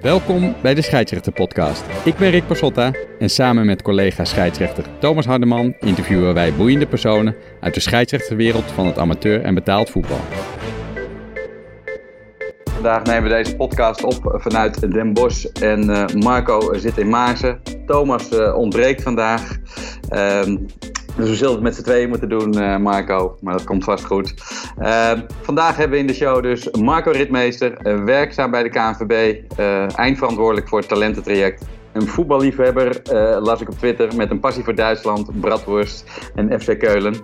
Welkom 0.00 0.54
bij 0.62 0.74
de 0.74 0.82
Scheidsrechter 0.82 1.32
Podcast. 1.32 1.84
Ik 2.04 2.16
ben 2.16 2.30
Rick 2.30 2.46
Pasotta 2.46 2.92
en 3.18 3.30
samen 3.30 3.66
met 3.66 3.82
collega 3.82 4.24
scheidsrechter 4.24 4.84
Thomas 4.98 5.26
Hardeman 5.26 5.74
interviewen 5.80 6.34
wij 6.34 6.54
boeiende 6.54 6.86
personen 6.86 7.36
uit 7.60 7.74
de 7.74 7.80
scheidsrechterwereld 7.80 8.64
van 8.64 8.86
het 8.86 8.98
amateur 8.98 9.42
en 9.42 9.54
betaald 9.54 9.90
voetbal. 9.90 10.20
Vandaag 12.64 13.02
nemen 13.02 13.22
we 13.22 13.28
deze 13.28 13.56
podcast 13.56 14.04
op 14.04 14.40
vanuit 14.42 14.92
Den 14.92 15.12
Bosch 15.12 15.44
en 15.44 15.90
uh, 15.90 16.06
Marco 16.06 16.74
zit 16.74 16.98
in 16.98 17.08
Maarsen. 17.08 17.60
Thomas 17.86 18.32
uh, 18.32 18.56
ontbreekt 18.56 19.02
vandaag. 19.02 19.56
Uh, 20.10 20.56
dus 21.16 21.28
we 21.28 21.34
zullen 21.34 21.54
het 21.54 21.62
met 21.62 21.74
z'n 21.74 21.82
tweeën 21.82 22.08
moeten 22.08 22.28
doen, 22.28 22.58
uh, 22.58 22.76
Marco. 22.76 23.36
Maar 23.40 23.52
dat 23.52 23.64
komt 23.64 23.84
vast 23.84 24.04
goed. 24.04 24.34
Uh, 24.78 25.12
vandaag 25.42 25.76
hebben 25.76 25.96
we 25.96 26.02
in 26.02 26.06
de 26.06 26.14
show 26.14 26.42
dus 26.42 26.70
Marco 26.70 27.10
Ritmeester, 27.10 27.78
uh, 27.82 28.04
werkzaam 28.04 28.50
bij 28.50 28.62
de 28.62 28.68
KNVB, 28.68 29.42
eindverantwoordelijk 29.96 30.68
voor 30.68 30.78
het 30.78 30.88
talententraject. 30.88 31.64
Een 31.92 32.06
voetballiefhebber, 32.06 33.00
las 33.42 33.60
ik 33.60 33.68
op 33.68 33.78
Twitter, 33.78 34.16
met 34.16 34.30
een 34.30 34.40
passie 34.40 34.64
voor 34.64 34.74
Duitsland, 34.74 35.40
Bratwurst 35.40 36.30
en 36.34 36.60
FC 36.60 36.78
Keulen. 36.78 37.14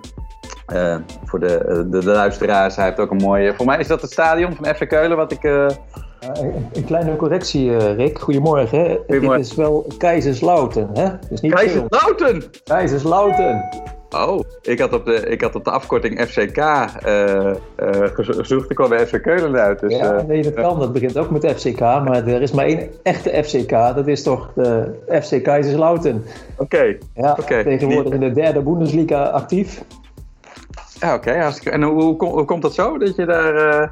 voor 1.25 1.39
de, 1.39 1.87
de, 1.89 2.03
luisteraars, 2.03 2.75
hij 2.75 2.85
heeft 2.85 2.99
ook 2.99 3.11
een 3.11 3.17
mooie... 3.17 3.53
Voor 3.55 3.65
mij 3.65 3.79
is 3.79 3.87
dat 3.87 4.01
het 4.01 4.11
stadion 4.11 4.55
van 4.55 4.75
FC 4.75 4.87
Keulen 4.87 5.17
wat 5.17 5.31
ik... 5.31 5.41
een 6.73 6.85
kleine 6.85 7.15
correctie, 7.15 7.77
Rick. 7.77 8.19
Goedemorgen. 8.19 8.97
Goedemorgen. 9.07 9.41
Dit 9.41 9.51
is 9.51 9.55
wel 9.55 9.85
Keizerslouten, 9.97 10.89
hè? 10.93 11.09
Dus 11.29 11.41
niet 11.41 11.53
Keizerslouten? 11.53 12.43
Keizerslouten. 12.63 13.69
Oh, 14.09 14.39
ik 14.61 14.79
had 14.79 14.93
op 14.93 15.05
de, 15.05 15.13
ik 15.13 15.41
had 15.41 15.55
op 15.55 15.63
de 15.63 15.71
afkorting 15.71 16.21
FCK 16.21 16.57
uh, 16.57 16.85
uh, 17.05 17.53
gezocht. 18.13 18.69
Ik 18.69 18.75
kwam 18.75 18.89
bij 18.89 19.07
FC 19.07 19.21
Keulen 19.21 19.59
uit. 19.59 19.79
Dus, 19.79 19.95
ja, 19.95 20.21
nee, 20.21 20.43
dat 20.43 20.53
kan. 20.53 20.79
Dat 20.79 20.93
begint 20.93 21.17
ook 21.17 21.29
met 21.29 21.51
FCK. 21.55 21.79
Maar 21.79 22.27
er 22.27 22.41
is 22.41 22.51
maar 22.51 22.65
één 22.65 22.89
echte 23.03 23.43
FCK. 23.43 23.69
Dat 23.69 24.07
is 24.07 24.23
toch 24.23 24.51
de 24.55 24.93
FC 25.21 25.43
Keizerslouten. 25.43 26.23
Oké. 26.57 26.63
Okay. 26.75 26.97
Ja, 27.15 27.37
okay. 27.39 27.63
tegenwoordig 27.63 28.13
in 28.13 28.19
de 28.19 28.31
derde 28.31 28.61
Bundesliga 28.61 29.23
actief. 29.23 29.83
Ja, 30.99 31.13
oké. 31.13 31.29
Okay. 31.29 31.73
En 31.73 31.83
hoe, 31.83 32.01
hoe, 32.01 32.25
hoe, 32.25 32.45
komt 32.45 32.61
dat 32.61 32.73
zo? 32.73 32.97
Dat 32.97 33.15
je 33.15 33.25
daar... 33.25 33.55
Uh... 33.55 33.87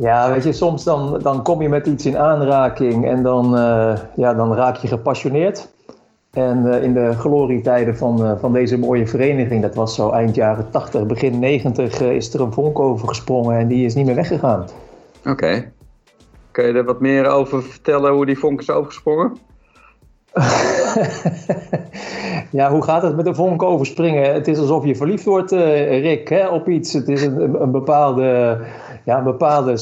Ja, 0.00 0.32
weet 0.32 0.44
je, 0.44 0.52
soms 0.52 0.84
dan, 0.84 1.18
dan 1.22 1.42
kom 1.42 1.62
je 1.62 1.68
met 1.68 1.86
iets 1.86 2.06
in 2.06 2.18
aanraking 2.18 3.06
en 3.06 3.22
dan, 3.22 3.58
uh, 3.58 3.98
ja, 4.16 4.34
dan 4.34 4.54
raak 4.54 4.76
je 4.76 4.88
gepassioneerd. 4.88 5.68
En 6.30 6.66
uh, 6.66 6.82
in 6.82 6.94
de 6.94 7.12
glorietijden 7.12 7.96
van, 7.96 8.24
uh, 8.24 8.32
van 8.40 8.52
deze 8.52 8.78
mooie 8.78 9.06
vereniging, 9.06 9.62
dat 9.62 9.74
was 9.74 9.94
zo 9.94 10.10
eind 10.10 10.34
jaren 10.34 10.70
80, 10.70 11.06
begin 11.06 11.38
90, 11.38 12.00
uh, 12.00 12.12
is 12.12 12.34
er 12.34 12.40
een 12.40 12.52
vonk 12.52 12.78
over 12.78 13.08
gesprongen 13.08 13.58
en 13.58 13.68
die 13.68 13.84
is 13.84 13.94
niet 13.94 14.06
meer 14.06 14.14
weggegaan. 14.14 14.66
Oké. 15.18 15.30
Okay. 15.30 15.72
Kun 16.50 16.66
je 16.66 16.72
er 16.72 16.84
wat 16.84 17.00
meer 17.00 17.26
over 17.26 17.62
vertellen 17.62 18.12
hoe 18.12 18.26
die 18.26 18.38
vonk 18.38 18.60
is 18.60 18.70
overgesprongen? 18.70 19.36
ja, 22.58 22.70
hoe 22.70 22.82
gaat 22.82 23.02
het 23.02 23.16
met 23.16 23.26
een 23.26 23.34
vonk 23.34 23.62
overspringen? 23.62 24.32
Het 24.32 24.48
is 24.48 24.58
alsof 24.58 24.84
je 24.84 24.96
verliefd 24.96 25.24
wordt, 25.24 25.50
Rick, 25.50 26.28
hè, 26.28 26.48
op 26.48 26.68
iets. 26.68 26.92
Het 26.92 27.08
is 27.08 27.22
een, 27.22 27.62
een 27.62 27.70
bepaalde, 27.70 28.58
ja, 29.04 29.18
een 29.18 29.24
bepaalde 29.24 29.76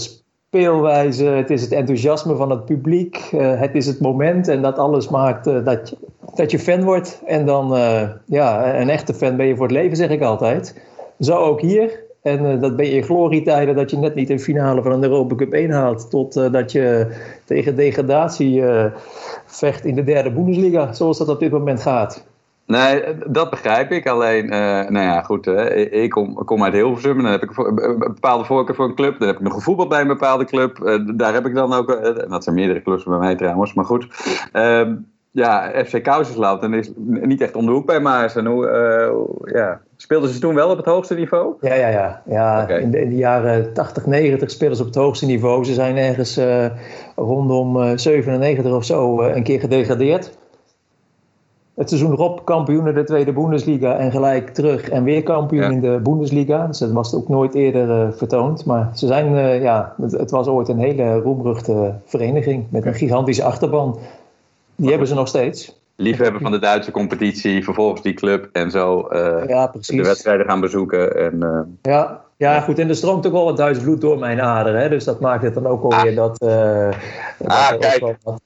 speelwijze, 0.49 1.25
het 1.25 1.51
is 1.51 1.63
het 1.63 1.73
enthousiasme 1.73 2.37
van 2.37 2.51
het 2.51 2.65
publiek, 2.65 3.31
uh, 3.35 3.61
het 3.61 3.75
is 3.75 3.87
het 3.87 4.01
moment 4.01 4.49
en 4.49 4.63
dat 4.63 4.79
alles 4.79 5.09
maakt 5.09 5.47
uh, 5.47 5.65
dat, 5.65 5.89
je, 5.89 5.97
dat 6.35 6.51
je 6.51 6.59
fan 6.59 6.85
wordt. 6.85 7.23
En 7.27 7.47
dan, 7.47 7.77
uh, 7.77 8.03
ja, 8.27 8.81
een 8.81 8.91
echte 8.91 9.15
fan 9.15 9.37
ben 9.37 9.47
je 9.47 9.57
voor 9.57 9.67
het 9.67 9.77
leven, 9.77 9.97
zeg 9.97 10.11
ik 10.11 10.23
altijd. 10.23 10.81
Zo 11.21 11.37
ook 11.37 11.61
hier. 11.61 12.07
En 12.23 12.61
dat 12.61 12.77
ben 12.77 12.87
je 12.87 12.93
in 12.93 13.03
glorietijden 13.03 13.77
dat 13.77 13.91
je 13.91 13.99
net 13.99 14.15
niet 14.15 14.29
de 14.29 14.39
finale 14.39 14.83
van 14.83 14.93
een 14.93 15.03
Europa 15.03 15.35
Cup 15.35 15.53
1 15.53 15.71
haalt, 15.71 16.11
tot 16.11 16.35
dat 16.53 16.73
je 16.73 17.07
tegen 17.45 17.77
degradatie 17.77 18.63
vecht 19.47 19.85
in 19.85 19.95
de 19.95 20.05
derde 20.05 20.33
Bundesliga, 20.33 20.93
zoals 20.93 21.19
dat 21.19 21.29
op 21.29 21.41
dit 21.41 21.51
moment 21.51 21.83
gaat. 21.83 22.28
Nee, 22.69 23.03
dat 23.27 23.51
begrijp 23.51 23.91
ik. 23.91 24.07
Alleen, 24.07 24.45
uh, 24.45 24.51
nou 24.89 24.99
ja, 24.99 25.23
goed. 25.23 25.47
Uh, 25.47 26.03
ik 26.03 26.11
kom, 26.11 26.35
kom 26.35 26.65
uit 26.65 26.73
Hilversum 26.73 27.17
en 27.17 27.23
dan 27.23 27.33
heb 27.33 27.43
ik 27.43 27.57
een 27.57 27.99
bepaalde 27.99 28.45
voorkeur 28.45 28.75
voor 28.75 28.85
een 28.85 28.95
club. 28.95 29.19
Dan 29.19 29.29
heb 29.29 29.37
ik 29.37 29.43
nog 29.43 29.53
gevoetbald 29.53 29.89
bij 29.89 30.01
een 30.01 30.07
bepaalde 30.07 30.45
club. 30.45 30.79
Uh, 30.83 30.99
daar 31.17 31.35
heb 31.35 31.47
ik 31.47 31.55
dan 31.55 31.73
ook, 31.73 31.91
en 31.91 32.29
dat 32.29 32.45
zijn 32.45 32.57
meerdere 32.57 32.83
clubs 32.83 33.05
bij 33.05 33.19
mij 33.19 33.37
trouwens, 33.37 33.75
maar 33.75 33.85
goed. 33.85 34.07
Ehm, 34.53 34.95
ja, 35.31 35.73
FC 35.85 36.03
Kousersloot 36.03 36.63
is 36.63 36.91
niet 37.05 37.41
echt 37.41 37.55
om 37.55 37.67
de 37.67 37.73
hoek 37.73 37.87
bij 37.87 38.01
Maas. 38.01 38.37
En 38.37 38.47
hoe, 38.47 38.67
ja. 39.53 39.81
Speelden 39.97 40.31
ze 40.31 40.39
toen 40.39 40.55
wel 40.55 40.71
op 40.71 40.77
het 40.77 40.87
hoogste 40.87 41.15
niveau? 41.15 41.55
Ja, 41.61 41.75
ja, 41.75 41.89
ja. 41.89 42.23
ja 42.27 42.63
okay. 42.63 42.81
in, 42.81 42.91
de, 42.91 43.01
in, 43.01 43.09
de, 43.09 43.17
jaren 43.17 43.73
80, 43.73 44.07
90 44.07 44.51
speelden 44.51 44.77
ze 44.77 44.83
op 44.83 44.89
het 44.89 44.99
hoogste 44.99 45.27
niveau. 45.27 45.65
Ze 45.65 45.75
zijn 45.75 45.97
ergens 45.97 46.41
rondom 47.17 47.99
97 47.99 48.73
of 48.73 48.85
zo 48.85 49.21
een 49.21 49.43
keer 49.43 49.61
gedegradeerd 49.61 50.39
het 51.79 51.89
seizoen 51.89 52.13
erop 52.13 52.45
kampioen 52.45 52.89
in 52.89 52.95
de 52.95 53.05
tweede 53.05 53.33
Bundesliga 53.33 53.97
en 53.97 54.11
gelijk 54.11 54.51
terug 54.51 54.89
en 54.89 55.05
weer 55.05 55.23
kampioen 55.23 55.63
ja. 55.63 55.71
in 55.71 55.81
de 55.81 56.01
Bundesliga. 56.03 56.67
Dus 56.67 56.79
dat 56.79 56.91
was 56.91 57.15
ook 57.15 57.29
nooit 57.29 57.55
eerder 57.55 57.89
uh, 57.89 58.13
vertoond. 58.13 58.65
Maar 58.65 58.91
ze 58.95 59.07
zijn, 59.07 59.33
uh, 59.33 59.63
ja, 59.63 59.95
het, 60.01 60.13
het, 60.13 60.31
was 60.31 60.47
ooit 60.47 60.69
een 60.69 60.79
hele 60.79 61.15
roemruchte 61.15 61.95
vereniging 62.05 62.67
met 62.69 62.87
een 62.87 62.95
gigantische 62.95 63.45
achterban. 63.45 63.99
Die 64.77 64.89
hebben 64.91 65.09
ze 65.09 65.15
nog 65.15 65.29
steeds. 65.29 65.78
Liefhebber 66.01 66.41
van 66.41 66.51
de 66.51 66.59
Duitse 66.59 66.91
competitie, 66.91 67.65
vervolgens 67.65 68.03
die 68.03 68.15
club 68.15 68.49
en 68.53 68.71
zo 68.71 69.09
uh, 69.11 69.43
ja, 69.47 69.73
de 69.81 70.03
wedstrijden 70.03 70.47
gaan 70.47 70.61
bezoeken. 70.61 71.17
En, 71.17 71.79
ja, 71.83 72.21
ja, 72.37 72.61
goed. 72.61 72.79
En 72.79 72.89
er 72.89 72.97
stroomt 72.97 73.27
ook 73.27 73.33
wel 73.33 73.45
wat 73.45 73.57
Duits 73.57 73.79
bloed 73.79 74.01
door 74.01 74.19
mijn 74.19 74.41
aderen. 74.41 74.81
Hè? 74.81 74.89
Dus 74.89 75.05
dat 75.05 75.21
maakt 75.21 75.43
het 75.43 75.55
dan 75.55 75.67
ook 75.67 75.83
alweer 75.83 76.11
ah. 76.11 76.17
dat, 76.17 76.43
uh, 76.43 76.89
ah, 77.47 77.71
dat 77.71 77.79
kijk. 77.79 78.17
wat, 78.23 78.41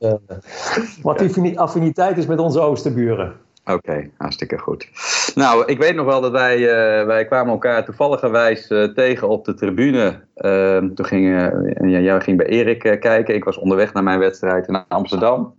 wat 1.03 1.57
affiniteit 1.57 2.19
is 2.19 2.27
met 2.27 2.39
onze 2.39 2.61
oosterburen. 2.61 3.33
Oké, 3.65 3.73
okay, 3.73 4.11
hartstikke 4.17 4.59
goed. 4.59 4.89
Nou, 5.35 5.65
ik 5.67 5.79
weet 5.79 5.95
nog 5.95 6.07
wel 6.07 6.21
dat 6.21 6.33
wij, 6.33 6.59
uh, 6.59 7.07
wij 7.07 7.25
kwamen 7.25 7.53
elkaar 7.53 7.85
toevalligerwijs 7.85 8.71
uh, 8.71 8.85
tegen 8.85 9.29
op 9.29 9.45
de 9.45 9.55
tribune. 9.55 10.21
Uh, 10.37 10.77
toen 10.77 11.07
ging, 11.07 11.27
ja, 11.81 11.99
jij 11.99 12.21
ging 12.21 12.37
bij 12.37 12.47
Erik 12.47 12.79
kijken. 13.01 13.35
Ik 13.35 13.45
was 13.45 13.59
onderweg 13.59 13.93
naar 13.93 14.03
mijn 14.03 14.19
wedstrijd 14.19 14.69
in 14.69 14.85
Amsterdam. 14.89 15.55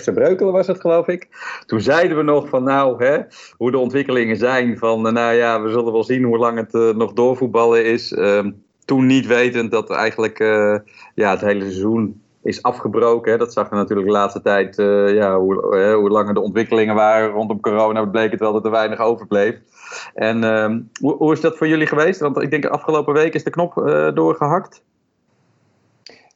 FC 0.00 0.14
Breukelen 0.14 0.52
was 0.52 0.66
het, 0.66 0.80
geloof 0.80 1.06
ik. 1.06 1.28
Toen 1.66 1.80
zeiden 1.80 2.16
we 2.16 2.22
nog 2.22 2.48
van 2.48 2.62
nou, 2.62 3.04
hè, 3.04 3.18
hoe 3.56 3.70
de 3.70 3.78
ontwikkelingen 3.78 4.36
zijn. 4.36 4.78
Van 4.78 5.02
nou 5.02 5.34
ja, 5.34 5.62
we 5.62 5.68
zullen 5.70 5.92
wel 5.92 6.04
zien 6.04 6.24
hoe 6.24 6.38
lang 6.38 6.56
het 6.58 6.96
nog 6.96 7.12
doorvoetballen 7.12 7.84
is. 7.84 8.12
Ehm, 8.12 8.50
toen 8.84 9.06
niet 9.06 9.26
wetend 9.26 9.70
dat 9.70 9.90
eigenlijk 9.90 10.38
ja, 11.14 11.30
het 11.30 11.40
hele 11.40 11.60
seizoen 11.60 12.20
is 12.42 12.62
afgebroken. 12.62 13.32
Hè. 13.32 13.38
Dat 13.38 13.52
zag 13.52 13.68
je 13.68 13.74
natuurlijk 13.74 14.08
de 14.08 14.14
laatste 14.14 14.42
tijd, 14.42 14.78
uh, 14.78 15.14
ja, 15.14 15.38
hoe, 15.38 15.76
uh, 15.76 15.94
hoe 15.94 16.10
langer 16.10 16.34
de 16.34 16.40
ontwikkelingen 16.40 16.94
waren 16.94 17.28
rondom 17.28 17.60
corona, 17.60 18.04
bleek 18.04 18.30
het 18.30 18.40
wel 18.40 18.52
dat 18.52 18.64
er 18.64 18.70
weinig 18.70 18.98
overbleef. 18.98 19.58
En 20.14 20.42
uh, 20.42 20.76
hoe, 21.00 21.16
hoe, 21.16 21.32
is 21.32 21.40
dat 21.40 21.56
voor 21.56 21.68
jullie 21.68 21.86
geweest? 21.86 22.20
Want 22.20 22.42
ik 22.42 22.50
denk 22.50 22.66
afgelopen 22.66 23.14
week 23.14 23.34
is 23.34 23.44
de 23.44 23.50
knop 23.50 23.76
uh, 23.76 24.14
doorgehakt. 24.14 24.82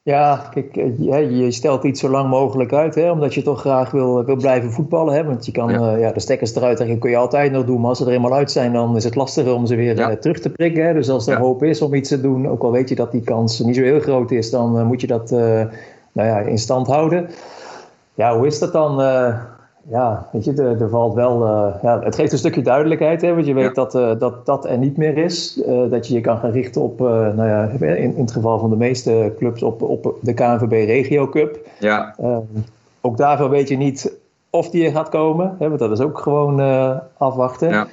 Ja, 0.03 0.49
kijk, 0.53 0.75
je, 0.99 1.51
stelt 1.51 1.83
iets 1.83 1.99
zo 1.99 2.09
lang 2.09 2.29
mogelijk 2.29 2.73
uit, 2.73 2.95
hè, 2.95 3.11
omdat 3.11 3.33
je 3.33 3.41
toch 3.41 3.59
graag 3.59 3.91
wil, 3.91 4.25
wil 4.25 4.35
blijven 4.35 4.71
voetballen. 4.71 5.13
Hè, 5.13 5.23
want 5.23 5.45
je 5.45 5.51
kan 5.51 5.69
ja. 5.69 5.95
ja 5.95 6.11
de 6.11 6.19
stekkers 6.19 6.55
eruit 6.55 6.77
trekken, 6.77 6.99
kun 6.99 7.09
je 7.09 7.17
altijd 7.17 7.51
nog 7.51 7.65
doen. 7.65 7.79
Maar 7.79 7.89
als 7.89 7.97
ze 7.97 8.05
er 8.05 8.11
eenmaal 8.11 8.33
uit 8.33 8.51
zijn, 8.51 8.73
dan 8.73 8.95
is 8.95 9.03
het 9.03 9.15
lastiger 9.15 9.53
om 9.53 9.65
ze 9.65 9.75
weer 9.75 9.95
ja. 9.95 10.15
terug 10.15 10.39
te 10.39 10.49
prikken. 10.49 10.85
Hè. 10.85 10.93
Dus 10.93 11.09
als 11.09 11.27
er 11.27 11.33
ja. 11.33 11.39
hoop 11.39 11.63
is 11.63 11.81
om 11.81 11.93
iets 11.93 12.09
te 12.09 12.21
doen, 12.21 12.47
ook 12.47 12.63
al 12.63 12.71
weet 12.71 12.89
je 12.89 12.95
dat 12.95 13.11
die 13.11 13.21
kans 13.21 13.59
niet 13.59 13.75
zo 13.75 13.81
heel 13.81 13.99
groot 13.99 14.31
is, 14.31 14.49
dan 14.49 14.85
moet 14.85 15.01
je 15.01 15.07
dat 15.07 15.35
nou 16.15 16.29
ja, 16.29 16.39
in 16.39 16.57
stand 16.57 16.87
houden. 16.87 17.29
Ja, 18.13 18.37
hoe 18.37 18.47
is 18.47 18.59
dat 18.59 18.73
dan? 18.73 19.01
Uh, 19.01 19.39
ja, 19.89 20.27
weet 20.31 20.43
je, 20.43 20.53
er, 20.53 20.81
er 20.81 20.89
valt 20.89 21.13
wel. 21.13 21.41
Uh, 21.41 21.75
ja, 21.81 21.99
het 22.03 22.15
geeft 22.15 22.31
een 22.31 22.37
stukje 22.37 22.61
duidelijkheid, 22.61 23.21
hè, 23.21 23.33
want 23.33 23.45
je 23.45 23.53
weet 23.53 23.63
ja. 23.65 23.71
dat, 23.73 23.95
uh, 23.95 24.11
dat 24.19 24.45
dat 24.45 24.65
er 24.65 24.77
niet 24.77 24.97
meer 24.97 25.17
is. 25.17 25.61
dat 25.89 26.07
je 26.07 26.13
je 26.13 26.21
kan 26.21 26.37
gaan 26.37 26.51
richten 26.51 26.81
op, 26.81 26.99
nou 26.99 27.47
ja, 27.47 27.63
in, 27.79 28.15
in 28.15 28.21
het 28.21 28.31
geval 28.31 28.59
van 28.59 28.69
de 28.69 28.75
meeste 28.75 29.33
clubs, 29.37 29.63
op, 29.63 29.81
op 29.81 30.15
de 30.21 30.33
KNVB 30.33 30.71
Regio 30.71 31.29
Cup. 31.29 31.67
Ja. 31.79 32.15
ook 33.01 33.17
daarvoor 33.17 33.49
weet 33.49 33.67
je 33.67 33.77
niet 33.77 34.17
of 34.49 34.69
die 34.69 34.85
er 34.85 34.91
gaat 34.91 35.09
komen, 35.09 35.55
hè, 35.59 35.67
want 35.67 35.79
dat 35.79 35.91
is 35.91 36.01
ook 36.01 36.19
gewoon 36.19 36.59
afwachten. 37.17 37.69
Ja. 37.69 37.87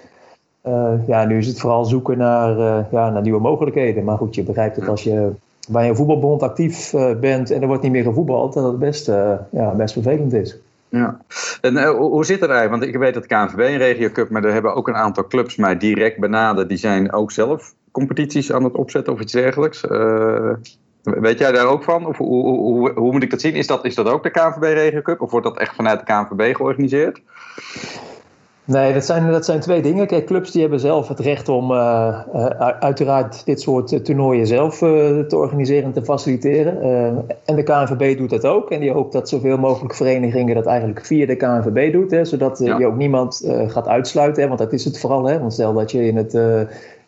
ja, 1.06 1.25
nu 1.25 1.38
is 1.38 1.47
het 1.47 1.61
vooral 1.61 1.85
zoeken 1.85 2.19
naar, 2.19 2.56
ja, 2.91 3.11
naar 3.11 3.23
nieuwe 3.23 3.41
mogelijkheden. 3.41 4.05
Maar 4.05 4.17
goed, 4.17 4.35
je 4.35 4.43
begrijpt 4.43 4.76
het 4.76 4.88
als 4.88 5.02
je 5.02 5.31
bij 5.69 5.88
een 5.88 5.97
voetbalbond 5.97 6.43
actief 6.43 6.93
uh, 6.93 7.14
bent 7.14 7.50
en 7.50 7.61
er 7.61 7.67
wordt 7.67 7.82
niet 7.82 7.93
meer 7.93 8.03
gevoetbald, 8.03 8.53
dat 8.53 8.64
het 8.64 8.79
best, 8.79 9.09
uh, 9.09 9.35
ja, 9.50 9.75
best 9.75 9.93
vervelend 9.93 10.32
is. 10.32 10.56
Ja. 10.88 11.20
En 11.61 11.75
uh, 11.75 11.91
hoe 11.91 12.25
zit 12.25 12.41
het 12.41 12.50
eigenlijk? 12.50 12.81
Want 12.81 12.94
ik 12.94 13.00
weet 13.00 13.14
dat 13.14 13.26
KNVB 13.26 13.59
een 13.59 13.76
regio 13.76 14.11
cup, 14.11 14.31
maar 14.31 14.44
er 14.44 14.53
hebben 14.53 14.75
ook 14.75 14.88
een 14.88 14.94
aantal 14.94 15.26
clubs 15.26 15.56
mij 15.56 15.76
direct 15.76 16.19
benaderd. 16.19 16.69
Die 16.69 16.79
zijn 16.79 17.12
ook 17.12 17.32
zelf 17.32 17.75
competities 17.91 18.53
aan 18.53 18.64
het 18.64 18.75
opzetten 18.75 19.12
of 19.12 19.20
iets 19.20 19.32
dergelijks. 19.32 19.81
weet 21.03 21.38
jij 21.38 21.53
daar 21.53 21.67
ook 21.67 21.85
van? 21.85 22.06
Of 22.06 22.17
hoe, 22.17 22.49
hoe, 22.49 22.93
hoe, 22.93 23.12
moet 23.12 23.23
ik 23.23 23.31
dat 23.31 23.41
zien? 23.41 23.55
Is 23.55 23.67
dat, 23.67 23.85
is 23.85 23.94
dat 23.94 24.09
ook 24.09 24.23
de 24.23 24.31
KNVB 24.31 24.62
regio 24.62 25.03
cup 25.03 25.20
of 25.20 25.31
wordt 25.31 25.47
dat 25.47 25.59
echt 25.59 25.75
vanuit 25.75 25.99
de 25.99 26.05
KNVB 26.05 26.56
georganiseerd? 26.56 27.20
Nee, 28.64 28.93
dat 28.93 29.05
zijn, 29.05 29.31
dat 29.31 29.44
zijn 29.44 29.61
twee 29.61 29.82
dingen. 29.82 30.06
Kijk, 30.06 30.26
clubs 30.26 30.50
die 30.50 30.61
hebben 30.61 30.81
zelf 30.81 31.09
het 31.09 31.19
recht 31.19 31.49
om 31.49 31.70
uh, 31.70 32.20
uh, 32.35 32.47
uiteraard 32.81 33.44
dit 33.44 33.61
soort 33.61 34.05
toernooien 34.05 34.47
zelf 34.47 34.82
uh, 34.82 35.19
te 35.19 35.37
organiseren 35.37 35.85
en 35.85 35.93
te 35.93 36.05
faciliteren. 36.05 36.81
en 37.44 37.56
de 37.56 37.62
KNVB 37.62 38.19
doet 38.19 38.31
dat 38.31 38.47
ook. 38.47 38.70
En 38.70 38.81
die 38.81 38.93
hoopt 38.93 39.12
dat 39.12 39.29
zoveel 39.29 39.59
mogelijk 39.59 39.94
verenigingen 39.94 40.55
dat 40.55 40.67
eigenlijk 40.67 41.06
via 41.06 41.26
de 41.26 41.37
KNVB 41.37 41.93
doet. 41.93 42.11
Hè, 42.11 42.25
zodat 42.25 42.59
ja. 42.59 42.79
je 42.79 42.87
ook 42.87 42.97
niemand 42.97 43.53
gaat 43.67 43.88
uitsluiten. 43.88 44.43
Hè, 44.43 44.49
want 44.49 44.61
dat 44.61 44.73
is 44.73 44.85
het 44.85 45.00
vooral. 45.00 45.25
Hè, 45.25 45.38
want 45.38 45.53
stel 45.53 45.73
dat 45.73 45.91
je 45.91 46.06
in 46.06 46.17
het 46.17 46.35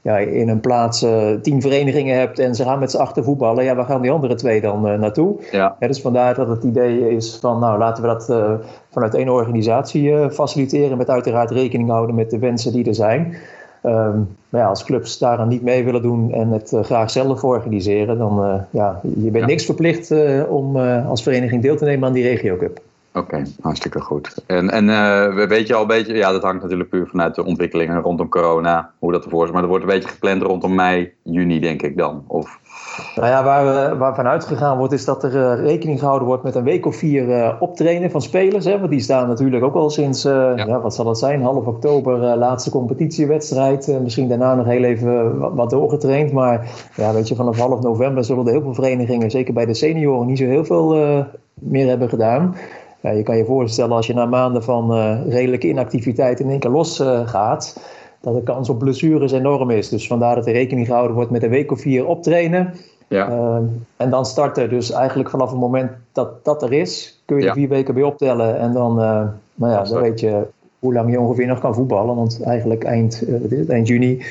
ja, 0.04 0.18
in 0.18 0.48
een 0.48 0.60
plaats 0.60 1.02
uh, 1.02 1.30
tien 1.42 1.60
verenigingen 1.60 2.18
hebt 2.18 2.38
en 2.38 2.54
ze 2.54 2.64
gaan 2.64 2.78
met 2.78 2.90
z'n 2.90 2.96
achter 2.96 3.24
voetballen, 3.24 3.64
ja, 3.64 3.74
waar 3.74 3.84
gaan 3.84 4.02
die 4.02 4.10
andere 4.10 4.34
twee 4.34 4.60
dan 4.60 4.88
uh, 4.88 4.98
naartoe? 4.98 5.36
Ja. 5.52 5.76
ja. 5.80 5.86
dus 5.86 6.00
vandaar 6.00 6.34
dat 6.34 6.48
het 6.48 6.64
idee 6.64 7.16
is 7.16 7.38
van, 7.40 7.60
nou, 7.60 7.78
laten 7.78 8.02
we 8.02 8.08
dat 8.08 8.28
uh, 8.30 8.52
vanuit 8.90 9.14
één 9.14 9.28
organisatie 9.28 10.30
faciliteren, 10.30 10.98
met 10.98 11.10
uiteraard 11.10 11.50
rekening 11.50 11.90
houden 11.90 12.14
met 12.14 12.30
de 12.30 12.38
wensen 12.38 12.72
die 12.72 12.84
er 12.84 12.94
zijn. 12.94 13.34
Um, 13.82 14.36
maar 14.48 14.60
ja, 14.60 14.66
als 14.66 14.84
clubs 14.84 15.18
daaraan 15.18 15.48
niet 15.48 15.62
mee 15.62 15.84
willen 15.84 16.02
doen 16.02 16.32
en 16.32 16.50
het 16.50 16.76
graag 16.82 17.10
zelf 17.10 17.44
organiseren, 17.44 18.18
dan 18.18 18.64
ja, 18.70 19.00
je 19.02 19.30
bent 19.30 19.44
ja. 19.44 19.46
niks 19.46 19.64
verplicht 19.64 20.14
om 20.48 20.76
als 21.08 21.22
vereniging 21.22 21.62
deel 21.62 21.76
te 21.76 21.84
nemen 21.84 22.08
aan 22.08 22.14
die 22.14 22.28
regio 22.28 22.56
cup. 22.56 22.80
Oké, 23.16 23.34
okay, 23.34 23.46
hartstikke 23.60 24.00
goed. 24.00 24.42
En, 24.46 24.70
en 24.70 24.88
uh, 24.88 25.46
weet 25.46 25.66
je 25.66 25.74
al 25.74 25.80
een 25.80 25.86
beetje, 25.86 26.14
ja, 26.14 26.32
dat 26.32 26.42
hangt 26.42 26.62
natuurlijk 26.62 26.90
puur 26.90 27.06
vanuit 27.06 27.34
de 27.34 27.44
ontwikkelingen 27.44 28.00
rondom 28.00 28.28
corona, 28.28 28.90
hoe 28.98 29.12
dat 29.12 29.24
ervoor 29.24 29.44
is. 29.44 29.50
Maar 29.50 29.62
er 29.62 29.68
wordt 29.68 29.84
een 29.84 29.90
beetje 29.90 30.08
gepland 30.08 30.42
rondom 30.42 30.74
mei, 30.74 31.12
juni, 31.22 31.60
denk 31.60 31.82
ik 31.82 31.96
dan. 31.96 32.24
Of... 32.26 32.58
Nou 33.16 33.28
ja, 33.28 33.44
waar, 33.44 33.98
waar 33.98 34.14
vanuit 34.14 34.44
gegaan 34.44 34.78
wordt, 34.78 34.92
is 34.92 35.04
dat 35.04 35.24
er 35.24 35.34
uh, 35.34 35.64
rekening 35.64 35.98
gehouden 35.98 36.28
wordt 36.28 36.42
met 36.42 36.54
een 36.54 36.64
week 36.64 36.86
of 36.86 36.96
vier 36.96 37.28
uh, 37.28 37.52
optrainen 37.58 38.10
van 38.10 38.22
spelers. 38.22 38.64
Hè, 38.64 38.78
want 38.78 38.90
die 38.90 39.00
staan 39.00 39.28
natuurlijk 39.28 39.64
ook 39.64 39.74
al 39.74 39.90
sinds, 39.90 40.22
ja. 40.22 40.56
ja. 40.56 40.80
wat 40.80 40.94
zal 40.94 41.08
het 41.08 41.18
zijn, 41.18 41.42
half 41.42 41.66
oktober, 41.66 42.36
laatste 42.36 42.70
competitiewedstrijd. 42.70 44.00
misschien 44.02 44.28
daarna 44.28 44.54
nog 44.54 44.66
heel 44.66 44.84
even 44.84 45.38
wat, 45.38 45.52
wat, 45.54 45.70
doorgetraind. 45.70 46.32
Maar 46.32 46.70
ja, 46.96 47.12
weet 47.12 47.28
je, 47.28 47.34
vanaf 47.34 47.58
half 47.58 47.80
november 47.80 48.24
zullen 48.24 48.46
er 48.46 48.52
heel 48.52 48.62
veel 48.62 48.74
verenigingen, 48.74 49.30
zeker 49.30 49.54
bij 49.54 49.66
de 49.66 49.74
senioren, 49.74 50.26
niet 50.26 50.38
zo 50.38 50.44
heel 50.44 50.64
veel 50.64 51.26
meer 51.54 51.88
hebben 51.88 52.08
gedaan. 52.08 52.54
Ja, 53.04 53.10
je 53.10 53.22
kan 53.22 53.36
je 53.36 53.44
voorstellen 53.44 53.96
als 53.96 54.06
je 54.06 54.14
na 54.14 54.26
maanden 54.26 54.62
van 54.62 54.96
uh, 54.96 55.18
redelijke 55.28 55.68
inactiviteit 55.68 56.40
in 56.40 56.50
één 56.50 56.58
keer 56.58 56.70
los 56.70 57.00
uh, 57.00 57.28
gaat, 57.28 57.80
dat 58.20 58.34
de 58.34 58.42
kans 58.42 58.68
op 58.68 58.78
blessures 58.78 59.32
enorm 59.32 59.70
is. 59.70 59.88
Dus 59.88 60.06
vandaar 60.06 60.34
dat 60.34 60.46
er 60.46 60.52
rekening 60.52 60.86
gehouden 60.86 61.16
wordt 61.16 61.30
met 61.30 61.42
een 61.42 61.50
week 61.50 61.72
of 61.72 61.80
vier 61.80 62.06
optrainen. 62.06 62.74
Ja. 63.08 63.28
Uh, 63.28 63.56
en 63.96 64.10
dan 64.10 64.26
starten. 64.26 64.68
Dus 64.68 64.90
eigenlijk 64.90 65.30
vanaf 65.30 65.50
het 65.50 65.58
moment 65.58 65.90
dat 66.12 66.44
dat 66.44 66.62
er 66.62 66.72
is, 66.72 67.22
kun 67.24 67.36
je 67.36 67.42
ja. 67.42 67.48
er 67.48 67.54
vier 67.54 67.68
weken 67.68 67.94
bij 67.94 68.02
optellen. 68.02 68.58
En 68.58 68.72
dan, 68.72 68.94
nou 69.54 69.72
ja, 69.72 69.82
dan 69.82 70.02
weet 70.02 70.20
je 70.20 70.42
hoe 70.78 70.92
lang 70.92 71.10
je 71.10 71.20
ongeveer 71.20 71.46
nog 71.46 71.58
kan 71.58 71.74
voetballen. 71.74 72.16
Want 72.16 72.42
eigenlijk 72.42 72.84
eind, 72.84 73.24
eind 73.68 73.88
juni 73.88 74.22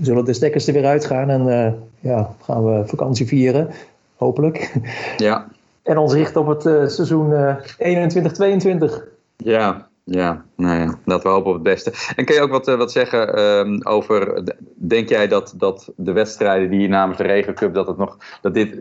zullen 0.00 0.24
de 0.24 0.32
stekkers 0.32 0.66
er 0.66 0.72
weer 0.72 0.86
uitgaan. 0.86 1.30
En 1.30 1.74
ja, 2.00 2.34
gaan 2.42 2.64
we 2.64 2.86
vakantie 2.86 3.26
vieren. 3.26 3.68
Hopelijk. 4.16 4.72
Ja. 5.16 5.46
En 5.82 5.98
ons 5.98 6.12
richten 6.12 6.40
op 6.40 6.46
het 6.46 6.64
uh, 6.64 6.86
seizoen 6.86 7.30
uh, 7.30 7.56
21-22. 7.56 8.92
Ja, 9.36 9.88
ja, 10.04 10.44
nou 10.56 10.80
ja, 10.80 10.98
laten 11.04 11.26
we 11.26 11.34
hopen 11.34 11.48
op 11.48 11.54
het 11.54 11.62
beste. 11.62 11.92
En 12.16 12.24
kun 12.24 12.34
je 12.34 12.40
ook 12.40 12.50
wat, 12.50 12.68
uh, 12.68 12.76
wat 12.76 12.92
zeggen 12.92 13.40
um, 13.40 13.86
over, 13.86 14.44
denk 14.74 15.08
jij 15.08 15.28
dat, 15.28 15.54
dat 15.56 15.92
de 15.96 16.12
wedstrijden 16.12 16.70
die 16.70 16.88
namens 16.88 17.18
de 17.18 17.24
Regencup, 17.24 17.74
dat, 17.74 17.86
het 17.86 17.96
nog, 17.96 18.16
dat 18.40 18.54
dit 18.54 18.78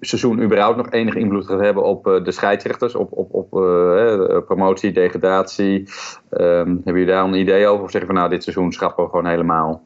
seizoen 0.00 0.42
überhaupt 0.42 0.76
nog 0.76 0.90
enige 0.90 1.18
invloed 1.18 1.46
gaat 1.46 1.60
hebben 1.60 1.84
op 1.84 2.04
de 2.04 2.32
scheidsrechters, 2.32 2.94
op, 2.94 3.12
op, 3.12 3.34
op 3.34 3.50
promotie, 4.46 4.92
degradatie? 4.92 5.78
Um, 6.30 6.66
hebben 6.66 6.82
jullie 6.84 7.06
daar 7.06 7.24
een 7.24 7.34
idee 7.34 7.66
over? 7.66 7.84
Of 7.84 7.90
zeggen 7.90 8.10
van 8.10 8.18
nou, 8.18 8.30
dit 8.30 8.42
seizoen 8.42 8.72
schrappen 8.72 9.04
we 9.04 9.10
gewoon 9.10 9.26
helemaal? 9.26 9.82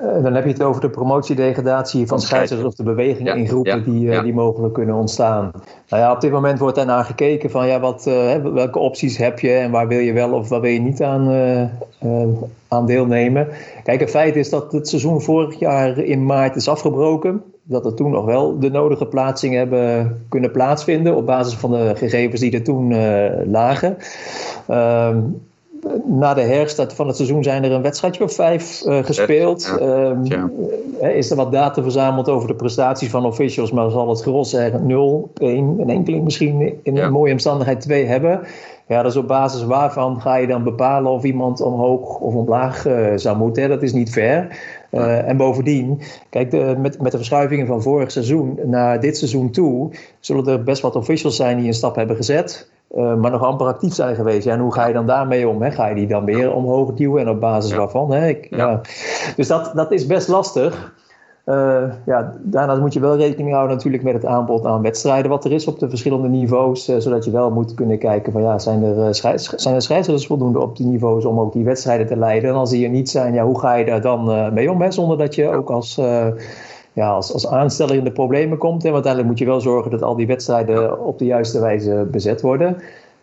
Uh, 0.00 0.22
dan 0.22 0.34
heb 0.34 0.44
je 0.44 0.50
het 0.50 0.62
over 0.62 0.80
de 0.80 0.90
promotiedegradatie 0.90 2.06
van 2.06 2.20
scheidsrechters 2.20 2.70
of 2.70 2.74
de 2.74 2.82
bewegingen 2.82 3.34
ja, 3.34 3.40
in 3.40 3.48
groepen 3.48 3.78
ja, 3.78 3.84
die, 3.84 4.04
uh, 4.04 4.12
ja. 4.12 4.22
die 4.22 4.34
mogelijk 4.34 4.74
kunnen 4.74 4.94
ontstaan. 4.94 5.50
Nou 5.88 6.02
ja, 6.02 6.12
op 6.12 6.20
dit 6.20 6.30
moment 6.30 6.58
wordt 6.58 6.76
daarnaar 6.76 7.04
gekeken 7.04 7.50
van 7.50 7.66
ja, 7.66 7.80
wat, 7.80 8.06
uh, 8.08 8.34
welke 8.36 8.78
opties 8.78 9.16
heb 9.16 9.38
je 9.38 9.50
en 9.50 9.70
waar 9.70 9.88
wil 9.88 9.98
je 9.98 10.12
wel 10.12 10.32
of 10.32 10.48
waar 10.48 10.60
wil 10.60 10.70
je 10.70 10.80
niet 10.80 11.02
aan, 11.02 11.28
aan 12.68 12.86
deelnemen. 12.86 13.48
Kijk, 13.84 14.00
het 14.00 14.10
feit 14.10 14.36
is 14.36 14.50
dat 14.50 14.72
het 14.72 14.88
seizoen 14.88 15.22
vorig 15.22 15.58
jaar 15.58 15.98
in 15.98 16.26
maart 16.26 16.56
is 16.56 16.68
afgebroken. 16.68 17.42
Dat 17.62 17.86
er 17.86 17.94
toen 17.94 18.10
nog 18.10 18.24
wel 18.24 18.58
de 18.58 18.70
nodige 18.70 19.06
plaatsingen 19.06 19.58
hebben 19.58 20.18
kunnen 20.28 20.50
plaatsvinden 20.50 21.16
op 21.16 21.26
basis 21.26 21.54
van 21.54 21.70
de 21.70 21.92
gegevens 21.96 22.40
die 22.40 22.52
er 22.52 22.62
toen 22.62 22.94
lagen. 23.50 23.96
Ehm, 24.66 25.18
na 26.04 26.34
de 26.34 26.40
herstart 26.40 26.92
van 26.92 27.06
het 27.06 27.16
seizoen 27.16 27.42
zijn 27.42 27.64
er 27.64 27.72
een 27.72 27.82
wedstrijdje 27.82 28.24
of 28.24 28.34
vijf 28.34 28.82
uh, 28.86 29.04
gespeeld. 29.04 29.76
Ja, 29.80 30.08
um, 30.08 30.24
ja. 30.24 30.50
Is 31.08 31.30
er 31.30 31.36
wat 31.36 31.52
data 31.52 31.82
verzameld 31.82 32.28
over 32.28 32.48
de 32.48 32.54
prestaties 32.54 33.10
van 33.10 33.24
officials, 33.24 33.72
maar 33.72 33.90
zal 33.90 34.08
het 34.08 34.22
gros 34.22 34.50
zeggen 34.50 34.86
0, 34.86 35.30
1, 35.34 35.76
een 35.78 35.90
enkeling 35.90 36.24
misschien 36.24 36.78
in 36.82 36.94
ja. 36.94 37.04
een 37.04 37.12
mooie 37.12 37.32
omstandigheid 37.32 37.80
2 37.80 38.06
hebben. 38.06 38.40
Ja, 38.86 39.02
dus 39.02 39.16
op 39.16 39.28
basis 39.28 39.64
waarvan 39.64 40.20
ga 40.20 40.36
je 40.36 40.46
dan 40.46 40.62
bepalen 40.62 41.12
of 41.12 41.24
iemand 41.24 41.60
omhoog 41.60 42.18
of 42.18 42.34
omlaag 42.34 42.86
uh, 42.86 43.06
zou 43.16 43.36
moeten. 43.36 43.62
Hè? 43.62 43.68
Dat 43.68 43.82
is 43.82 43.92
niet 43.92 44.12
fair. 44.12 44.58
Uh, 44.90 45.28
en 45.28 45.36
bovendien, 45.36 46.00
kijk, 46.30 46.50
de, 46.50 46.74
met, 46.78 47.00
met 47.00 47.10
de 47.10 47.16
verschuivingen 47.16 47.66
van 47.66 47.82
vorig 47.82 48.10
seizoen 48.10 48.58
naar 48.64 49.00
dit 49.00 49.16
seizoen 49.16 49.50
toe, 49.50 49.90
zullen 50.20 50.46
er 50.46 50.62
best 50.62 50.82
wat 50.82 50.96
officials 50.96 51.36
zijn 51.36 51.56
die 51.56 51.66
een 51.66 51.74
stap 51.74 51.96
hebben 51.96 52.16
gezet. 52.16 52.70
Uh, 52.94 53.14
maar 53.14 53.30
nog 53.30 53.42
amper 53.42 53.66
actief 53.66 53.94
zijn 53.94 54.14
geweest. 54.14 54.44
Ja, 54.44 54.52
en 54.52 54.60
hoe 54.60 54.72
ga 54.72 54.86
je 54.86 54.92
dan 54.92 55.06
daarmee 55.06 55.48
om? 55.48 55.62
Hè? 55.62 55.70
Ga 55.70 55.86
je 55.86 55.94
die 55.94 56.06
dan 56.06 56.24
weer 56.24 56.52
omhoog 56.52 56.92
duwen 56.92 57.20
en 57.20 57.28
op 57.28 57.40
basis 57.40 57.70
ja. 57.70 57.76
waarvan? 57.76 58.12
Hè? 58.12 58.28
Ik, 58.28 58.46
ja. 58.50 58.56
ja. 58.56 58.80
Dus 59.36 59.48
dat, 59.48 59.72
dat 59.74 59.92
is 59.92 60.06
best 60.06 60.28
lastig. 60.28 60.94
Uh, 61.46 61.82
ja, 62.06 62.32
daarnaast 62.42 62.80
moet 62.80 62.92
je 62.92 63.00
wel 63.00 63.16
rekening 63.16 63.52
houden 63.52 63.76
natuurlijk 63.76 64.02
met 64.02 64.12
het 64.12 64.24
aanbod 64.24 64.66
aan 64.66 64.82
wedstrijden 64.82 65.30
wat 65.30 65.44
er 65.44 65.52
is 65.52 65.66
op 65.66 65.78
de 65.78 65.88
verschillende 65.88 66.28
niveaus. 66.28 66.88
Uh, 66.88 66.96
zodat 66.98 67.24
je 67.24 67.30
wel 67.30 67.50
moet 67.50 67.74
kunnen 67.74 67.98
kijken 67.98 68.32
van 68.32 68.42
ja, 68.42 68.58
zijn 68.58 68.82
er, 68.82 69.14
zijn 69.14 69.74
er 69.74 69.82
scheidsrechters 69.82 70.26
voldoende 70.26 70.60
op 70.60 70.76
die 70.76 70.86
niveaus 70.86 71.24
om 71.24 71.40
ook 71.40 71.52
die 71.52 71.64
wedstrijden 71.64 72.06
te 72.06 72.16
leiden? 72.16 72.50
En 72.50 72.56
als 72.56 72.70
die 72.70 72.84
er 72.84 72.90
niet 72.90 73.10
zijn, 73.10 73.34
ja, 73.34 73.44
hoe 73.44 73.58
ga 73.58 73.74
je 73.74 73.84
daar 73.84 74.00
dan 74.00 74.52
mee 74.54 74.70
om? 74.70 74.82
Hè? 74.82 74.90
Zonder 74.90 75.18
dat 75.18 75.34
je 75.34 75.48
ook 75.48 75.70
als 75.70 76.00
ja, 76.92 77.10
als, 77.10 77.32
als 77.32 77.46
aansteller 77.46 77.94
in 77.94 78.04
de 78.04 78.12
problemen 78.12 78.58
komt. 78.58 78.84
En 78.84 78.92
uiteindelijk 78.92 79.30
moet 79.30 79.40
je 79.40 79.46
wel 79.46 79.60
zorgen 79.60 79.90
dat 79.90 80.02
al 80.02 80.16
die 80.16 80.26
wedstrijden 80.26 81.04
op 81.04 81.18
de 81.18 81.24
juiste 81.24 81.60
wijze 81.60 82.06
bezet 82.10 82.40
worden. 82.40 82.76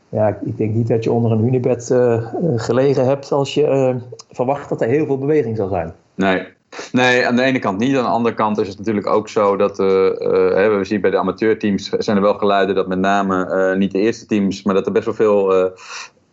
Ja, 0.09 0.39
ik 0.45 0.57
denk 0.57 0.73
niet 0.73 0.87
dat 0.87 1.03
je 1.03 1.11
onder 1.11 1.31
een 1.31 1.43
hunebed 1.43 1.89
uh, 1.91 2.25
gelegen 2.55 3.05
hebt 3.05 3.31
als 3.31 3.53
je 3.53 3.61
uh, 3.61 3.95
verwacht 4.31 4.69
dat 4.69 4.81
er 4.81 4.87
heel 4.87 5.05
veel 5.05 5.17
beweging 5.17 5.57
zal 5.57 5.67
zijn. 5.67 5.93
Nee. 6.15 6.43
Nee, 6.91 7.27
aan 7.27 7.35
de 7.35 7.41
ene 7.41 7.59
kant 7.59 7.79
niet. 7.79 7.97
Aan 7.97 8.03
de 8.03 8.09
andere 8.09 8.35
kant 8.35 8.57
is 8.57 8.67
het 8.67 8.77
natuurlijk 8.77 9.07
ook 9.07 9.29
zo 9.29 9.55
dat 9.55 9.79
uh, 9.79 9.87
we 9.87 10.79
zien 10.81 11.01
bij 11.01 11.11
de 11.11 11.17
amateurteams 11.17 11.89
zijn 11.89 12.17
er 12.17 12.23
wel 12.23 12.33
geluiden 12.33 12.75
dat 12.75 12.87
met 12.87 12.99
name 12.99 13.75
niet 13.77 13.91
de 13.91 13.99
eerste 13.99 14.25
teams, 14.25 14.63
maar 14.63 14.73
dat 14.73 14.85
er 14.85 14.91
best 14.91 15.05
wel 15.05 15.13
veel 15.13 15.71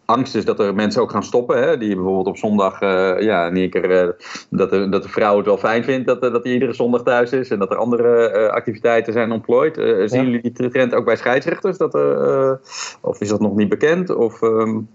angst 0.07 0.35
is 0.35 0.45
dat 0.45 0.61
er 0.61 0.75
mensen 0.75 1.03
ook 1.03 1.11
gaan 1.11 1.23
stoppen. 1.23 1.63
Hè? 1.63 1.79
Die 1.79 1.95
bijvoorbeeld 1.95 2.27
op 2.27 2.37
zondag, 2.37 2.83
uh, 2.83 3.21
ja, 3.21 3.47
in 3.47 3.57
één 3.57 3.71
keer 3.71 4.05
uh, 4.05 4.13
dat, 4.51 4.71
de, 4.71 4.89
dat 4.89 5.03
de 5.03 5.09
vrouw 5.09 5.37
het 5.37 5.47
wel 5.47 5.59
fijn 5.59 5.85
vindt 5.85 6.07
dat, 6.07 6.25
uh, 6.25 6.33
dat 6.33 6.45
hij 6.45 6.53
iedere 6.53 6.73
zondag 6.73 7.03
thuis 7.03 7.33
is. 7.33 7.51
En 7.51 7.59
dat 7.59 7.71
er 7.71 7.77
andere 7.77 8.51
activiteiten 8.51 9.13
zijn 9.13 9.33
ontplooid. 9.33 9.75
zien 10.11 10.25
jullie 10.25 10.53
die 10.53 10.71
trend 10.71 10.95
ook 10.95 11.05
bij 11.05 11.17
scheidsrechters? 11.17 11.79
Dat, 11.79 11.95
of 13.01 13.21
is 13.21 13.29
dat 13.29 13.41
nog 13.41 13.57
niet 13.57 13.69
bekend? 13.69 14.15
Of, 14.15 14.43
um... 14.43 14.89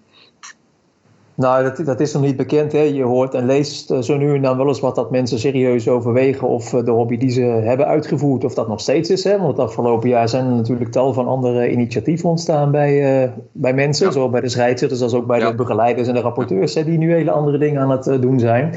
Nou, 1.41 1.63
dat, 1.63 1.85
dat 1.85 1.99
is 1.99 2.13
nog 2.13 2.21
niet 2.21 2.37
bekend. 2.37 2.71
Hè. 2.71 2.79
Je 2.81 3.03
hoort 3.03 3.33
en 3.33 3.45
leest 3.45 3.93
zo 3.99 4.17
nu 4.17 4.35
en 4.35 4.41
dan 4.41 4.57
wel 4.57 4.67
eens 4.67 4.79
wat 4.79 4.95
dat 4.95 5.11
mensen 5.11 5.39
serieus 5.39 5.87
overwegen 5.87 6.47
of 6.47 6.69
de 6.69 6.91
hobby 6.91 7.17
die 7.17 7.29
ze 7.29 7.41
hebben 7.41 7.87
uitgevoerd, 7.87 8.43
of 8.43 8.53
dat 8.53 8.67
nog 8.67 8.79
steeds 8.79 9.09
is. 9.09 9.23
Hè. 9.23 9.37
Want 9.37 9.57
het 9.57 9.59
afgelopen 9.59 10.09
jaar 10.09 10.29
zijn 10.29 10.45
er 10.45 10.55
natuurlijk 10.55 10.91
tal 10.91 11.13
van 11.13 11.27
andere 11.27 11.71
initiatieven 11.71 12.29
ontstaan 12.29 12.71
bij, 12.71 13.23
uh, 13.23 13.29
bij 13.51 13.73
mensen, 13.73 14.05
ja. 14.05 14.11
zowel 14.11 14.29
bij 14.29 14.41
de 14.41 14.49
scheidsrechters 14.49 15.01
als 15.01 15.13
ook 15.13 15.27
bij 15.27 15.39
ja. 15.39 15.49
de 15.49 15.55
begeleiders 15.55 16.07
en 16.07 16.13
de 16.13 16.19
rapporteurs, 16.21 16.73
hè, 16.73 16.83
die 16.83 16.97
nu 16.97 17.13
hele 17.13 17.31
andere 17.31 17.57
dingen 17.57 17.81
aan 17.81 17.91
het 17.91 18.07
uh, 18.07 18.21
doen 18.21 18.39
zijn. 18.39 18.75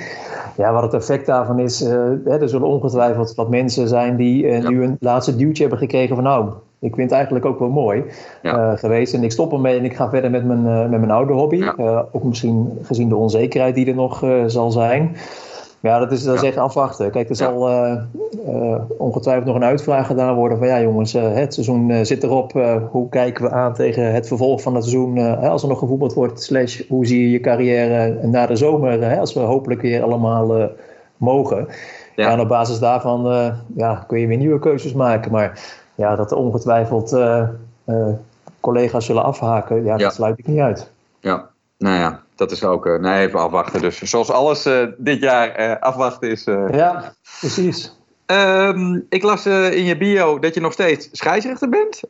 Ja, 0.56 0.72
wat 0.72 0.82
het 0.82 0.94
effect 0.94 1.26
daarvan 1.26 1.58
is, 1.58 1.82
uh, 1.82 1.88
hè, 2.24 2.40
er 2.40 2.48
zullen 2.48 2.68
ongetwijfeld 2.68 3.34
wat 3.34 3.50
mensen 3.50 3.88
zijn 3.88 4.16
die 4.16 4.46
ja. 4.46 4.68
nu 4.68 4.82
een 4.82 4.96
laatste 5.00 5.36
duwtje 5.36 5.62
hebben 5.62 5.80
gekregen 5.80 6.14
van 6.14 6.24
nou, 6.24 6.50
ik 6.84 6.94
vind 6.94 7.08
het 7.08 7.12
eigenlijk 7.12 7.44
ook 7.44 7.58
wel 7.58 7.68
mooi 7.68 8.04
ja. 8.42 8.72
uh, 8.72 8.78
geweest. 8.78 9.14
En 9.14 9.22
ik 9.22 9.32
stop 9.32 9.52
ermee 9.52 9.78
en 9.78 9.84
ik 9.84 9.96
ga 9.96 10.10
verder 10.10 10.30
met 10.30 10.44
mijn, 10.44 10.64
uh, 10.64 10.80
met 10.80 11.00
mijn 11.00 11.10
oude 11.10 11.32
hobby. 11.32 11.56
Ja. 11.56 11.74
Uh, 11.78 12.00
ook 12.12 12.24
misschien 12.24 12.78
gezien 12.82 13.08
de 13.08 13.16
onzekerheid 13.16 13.74
die 13.74 13.86
er 13.86 13.94
nog 13.94 14.24
zal 14.46 14.70
zijn. 14.70 15.16
Ja, 15.80 15.98
dat 15.98 16.12
is, 16.12 16.22
dat 16.22 16.34
is 16.34 16.42
echt 16.42 16.56
afwachten. 16.56 17.10
Kijk, 17.10 17.28
er 17.28 17.36
zal 17.36 17.70
ongetwijfeld 18.98 19.46
nog 19.46 19.56
een 19.56 19.64
uitvraag 19.64 20.06
gedaan 20.06 20.34
worden 20.34 20.58
van 20.58 20.66
ja 20.66 20.80
jongens, 20.80 21.12
het 21.12 21.54
seizoen 21.54 22.06
zit 22.06 22.22
erop. 22.22 22.52
hoe 22.90 23.08
kijken 23.08 23.44
we 23.44 23.50
aan 23.50 23.74
tegen 23.74 24.12
het 24.12 24.26
vervolg 24.26 24.62
van 24.62 24.74
het 24.74 24.84
seizoen 24.84 25.38
als 25.38 25.62
er 25.62 25.68
nog 25.68 25.78
gevoetbald 25.78 26.14
wordt? 26.14 26.42
Slash, 26.42 26.88
hoe 26.88 27.06
zie 27.06 27.20
je 27.20 27.30
je 27.30 27.40
carrière 27.40 28.26
na 28.26 28.46
de 28.46 28.56
zomer 28.56 29.18
als 29.18 29.34
we 29.34 29.40
hopelijk 29.40 29.80
weer 29.80 30.02
allemaal 30.02 30.70
mogen? 31.16 31.66
Ja. 32.16 32.30
En 32.30 32.40
op 32.40 32.48
basis 32.48 32.78
daarvan 32.78 33.52
ja, 33.76 34.04
kun 34.06 34.20
je 34.20 34.26
weer 34.26 34.36
nieuwe 34.36 34.58
keuzes 34.58 34.92
maken. 34.92 35.32
Maar 35.32 35.82
ja, 35.94 36.16
dat 36.16 36.30
er 36.30 36.36
ongetwijfeld 36.36 37.12
uh, 37.12 37.48
uh, 37.86 38.08
collega's 38.60 39.06
zullen 39.06 39.24
afhaken, 39.24 39.84
ja, 39.84 39.92
ja, 39.92 39.96
dat 39.96 40.14
sluit 40.14 40.38
ik 40.38 40.46
niet 40.46 40.60
uit. 40.60 40.90
Ja, 41.20 41.50
nou 41.78 41.98
ja, 41.98 42.22
dat 42.34 42.50
is 42.50 42.64
ook, 42.64 42.86
uh, 42.86 42.98
nee, 42.98 43.26
even 43.26 43.40
afwachten. 43.40 43.80
Dus 43.80 44.02
zoals 44.02 44.30
alles 44.30 44.68
dit 44.96 45.20
jaar 45.20 45.78
afwachten 45.78 46.30
is. 46.30 46.44
ja, 46.70 47.12
precies. 47.40 47.96
Um, 48.26 49.06
ik 49.08 49.22
las 49.22 49.46
in 49.46 49.84
je 49.84 49.96
bio 49.96 50.38
dat 50.38 50.54
je 50.54 50.60
nog 50.60 50.72
steeds 50.72 51.08
scheidsrechter 51.12 51.68
bent. 51.68 52.00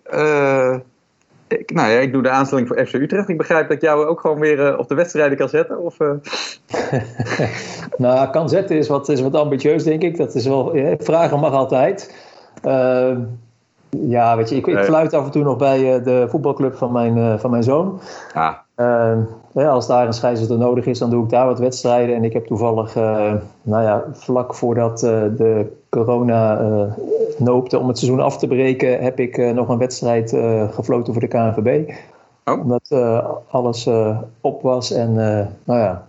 ik, 1.49 1.71
nou 1.75 1.91
ja, 1.91 1.99
ik 1.99 2.13
doe 2.13 2.23
de 2.23 2.31
aanstelling 2.31 2.69
voor 2.69 2.87
FC 2.87 2.93
Utrecht. 2.93 3.29
Ik 3.29 3.37
begrijp 3.37 3.69
dat 3.69 3.77
ik 3.77 3.83
jou 3.83 4.07
ook 4.07 4.21
gewoon 4.21 4.39
weer 4.39 4.79
op 4.79 4.89
de 4.89 4.95
wedstrijden 4.95 5.39
kan 5.39 5.49
zetten. 5.49 5.79
Of, 5.79 5.97
nou, 7.97 8.31
kan 8.31 8.49
zetten 8.49 8.77
is 8.77 8.89
wat, 8.89 9.09
is 9.09 9.21
wat 9.21 9.35
ambitieus, 9.35 9.85
denk 9.85 10.03
ik. 10.03 10.17
Dat 10.17 10.35
is 10.35 10.47
wel, 10.47 10.97
vragen 10.99 11.41
mag 11.41 11.53
altijd. 11.53 12.15
Ehm, 12.63 13.21
ja, 14.01 14.37
weet 14.37 14.49
je, 14.49 14.57
ik, 14.57 14.67
ik 14.67 14.85
fluit 14.85 15.15
af 15.15 15.25
en 15.25 15.31
toe 15.31 15.43
nog 15.43 15.57
bij 15.57 16.03
de 16.03 16.27
voetbalclub 16.29 16.77
van 16.77 16.93
mijn, 16.93 17.39
van 17.39 17.51
mijn 17.51 17.63
zoon. 17.63 18.01
Ah. 18.35 18.53
Uh, 18.77 19.17
ja, 19.53 19.69
als 19.69 19.87
daar 19.87 20.07
een 20.07 20.13
scheidsrechter 20.13 20.59
nodig 20.59 20.87
is, 20.87 20.99
dan 20.99 21.11
doe 21.11 21.25
ik 21.25 21.31
daar 21.31 21.47
wat 21.47 21.59
wedstrijden. 21.59 22.17
En 22.17 22.25
ik 22.25 22.33
heb 22.33 22.47
toevallig, 22.47 22.97
uh, 22.97 23.33
nou 23.63 23.83
ja, 23.83 24.05
vlak 24.13 24.55
voordat 24.55 25.03
uh, 25.03 25.11
de 25.37 25.73
corona 25.89 26.61
noopte 27.39 27.79
om 27.79 27.89
het 27.89 27.99
seizoen 27.99 28.21
af 28.21 28.39
te 28.39 28.47
breken, 28.47 29.03
heb 29.03 29.19
ik 29.21 29.55
nog 29.55 29.69
een 29.69 29.79
wedstrijd 29.79 30.37
gefloten 30.71 31.13
voor 31.13 31.23
de 31.23 31.29
KNVB. 31.29 31.91
Oh. 32.45 32.61
Omdat 32.61 32.95
alles 33.49 33.89
op 34.41 34.63
was 34.63 34.93
en, 34.93 35.15
nou 35.65 35.81
ja, 35.81 36.07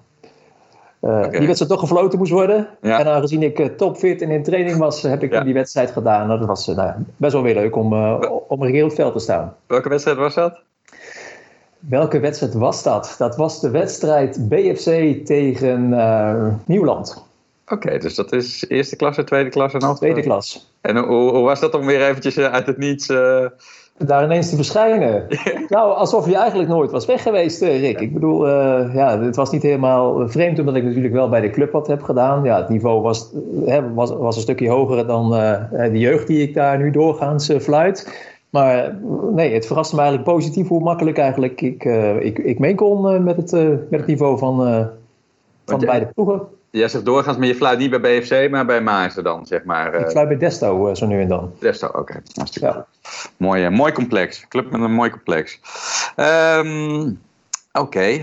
okay. 1.05 1.29
die 1.29 1.47
wedstrijd 1.47 1.71
toch 1.71 1.79
gefloten 1.79 2.19
moest 2.19 2.31
worden. 2.31 2.67
Ja. 2.81 2.99
En 2.99 3.07
aangezien 3.07 3.43
ik 3.43 3.77
topfit 3.77 4.21
en 4.21 4.29
in 4.29 4.43
training 4.43 4.77
was, 4.77 5.01
heb 5.01 5.23
ik 5.23 5.31
ja. 5.31 5.43
die 5.43 5.53
wedstrijd 5.53 5.91
gedaan. 5.91 6.27
Nou, 6.27 6.39
dat 6.39 6.47
was 6.47 6.67
nou 6.67 6.77
ja, 6.77 6.97
best 7.17 7.33
wel 7.33 7.41
weer 7.41 7.55
leuk 7.55 7.75
om, 7.75 7.93
om 8.47 8.61
een 8.61 8.75
het 8.75 8.93
veld 8.93 9.13
te 9.13 9.19
staan. 9.19 9.55
Welke 9.67 9.89
wedstrijd 9.89 10.17
was 10.17 10.33
dat? 10.33 10.61
Welke 11.79 12.19
wedstrijd 12.19 12.53
was 12.53 12.83
dat? 12.83 13.15
Dat 13.17 13.35
was 13.35 13.61
de 13.61 13.69
wedstrijd 13.69 14.49
BFC 14.49 15.25
tegen 15.25 15.89
uh, 15.89 16.47
Nieuwland. 16.65 17.25
Oké, 17.67 17.97
dus 17.97 18.15
dat 18.15 18.31
is 18.31 18.65
eerste 18.67 18.95
klasse, 18.95 19.23
tweede 19.23 19.49
klasse 19.49 19.77
en 19.77 19.95
Tweede 19.95 20.21
klas. 20.21 20.73
En 20.81 20.97
hoe, 20.97 21.31
hoe, 21.31 21.43
was 21.43 21.59
dat 21.59 21.73
om 21.73 21.85
weer 21.85 22.07
eventjes 22.07 22.37
eh, 22.37 22.51
uit 22.51 22.65
het 22.65 22.77
niets... 22.77 23.09
Uh... 23.09 23.45
Daar 23.97 24.23
ineens 24.23 24.49
te 24.49 24.55
verschijnen. 24.55 25.27
nou, 25.67 25.95
alsof 25.95 26.25
je 26.25 26.35
eigenlijk 26.35 26.69
nooit 26.69 26.91
was 26.91 27.05
weg 27.05 27.21
geweest, 27.21 27.61
Rick. 27.61 27.99
Ik 27.99 28.13
bedoel, 28.13 28.47
uh, 28.47 28.93
ja, 28.93 29.19
het 29.21 29.35
was 29.35 29.51
niet 29.51 29.61
helemaal 29.61 30.29
vreemd 30.29 30.59
omdat 30.59 30.75
ik 30.75 30.83
natuurlijk 30.83 31.13
wel 31.13 31.29
bij 31.29 31.41
de 31.41 31.49
club 31.49 31.71
wat 31.71 31.87
heb 31.87 32.03
gedaan. 32.03 32.43
Ja, 32.43 32.57
het 32.57 32.69
niveau 32.69 33.01
was, 33.01 33.31
hè, 33.65 33.93
was, 33.93 34.11
was 34.11 34.35
een 34.35 34.41
stukje 34.41 34.69
hoger 34.69 35.07
dan 35.07 35.29
de 35.69 35.99
jeugd 35.99 36.27
die 36.27 36.41
ik 36.41 36.53
daar 36.53 36.77
nu 36.77 36.91
doorgaans 36.91 37.51
fluit. 37.59 38.29
Maar 38.49 38.97
nee, 39.31 39.53
het 39.53 39.65
verraste 39.65 39.95
me 39.95 40.01
eigenlijk 40.01 40.31
positief 40.31 40.67
hoe 40.67 40.83
makkelijk 40.83 41.17
eigenlijk 41.17 41.61
ik, 41.61 41.83
ik, 42.19 42.39
ik 42.39 42.59
mee 42.59 42.75
kon 42.75 43.23
met, 43.23 43.35
het, 43.35 43.51
met 43.89 43.99
het 43.99 44.05
niveau 44.05 44.37
van, 44.37 44.55
van 45.65 45.79
de 45.79 45.85
beide 45.85 46.05
ploegen. 46.05 46.41
Jij 46.75 46.87
zegt 46.87 47.05
doorgaans, 47.05 47.37
maar 47.37 47.47
je 47.47 47.55
fluit 47.55 47.79
niet 47.79 47.89
bij 47.89 47.99
BFC, 47.99 48.49
maar 48.49 48.65
bij 48.65 48.81
Maarsen 48.81 49.23
dan, 49.23 49.45
zeg 49.45 49.63
maar. 49.63 49.93
Ik 49.93 50.09
fluit 50.09 50.27
bij 50.27 50.37
Desto 50.37 50.93
zo 50.93 51.05
nu 51.05 51.21
en 51.21 51.27
dan. 51.27 51.53
Desto, 51.59 51.87
oké. 51.87 51.99
Okay. 51.99 52.21
Ja. 52.51 52.85
Mooi, 53.37 53.69
mooi 53.69 53.91
complex. 53.91 54.45
Club 54.47 54.71
met 54.71 54.81
een 54.81 54.91
mooi 54.91 55.09
complex. 55.09 55.59
Um, 56.15 57.23
Oké, 57.75 57.85
okay. 57.85 58.13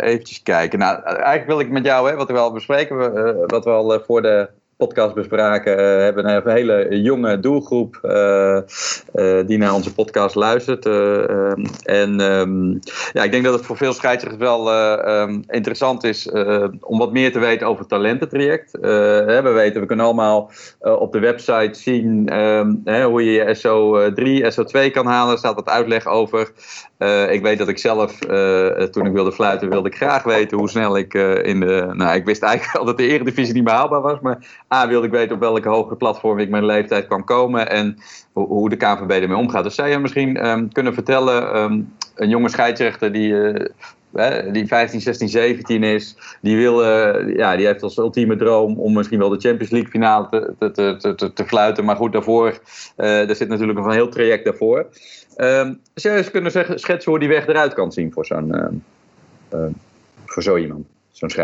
eventjes 0.00 0.42
kijken. 0.42 0.78
Nou, 0.78 1.02
eigenlijk 1.02 1.46
wil 1.46 1.60
ik 1.60 1.70
met 1.70 1.84
jou, 1.84 2.10
hè, 2.10 2.16
wat 2.16 2.30
we 2.30 2.38
al 2.38 2.52
bespreken, 2.52 2.96
wat 3.46 3.64
we 3.64 3.70
al 3.70 4.02
voor 4.06 4.22
de 4.22 4.48
podcast 4.76 5.14
bespraken, 5.14 5.78
uh, 5.78 6.02
hebben 6.02 6.28
een 6.28 6.52
hele 6.52 7.00
jonge 7.02 7.40
doelgroep 7.40 8.00
uh, 8.02 8.58
uh, 9.14 9.46
die 9.46 9.58
naar 9.58 9.74
onze 9.74 9.94
podcast 9.94 10.34
luistert. 10.34 10.86
Ehm, 10.86 11.64
en 11.82 12.20
um, 12.20 12.78
ja, 13.12 13.22
ik 13.22 13.30
denk 13.30 13.44
dat 13.44 13.54
het 13.54 13.66
voor 13.66 13.76
veel 13.76 13.92
scheidsrechters 13.92 14.42
wel 14.42 14.72
um, 15.08 15.44
interessant 15.46 16.04
is 16.04 16.30
om 16.80 16.98
wat 16.98 17.12
meer 17.12 17.32
te 17.32 17.38
weten 17.38 17.66
over 17.66 17.80
het 17.80 17.88
talententraject. 17.88 18.70
we 18.80 19.52
weten, 19.54 19.80
we 19.80 19.86
kunnen 19.86 20.06
allemaal 20.06 20.50
op 20.80 21.12
de 21.12 21.18
website 21.18 21.70
zien 21.72 22.30
hoe 22.84 23.24
je 23.24 23.32
je 23.32 23.56
SO3, 23.56 24.54
SO2 24.54 24.90
kan 24.90 25.06
halen. 25.06 25.32
Er 25.32 25.38
staat 25.38 25.54
wat 25.54 25.68
uitleg 25.68 26.06
over. 26.06 26.52
ik 27.30 27.42
weet 27.42 27.58
dat 27.58 27.68
ik 27.68 27.78
zelf, 27.78 28.18
toen 28.90 29.06
ik 29.06 29.12
wilde 29.12 29.32
fluiten, 29.32 29.68
wilde 29.68 29.88
ik 29.88 29.96
graag 29.96 30.22
weten 30.22 30.58
hoe 30.58 30.68
snel 30.68 30.96
ik 30.96 31.14
in 31.42 31.60
de... 31.60 31.90
Nou, 31.92 32.16
ik 32.16 32.24
wist 32.24 32.42
eigenlijk 32.42 32.78
al 32.78 32.84
dat 32.84 32.96
de 32.96 33.06
eredivisie 33.06 33.54
niet 33.54 33.64
meer 33.64 33.74
haalbaar 33.74 34.00
was, 34.00 34.20
maar 34.20 34.64
A, 34.74 34.88
wilde 34.88 35.06
ik 35.06 35.12
weten 35.12 35.34
op 35.34 35.40
welke 35.40 35.68
hogere 35.68 35.96
platform 35.96 36.38
ik 36.38 36.48
mijn 36.48 36.64
leeftijd 36.64 37.06
kan 37.06 37.24
komen 37.24 37.70
en 37.70 37.98
hoe, 38.32 38.70
de 38.70 38.76
KNVB 38.76 39.10
ermee 39.10 39.36
omgaat. 39.36 39.64
Dus 39.64 39.74
zou 39.74 39.88
je 39.88 39.98
misschien 39.98 40.46
um, 40.46 40.72
kunnen 40.72 40.94
vertellen, 40.94 41.56
um, 41.56 41.94
een 42.14 42.28
jonge 42.28 42.48
scheidsrechter 42.48 43.12
die, 43.12 43.32
uh, 44.12 44.52
die 44.52 44.66
15, 44.66 45.00
16, 45.00 45.28
17 45.28 45.82
is, 45.82 46.16
die, 46.40 46.56
wil, 46.56 46.82
uh, 46.82 47.36
ja, 47.36 47.56
die 47.56 47.66
heeft 47.66 47.82
als 47.82 47.96
ultieme 47.96 48.36
droom 48.36 48.78
om 48.78 48.92
misschien 48.92 49.18
wel 49.18 49.28
de 49.28 49.40
Champions 49.40 49.70
League 49.70 49.90
finale 49.90 50.28
te, 50.30 50.54
te, 50.72 50.96
te, 50.96 51.14
te, 51.14 51.32
te 51.32 51.44
fluiten. 51.44 51.84
Maar 51.84 51.96
goed, 51.96 52.12
daarvoor, 52.12 52.60
uh, 52.96 53.28
er 53.28 53.36
zit 53.36 53.48
natuurlijk 53.48 53.78
een 53.78 53.90
heel 53.90 54.08
traject 54.08 54.44
daarvoor. 54.44 54.86
Um, 55.36 55.80
zou 55.94 56.14
je 56.14 56.20
eens 56.20 56.30
kunnen 56.30 56.50
zeggen, 56.50 56.78
schetsen 56.78 57.10
hoe 57.10 57.20
die 57.20 57.28
weg 57.28 57.46
eruit 57.46 57.74
kan 57.74 57.92
zien 57.92 58.12
voor 58.12 58.26
zo'n 58.26 58.82
voor 60.26 60.42
zo 60.42 60.56
iemand? 60.56 60.95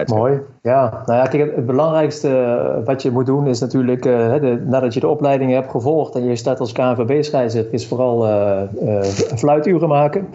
Mooi. 0.06 0.40
Ja, 0.62 1.02
nou 1.06 1.18
ja, 1.18 1.26
kijk, 1.26 1.56
het, 1.56 1.66
belangrijkste 1.66 2.28
eh, 2.28 2.84
wat 2.84 3.02
je 3.02 3.10
moet 3.10 3.26
doen 3.26 3.46
is 3.46 3.60
natuurlijk, 3.60 4.04
uh, 4.04 4.34
de, 4.34 4.62
nadat 4.66 4.94
je 4.94 5.00
de 5.00 5.08
opleiding 5.08 5.52
hebt 5.52 5.70
gevolgd 5.70 6.14
en 6.14 6.24
je 6.24 6.36
staat 6.36 6.60
als 6.60 6.72
KNVB-scheidsrechter, 6.72 7.74
is 7.74 7.86
vooral 7.86 8.26
uh, 8.26 8.62
uh, 8.82 9.02
fluituren 9.36 9.88
maken. 9.88 10.28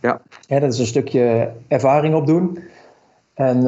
Ja. 0.00 0.20
ja. 0.46 0.60
Dat 0.60 0.72
is 0.72 0.78
een 0.78 0.86
stukje 0.86 1.50
ervaring 1.68 2.14
opdoen. 2.14 2.58
En 3.34 3.62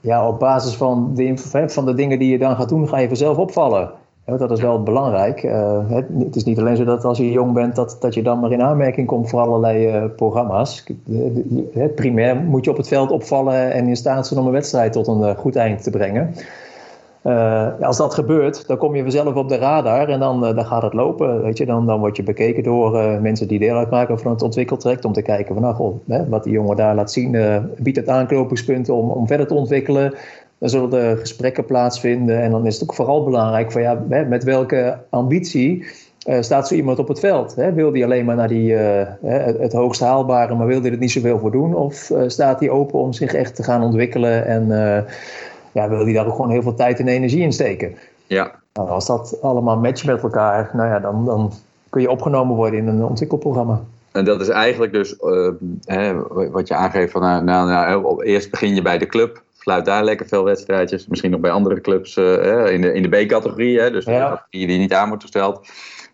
ja, 0.00 0.28
op 0.28 0.38
basis 0.38 0.74
van 0.74 1.14
de, 1.14 1.32
van 1.66 1.84
de 1.84 1.94
dingen 1.94 2.18
die 2.18 2.30
je 2.30 2.38
dan 2.38 2.56
gaat 2.56 2.68
doen, 2.68 2.88
ga 2.88 2.98
je 2.98 3.06
vanzelf 3.06 3.36
opvallen. 3.36 3.90
Dat 4.26 4.50
is 4.50 4.60
wel 4.60 4.82
belangrijk. 4.82 5.42
Uh, 5.42 5.90
het, 5.90 6.36
is 6.36 6.44
niet 6.44 6.58
alleen 6.58 6.76
zo 6.76 6.84
dat 6.84 7.04
als 7.04 7.18
je 7.18 7.30
jong 7.30 7.52
bent, 7.52 7.76
dat, 7.76 7.96
dat 8.00 8.14
je 8.14 8.22
dan 8.22 8.40
maar 8.40 8.52
in 8.52 8.62
aanmerking 8.62 9.06
komt 9.06 9.28
voor 9.28 9.40
allerlei 9.40 9.96
uh, 9.96 10.04
programma's. 10.16 10.84
Het 11.72 11.94
primair 11.94 12.36
moet 12.36 12.64
je 12.64 12.70
op 12.70 12.76
het 12.76 12.88
veld 12.88 13.10
opvallen 13.10 13.72
en 13.72 13.88
in 13.88 13.96
staat 13.96 14.26
zijn 14.26 14.40
om 14.40 14.46
een 14.46 14.52
wedstrijd 14.52 14.92
tot 14.92 15.06
een 15.06 15.36
goed 15.36 15.56
eind 15.56 15.82
te 15.82 15.90
brengen. 15.90 16.34
als 17.80 17.96
dat 17.96 18.14
gebeurt, 18.14 18.66
dan 18.66 18.76
kom 18.76 18.96
je 18.96 19.02
vanzelf 19.02 19.34
op 19.34 19.48
de 19.48 19.56
radar 19.56 20.08
en 20.08 20.18
dan, 20.18 20.40
dan 20.40 20.66
gaat 20.66 20.82
het 20.82 20.94
lopen. 20.94 21.42
Weet 21.42 21.58
je? 21.58 21.66
Dan, 21.66 21.86
dan 21.86 22.00
word 22.00 22.16
je 22.16 22.22
bekeken 22.22 22.62
door 22.62 23.20
mensen 23.20 23.48
die 23.48 23.58
deel 23.58 23.76
uitmaken 23.76 24.18
van 24.18 24.30
het 24.30 24.42
ontwikkeltraject. 24.42 25.04
Om 25.04 25.12
te 25.12 25.22
kijken 25.22 25.54
van, 25.54 25.62
nou, 25.62 25.74
goh, 25.74 25.96
hè, 26.06 26.28
wat 26.28 26.44
die 26.44 26.52
jongen 26.52 26.76
daar 26.76 26.94
laat 26.94 27.12
zien, 27.12 27.36
biedt 27.78 27.98
het 27.98 28.08
aanknopingspunten 28.08 28.94
om, 28.94 29.10
om 29.10 29.26
verder 29.26 29.46
te 29.46 29.54
ontwikkelen. 29.54 30.14
Dan 30.58 30.68
zullen 30.68 30.92
er 30.92 31.16
gesprekken 31.16 31.64
plaatsvinden. 31.64 32.42
En 32.42 32.50
dan 32.50 32.66
is 32.66 32.74
het 32.74 32.82
ook 32.82 32.94
vooral 32.94 33.24
belangrijk 33.24 33.72
van 33.72 33.82
ja, 33.82 34.04
met 34.08 34.44
welke 34.44 34.98
ambitie 35.10 35.84
uh, 36.28 36.36
staat 36.40 36.68
zo 36.68 36.74
iemand 36.74 36.98
op 36.98 37.08
het 37.08 37.20
veld. 37.20 37.54
Hè? 37.54 37.72
Wil 37.72 37.90
die 37.90 38.04
alleen 38.04 38.24
maar 38.24 38.36
naar 38.36 38.48
die, 38.48 38.72
uh, 38.72 39.02
het, 39.22 39.58
het 39.58 39.72
hoogst 39.72 40.00
haalbare, 40.00 40.54
maar 40.54 40.66
wil 40.66 40.82
hij 40.82 40.90
er 40.90 40.98
niet 40.98 41.10
zoveel 41.10 41.38
voor 41.38 41.50
doen? 41.50 41.74
Of 41.74 42.10
uh, 42.10 42.22
staat 42.26 42.60
hij 42.60 42.70
open 42.70 42.98
om 42.98 43.12
zich 43.12 43.34
echt 43.34 43.56
te 43.56 43.62
gaan 43.62 43.82
ontwikkelen 43.82 44.46
en 44.46 44.68
ja, 45.72 45.88
wil 45.88 46.04
hij 46.04 46.12
daar 46.12 46.26
ook 46.26 46.34
gewoon 46.34 46.50
heel 46.50 46.62
veel 46.62 46.74
tijd 46.74 47.00
en 47.00 47.08
energie 47.08 47.42
in 47.42 47.52
steken? 47.52 47.94
Ja. 48.26 48.52
Nou, 48.72 48.88
als 48.88 49.06
dat 49.06 49.38
allemaal 49.42 49.78
matcht 49.78 50.06
met 50.06 50.22
elkaar, 50.22 50.70
nou 50.72 50.88
ja, 50.88 50.98
dan, 50.98 51.24
dan 51.24 51.52
kun 51.90 52.00
je 52.00 52.10
opgenomen 52.10 52.56
worden 52.56 52.80
in 52.80 52.88
een 52.88 53.04
ontwikkelprogramma. 53.04 53.80
En 54.12 54.24
dat 54.24 54.40
is 54.40 54.48
eigenlijk 54.48 54.92
dus 54.92 55.16
hè, 55.84 56.14
wat 56.50 56.68
je 56.68 56.74
aangeeft 56.74 57.12
van 57.12 57.20
nou, 57.20 57.44
nou, 57.44 57.68
nou, 57.68 58.24
eerst 58.24 58.50
begin 58.50 58.74
je 58.74 58.82
bij 58.82 58.98
de 58.98 59.06
club 59.06 59.42
fluit 59.66 59.84
daar 59.84 60.04
lekker 60.04 60.26
veel 60.26 60.44
wedstrijdjes. 60.44 61.06
Misschien 61.06 61.30
nog 61.30 61.40
bij 61.40 61.50
andere 61.50 61.80
clubs 61.80 62.16
uh, 62.16 62.72
in 62.72 62.80
de, 62.80 62.92
in 62.92 63.02
de 63.02 63.08
B-categorie, 63.08 63.90
dus 63.90 64.04
de 64.04 64.10
categorie 64.10 64.66
die 64.66 64.78
niet 64.78 64.92
aan 64.92 65.08
wordt 65.08 65.22
gesteld. 65.22 65.68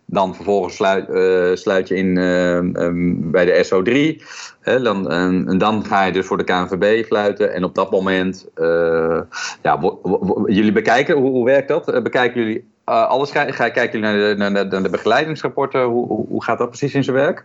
Dan 0.06 0.34
vervolgens 0.34 0.74
sluit, 0.74 1.08
uh, 1.08 1.54
sluit 1.54 1.88
je 1.88 1.94
in 1.94 2.16
uh, 2.18 2.56
um, 2.56 3.30
bij 3.30 3.44
de 3.44 3.64
SO3. 3.64 4.24
Hè, 4.60 4.82
dan, 4.82 5.10
en, 5.10 5.58
dan 5.58 5.84
ga 5.84 6.04
je 6.04 6.12
dus 6.12 6.26
voor 6.26 6.36
de 6.36 6.44
KNVB 6.44 7.06
fluiten. 7.06 7.52
En 7.52 7.64
op 7.64 7.74
dat 7.74 7.90
moment, 7.90 8.48
ja, 9.62 9.78
jullie 10.46 10.72
bekijken, 10.72 11.16
hoe, 11.16 11.30
hoe 11.30 11.44
werkt 11.44 11.68
dat? 11.68 12.02
bekijken 12.02 12.40
jullie 12.40 12.64
alles? 12.84 13.30
Ga, 13.30 13.68
kijken 13.68 14.00
jullie 14.00 14.00
naar 14.00 14.28
de, 14.28 14.34
naar 14.36 14.54
de, 14.54 14.70
naar 14.70 14.82
de 14.82 14.90
begeleidingsrapporten? 14.90 15.82
Hoe, 15.82 16.06
hoe, 16.06 16.26
hoe 16.28 16.44
gaat 16.44 16.58
dat 16.58 16.68
precies 16.68 16.94
in 16.94 17.04
zijn 17.04 17.16
werk? 17.16 17.44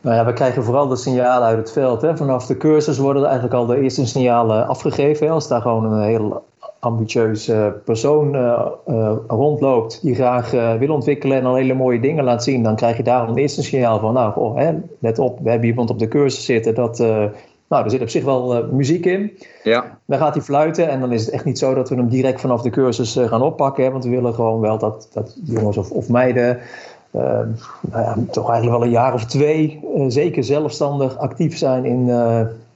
Nou 0.00 0.16
ja, 0.16 0.24
we 0.24 0.32
krijgen 0.32 0.64
vooral 0.64 0.88
de 0.88 0.96
signalen 0.96 1.48
uit 1.48 1.58
het 1.58 1.72
veld. 1.72 2.02
Hè. 2.02 2.16
Vanaf 2.16 2.46
de 2.46 2.56
cursus 2.56 2.98
worden 2.98 3.22
er 3.22 3.28
eigenlijk 3.28 3.58
al 3.58 3.66
de 3.66 3.80
eerste 3.80 4.06
signalen 4.06 4.66
afgegeven. 4.66 5.30
Als 5.30 5.48
daar 5.48 5.60
gewoon 5.60 5.84
een 5.84 6.02
heel 6.02 6.42
ambitieus 6.78 7.50
persoon 7.84 8.34
uh, 8.34 8.66
uh, 8.88 9.12
rondloopt 9.26 10.02
die 10.02 10.14
graag 10.14 10.54
uh, 10.54 10.74
wil 10.74 10.94
ontwikkelen 10.94 11.38
en 11.38 11.44
al 11.44 11.54
hele 11.54 11.74
mooie 11.74 12.00
dingen 12.00 12.24
laat 12.24 12.44
zien, 12.44 12.62
dan 12.62 12.76
krijg 12.76 12.96
je 12.96 13.02
daar 13.02 13.28
een 13.28 13.36
eerste 13.36 13.62
signaal 13.62 13.98
van, 13.98 14.12
nou, 14.12 14.32
oh, 14.40 14.56
hè, 14.56 14.72
let 14.98 15.18
op, 15.18 15.38
we 15.42 15.50
hebben 15.50 15.68
iemand 15.68 15.90
op 15.90 15.98
de 15.98 16.08
cursus 16.08 16.44
zitten, 16.44 16.74
dat, 16.74 16.98
nou, 17.68 17.84
er 17.84 17.90
zit 17.90 18.00
op 18.00 18.08
zich 18.08 18.24
wel 18.24 18.66
muziek 18.70 19.06
in. 19.06 19.38
Ja. 19.62 19.98
Dan 20.06 20.18
gaat 20.18 20.34
hij 20.34 20.42
fluiten 20.42 20.88
en 20.88 21.00
dan 21.00 21.12
is 21.12 21.24
het 21.24 21.34
echt 21.34 21.44
niet 21.44 21.58
zo 21.58 21.74
dat 21.74 21.88
we 21.88 21.94
hem 21.94 22.08
direct 22.08 22.40
vanaf 22.40 22.62
de 22.62 22.70
cursus 22.70 23.18
gaan 23.20 23.42
oppakken, 23.42 23.84
hè, 23.84 23.90
want 23.90 24.04
we 24.04 24.10
willen 24.10 24.34
gewoon 24.34 24.60
wel 24.60 24.78
dat, 24.78 25.08
dat 25.12 25.36
jongens 25.44 25.76
of, 25.76 25.90
of 25.90 26.08
meiden 26.08 26.58
nou 27.12 27.54
ja, 27.90 28.16
toch 28.30 28.50
eigenlijk 28.50 28.78
wel 28.78 28.86
een 28.86 28.94
jaar 28.94 29.14
of 29.14 29.24
twee 29.24 29.80
zeker 30.08 30.44
zelfstandig 30.44 31.18
actief 31.18 31.56
zijn 31.56 31.84
in, 31.84 32.08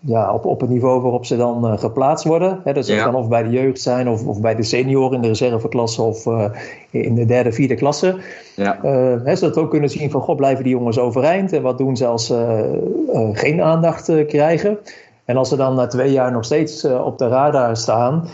ja, 0.07 0.33
op, 0.33 0.45
op 0.45 0.61
het 0.61 0.71
niveau 0.71 1.01
waarop 1.01 1.27
ze 1.27 1.37
dan 1.37 1.67
uh, 1.67 1.79
geplaatst 1.79 2.27
worden. 2.27 2.61
Hè, 2.65 2.73
dat 2.73 2.87
ze 2.87 2.97
dan 2.97 3.15
of 3.15 3.29
bij 3.29 3.43
de 3.43 3.51
jeugd 3.51 3.81
zijn 3.81 4.09
of, 4.09 4.27
of 4.27 4.41
bij 4.41 4.55
de 4.55 4.63
senioren 4.63 5.15
in 5.15 5.23
de 5.23 5.29
reserveklasse 5.29 6.03
of 6.03 6.27
uh, 6.27 6.45
in 6.91 7.15
de 7.15 7.25
derde, 7.25 7.53
vierde 7.53 7.75
klasse. 7.75 8.17
Ja. 8.57 8.79
Uh, 8.85 9.15
hè, 9.25 9.37
zodat 9.37 9.55
we 9.55 9.61
ook 9.61 9.71
kunnen 9.71 9.91
zien 9.91 10.11
van, 10.11 10.21
god, 10.21 10.37
blijven 10.37 10.65
die 10.65 10.73
jongens 10.73 10.99
overeind 10.99 11.53
en 11.53 11.63
wat 11.63 11.79
doen 11.79 11.97
ze 11.97 12.07
als 12.07 12.27
ze 12.27 13.31
geen 13.33 13.63
aandacht 13.63 14.27
krijgen. 14.27 14.79
En 15.25 15.37
als 15.37 15.49
ze 15.49 15.57
dan 15.57 15.75
na 15.75 15.87
twee 15.87 16.13
jaar 16.13 16.33
nog 16.33 16.45
steeds 16.45 16.85
op 16.85 17.19
de 17.19 17.29
radar 17.29 17.77
staan, 17.77 18.29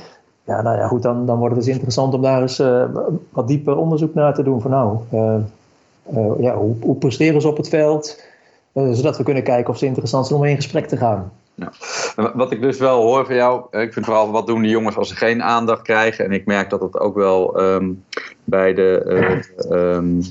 ja, 0.44 0.62
nou 0.62 0.76
ja, 0.76 0.86
goed, 0.86 1.02
dan, 1.02 1.26
dan 1.26 1.38
wordt 1.38 1.54
het 1.54 1.64
dus 1.64 1.74
interessant 1.74 2.14
om 2.14 2.22
daar 2.22 2.42
eens 2.42 2.62
wat 3.30 3.48
dieper 3.48 3.76
onderzoek 3.76 4.14
naar 4.14 4.34
te 4.34 4.42
doen. 4.42 4.60
Van 4.60 4.70
nou, 4.70 4.98
ja, 6.38 6.56
hoe, 6.56 6.76
hoe 6.80 6.96
presteren 6.96 7.40
ze 7.40 7.48
op 7.48 7.56
het 7.56 7.68
veld? 7.68 8.30
zodat 8.74 9.16
we 9.16 9.22
kunnen 9.22 9.42
kijken 9.42 9.72
of 9.72 9.78
ze 9.78 9.86
interessant 9.86 10.26
zijn 10.26 10.38
om 10.38 10.46
in 10.46 10.56
gesprek 10.56 10.86
te 10.86 10.96
gaan. 10.96 11.32
Ja. 11.54 11.72
Wat 12.34 12.52
ik 12.52 12.60
dus 12.60 12.78
wel 12.78 13.02
hoor 13.02 13.26
van 13.26 13.34
jou, 13.34 13.78
ik 13.78 13.92
vind 13.92 14.04
vooral 14.04 14.30
wat 14.30 14.46
doen 14.46 14.62
de 14.62 14.68
jongens 14.68 14.96
als 14.96 15.08
ze 15.08 15.16
geen 15.16 15.42
aandacht 15.42 15.82
krijgen. 15.82 16.24
En 16.24 16.32
ik 16.32 16.46
merk 16.46 16.70
dat 16.70 16.80
het 16.80 16.98
ook 16.98 17.14
wel 17.14 17.60
um, 17.60 18.04
bij 18.44 18.74
de. 18.74 19.04
Um, 19.70 20.22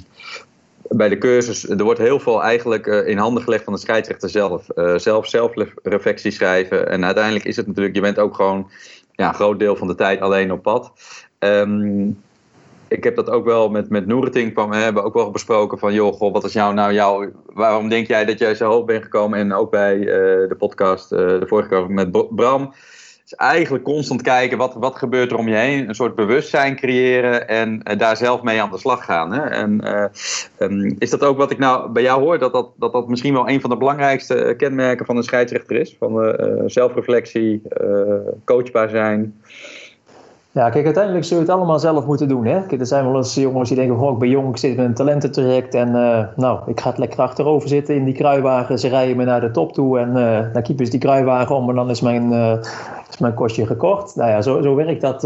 bij 0.94 1.10
de 1.10 1.18
cursus, 1.18 1.70
er 1.70 1.84
wordt 1.84 2.00
heel 2.00 2.20
veel 2.20 2.44
eigenlijk 2.44 2.86
in 2.86 3.18
handen 3.18 3.44
gelegd 3.44 3.63
van 3.63 3.74
de 3.74 3.80
scheidsrechter 3.80 4.30
zelf. 4.30 4.66
Uh, 4.75 4.98
zelf 4.98 5.28
zelfreflectie 5.28 6.32
schrijven. 6.32 6.90
En 6.90 7.06
uiteindelijk 7.06 7.46
is 7.46 7.56
het 7.56 7.68
natuurlijk, 7.68 7.96
je 7.96 8.01
bent 8.01 8.20
ook 8.20 8.36
gewoon 8.36 8.70
ja, 9.12 9.28
een 9.28 9.34
groot 9.34 9.60
deel 9.60 9.75
van 9.75 9.88
de 9.88 9.96
tijd 9.96 10.22
alleen 10.22 10.51
op 10.51 10.62
pad. 10.62 10.92
Um, 11.40 12.22
ik 12.92 13.04
heb 13.04 13.16
dat 13.16 13.30
ook 13.30 13.46
wel 13.46 13.70
met, 13.70 13.90
met 13.90 14.06
Noereting 14.06 14.54
van, 14.54 14.74
hebben 14.74 15.04
ook 15.04 15.14
wel 15.14 15.32
besproken 15.32 15.80
van, 15.80 15.94
joh, 15.94 16.14
goh, 16.14 16.34
wat 16.34 16.44
is 16.44 16.54
jou 16.54 16.74
nou 16.74 16.94
jouw, 16.94 17.32
waarom 17.46 17.90
denk 17.90 18.08
jij 18.08 18.26
dat 18.26 18.40
jij 18.40 18.56
zo 18.56 18.70
hoog 18.70 18.86
bent 18.86 19.04
gekomen? 19.04 19.40
En 19.40 19.54
ook 19.54 19.72
bij 19.72 19.98
uh, 19.98 20.06
de 20.50 20.56
podcast, 20.58 21.12
uh, 21.12 21.20
de 21.20 21.48
vorige 21.48 21.70
keer 21.70 21.92
met 21.92 22.36
Bram, 22.36 22.74
is 23.26 23.34
eigenlijk 23.34 23.84
constant 23.84 24.22
kijken, 24.22 24.58
wat, 24.58 24.74
wat 24.74 24.96
gebeurt 24.96 25.32
er 25.32 25.38
om 25.38 25.48
je 25.48 25.56
heen? 25.56 25.90
Een 25.90 25.96
soort 25.96 26.16
bewustzijn 26.16 26.76
creëren 26.76 27.48
en 27.48 27.82
uh, 27.92 27.98
daar 27.98 28.18
zelf 28.18 28.42
mee 28.42 28.62
aan 28.62 28.72
de 28.72 28.78
slag 28.78 29.06
gaan. 29.06 29.34
Hè? 29.34 29.42
En 29.42 29.88
um, 30.60 30.96
is 31.00 31.10
dat 31.10 31.24
ook 31.24 31.38
wat 31.38 31.52
ik 31.52 31.58
nou 31.58 31.92
bij 31.92 32.04
jou 32.04 32.22
hoor, 32.22 32.40
dat 32.40 32.54
dat, 32.54 32.70
dat 32.76 32.94
dat 32.94 33.08
misschien 33.08 33.34
wel 33.34 33.50
een 33.50 33.62
van 33.62 33.70
de 33.70 33.78
belangrijkste 33.78 34.54
kenmerken 34.58 35.06
van 35.06 35.18
een 35.18 35.24
scheidsrechter 35.24 35.76
is? 35.76 35.96
Van 36.00 36.36
zelfreflectie, 36.66 37.62
coachbaar 38.46 38.90
zijn... 38.90 39.42
Ja, 40.53 40.70
kijk, 40.70 40.86
uiteindelijk 40.86 41.25
zul 41.25 41.38
je 41.38 41.43
het 41.43 41.51
allemaal 41.51 41.79
zelf 41.79 42.05
moeten 42.05 42.27
doen. 42.27 42.46
Hè? 42.46 42.65
Kijk, 42.65 42.81
er 42.81 42.88
zijn 42.88 43.05
wel 43.05 43.15
eens 43.15 43.36
jongens 43.36 43.70
die 43.70 43.77
denken: 43.77 44.00
oh, 44.00 44.13
ik 44.13 44.20
ben 44.20 44.29
jong, 44.29 44.50
ik 44.50 44.58
zit 44.58 44.77
in 44.77 44.84
een 44.84 44.93
talententraject 44.93 45.74
en 45.74 45.88
uh, 45.88 46.24
nou, 46.36 46.60
ik 46.65 46.79
ga 46.79 46.89
het 46.89 46.98
lekker 46.98 47.20
achterover 47.20 47.70
zitten 47.70 47.96
in 47.96 48.03
die 48.03 48.13
kruiwagen. 48.13 48.79
Ze 48.79 48.88
rijden 48.88 49.17
me 49.17 49.24
naar 49.24 49.41
de 49.41 49.51
top 49.51 49.74
toe 49.74 50.00
en 50.00 50.10
uh, 50.15 50.53
dan 50.53 50.62
kiepen 50.62 50.86
ze 50.86 50.91
die 50.91 51.00
kruiwagen 51.00 51.55
om 51.55 51.70
en 51.70 51.75
dan 51.75 51.89
is 51.89 52.01
mijn, 52.01 52.31
uh, 52.31 52.53
is 53.10 53.17
mijn 53.17 53.34
kostje 53.34 53.65
gekocht. 53.65 54.15
Nou 54.15 54.29
ja, 54.29 54.41
zo, 54.41 54.62
zo 54.62 54.75
werkt 54.75 55.01
dat 55.01 55.24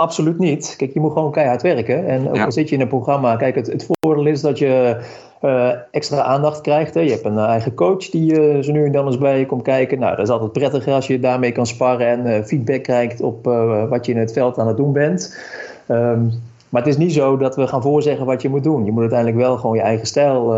absoluut 0.00 0.38
niet. 0.38 0.74
Kijk, 0.76 0.92
je 0.92 1.00
moet 1.00 1.12
gewoon 1.12 1.32
keihard 1.32 1.62
werken. 1.62 2.06
En 2.06 2.28
ook 2.28 2.38
al 2.38 2.52
zit 2.52 2.68
je 2.68 2.74
in 2.74 2.80
een 2.80 2.88
programma, 2.88 3.36
kijk, 3.36 3.54
het, 3.54 3.66
het 3.66 3.86
voordeel 4.00 4.26
is 4.26 4.40
dat 4.40 4.58
je 4.58 5.00
uh, 5.42 5.70
extra 5.90 6.22
aandacht 6.22 6.60
krijgt. 6.60 6.94
Hè. 6.94 7.00
Je 7.00 7.10
hebt 7.10 7.24
een 7.24 7.34
uh, 7.34 7.44
eigen 7.44 7.74
coach 7.74 8.10
die 8.10 8.40
uh, 8.40 8.62
zo 8.62 8.72
nu 8.72 8.84
en 8.84 8.92
dan 8.92 9.06
eens 9.06 9.18
bij 9.18 9.38
je 9.38 9.46
komt 9.46 9.62
kijken. 9.62 9.98
Nou, 9.98 10.16
dat 10.16 10.24
is 10.24 10.32
altijd 10.32 10.52
prettiger 10.52 10.92
als 10.92 11.06
je 11.06 11.20
daarmee 11.20 11.52
kan 11.52 11.66
sparren 11.66 12.26
en 12.26 12.46
feedback 12.46 12.82
krijgt 12.82 13.20
op 13.20 13.44
wat 13.88 14.06
je 14.06 14.12
in 14.12 14.18
het 14.18 14.32
veld 14.32 14.58
aan 14.58 14.66
het 14.66 14.76
doen 14.76 14.92
bent. 14.92 15.38
Um, 15.88 16.30
maar 16.68 16.82
het 16.82 16.90
is 16.90 16.96
niet 16.96 17.12
zo 17.12 17.36
dat 17.36 17.56
we 17.56 17.66
gaan 17.66 17.82
voorzeggen 17.82 18.26
wat 18.26 18.42
je 18.42 18.48
moet 18.48 18.64
doen. 18.64 18.84
Je 18.84 18.90
moet 18.90 19.00
uiteindelijk 19.00 19.38
wel 19.40 19.56
gewoon 19.56 19.76
je 19.76 19.82
eigen 19.82 20.06
stijl 20.06 20.54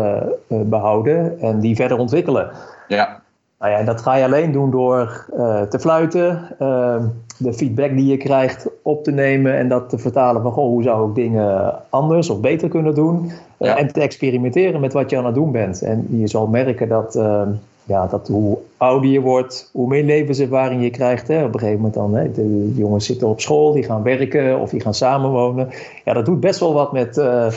behouden 0.47 1.39
en 1.39 1.59
die 1.59 1.75
verder 1.75 1.97
ontwikkelen. 1.97 2.51
Ja. 2.87 3.21
Nou 3.59 3.71
ja, 3.71 3.77
en 3.77 3.85
dat 3.85 4.01
ga 4.01 4.15
je 4.15 4.23
alleen 4.23 4.51
doen 4.51 4.71
door 4.71 5.25
te 5.69 5.79
fluiten, 5.79 6.41
ehm, 6.59 7.05
de 7.43 7.53
feedback 7.53 7.95
die 7.95 8.05
je 8.05 8.17
krijgt 8.17 8.67
op 8.81 9.03
te 9.03 9.11
nemen 9.11 9.57
en 9.57 9.69
dat 9.69 9.89
te 9.89 9.97
vertalen 9.97 10.41
van 10.41 10.51
goh, 10.51 10.65
hoe 10.65 10.83
zou 10.83 11.09
ik 11.09 11.15
dingen 11.15 11.75
anders 11.89 12.29
of 12.29 12.39
beter 12.39 12.69
kunnen 12.69 12.95
doen. 12.95 13.31
Eh, 13.57 13.79
en 13.79 13.93
te 13.93 14.01
experimenteren 14.01 14.79
met 14.79 14.93
wat 14.93 15.09
je 15.09 15.17
aan 15.17 15.25
het 15.25 15.35
doen 15.35 15.51
bent. 15.51 15.81
En 15.81 16.07
je 16.09 16.27
zal 16.27 16.47
merken 16.47 16.87
dat, 16.87 17.15
ehm, 17.15 17.49
ja, 17.83 18.07
dat 18.07 18.27
hoe 18.27 18.57
ouder 18.77 19.09
je 19.09 19.21
wordt, 19.21 19.69
hoe 19.73 19.87
meer 19.87 20.03
levenservaring 20.03 20.83
je 20.83 20.89
krijgt. 20.89 21.27
Hè. 21.27 21.43
Op 21.43 21.53
een 21.53 21.59
gegeven 21.59 21.81
moment 21.81 21.93
dan, 21.93 22.13
hè, 22.15 22.31
de 22.31 22.73
jongens 22.75 23.05
zitten 23.05 23.27
op 23.27 23.41
school, 23.41 23.71
die 23.71 23.83
gaan 23.83 24.03
werken 24.03 24.59
of 24.59 24.69
die 24.69 24.81
gaan 24.81 24.93
samenwonen. 24.93 25.69
Ja, 26.05 26.13
dat 26.13 26.25
doet 26.25 26.39
best 26.39 26.59
wel 26.59 26.73
wat 26.73 26.91
met 26.91 27.17
uh, 27.17 27.47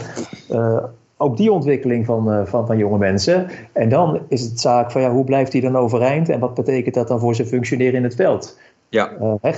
uh, 0.52 0.84
ook 1.16 1.37
die 1.37 1.52
ontwikkeling 1.52 2.06
van, 2.06 2.46
van, 2.46 2.66
van 2.66 2.78
jonge 2.78 2.98
mensen. 2.98 3.46
En 3.72 3.88
dan 3.88 4.20
is 4.28 4.42
het 4.42 4.61
zaak 4.61 4.90
van 4.90 5.00
ja, 5.00 5.11
hoe 5.11 5.24
blijft 5.24 5.52
die 5.52 5.61
dan 5.61 5.76
overeind 5.76 6.28
en 6.28 6.40
wat 6.40 6.54
betekent 6.54 6.94
dat 6.94 7.08
dan 7.08 7.20
voor 7.20 7.34
zijn 7.34 7.48
functioneren 7.48 7.94
in 7.94 8.02
het 8.02 8.14
veld? 8.14 8.58
Ja. 8.88 9.38
Hè, 9.40 9.51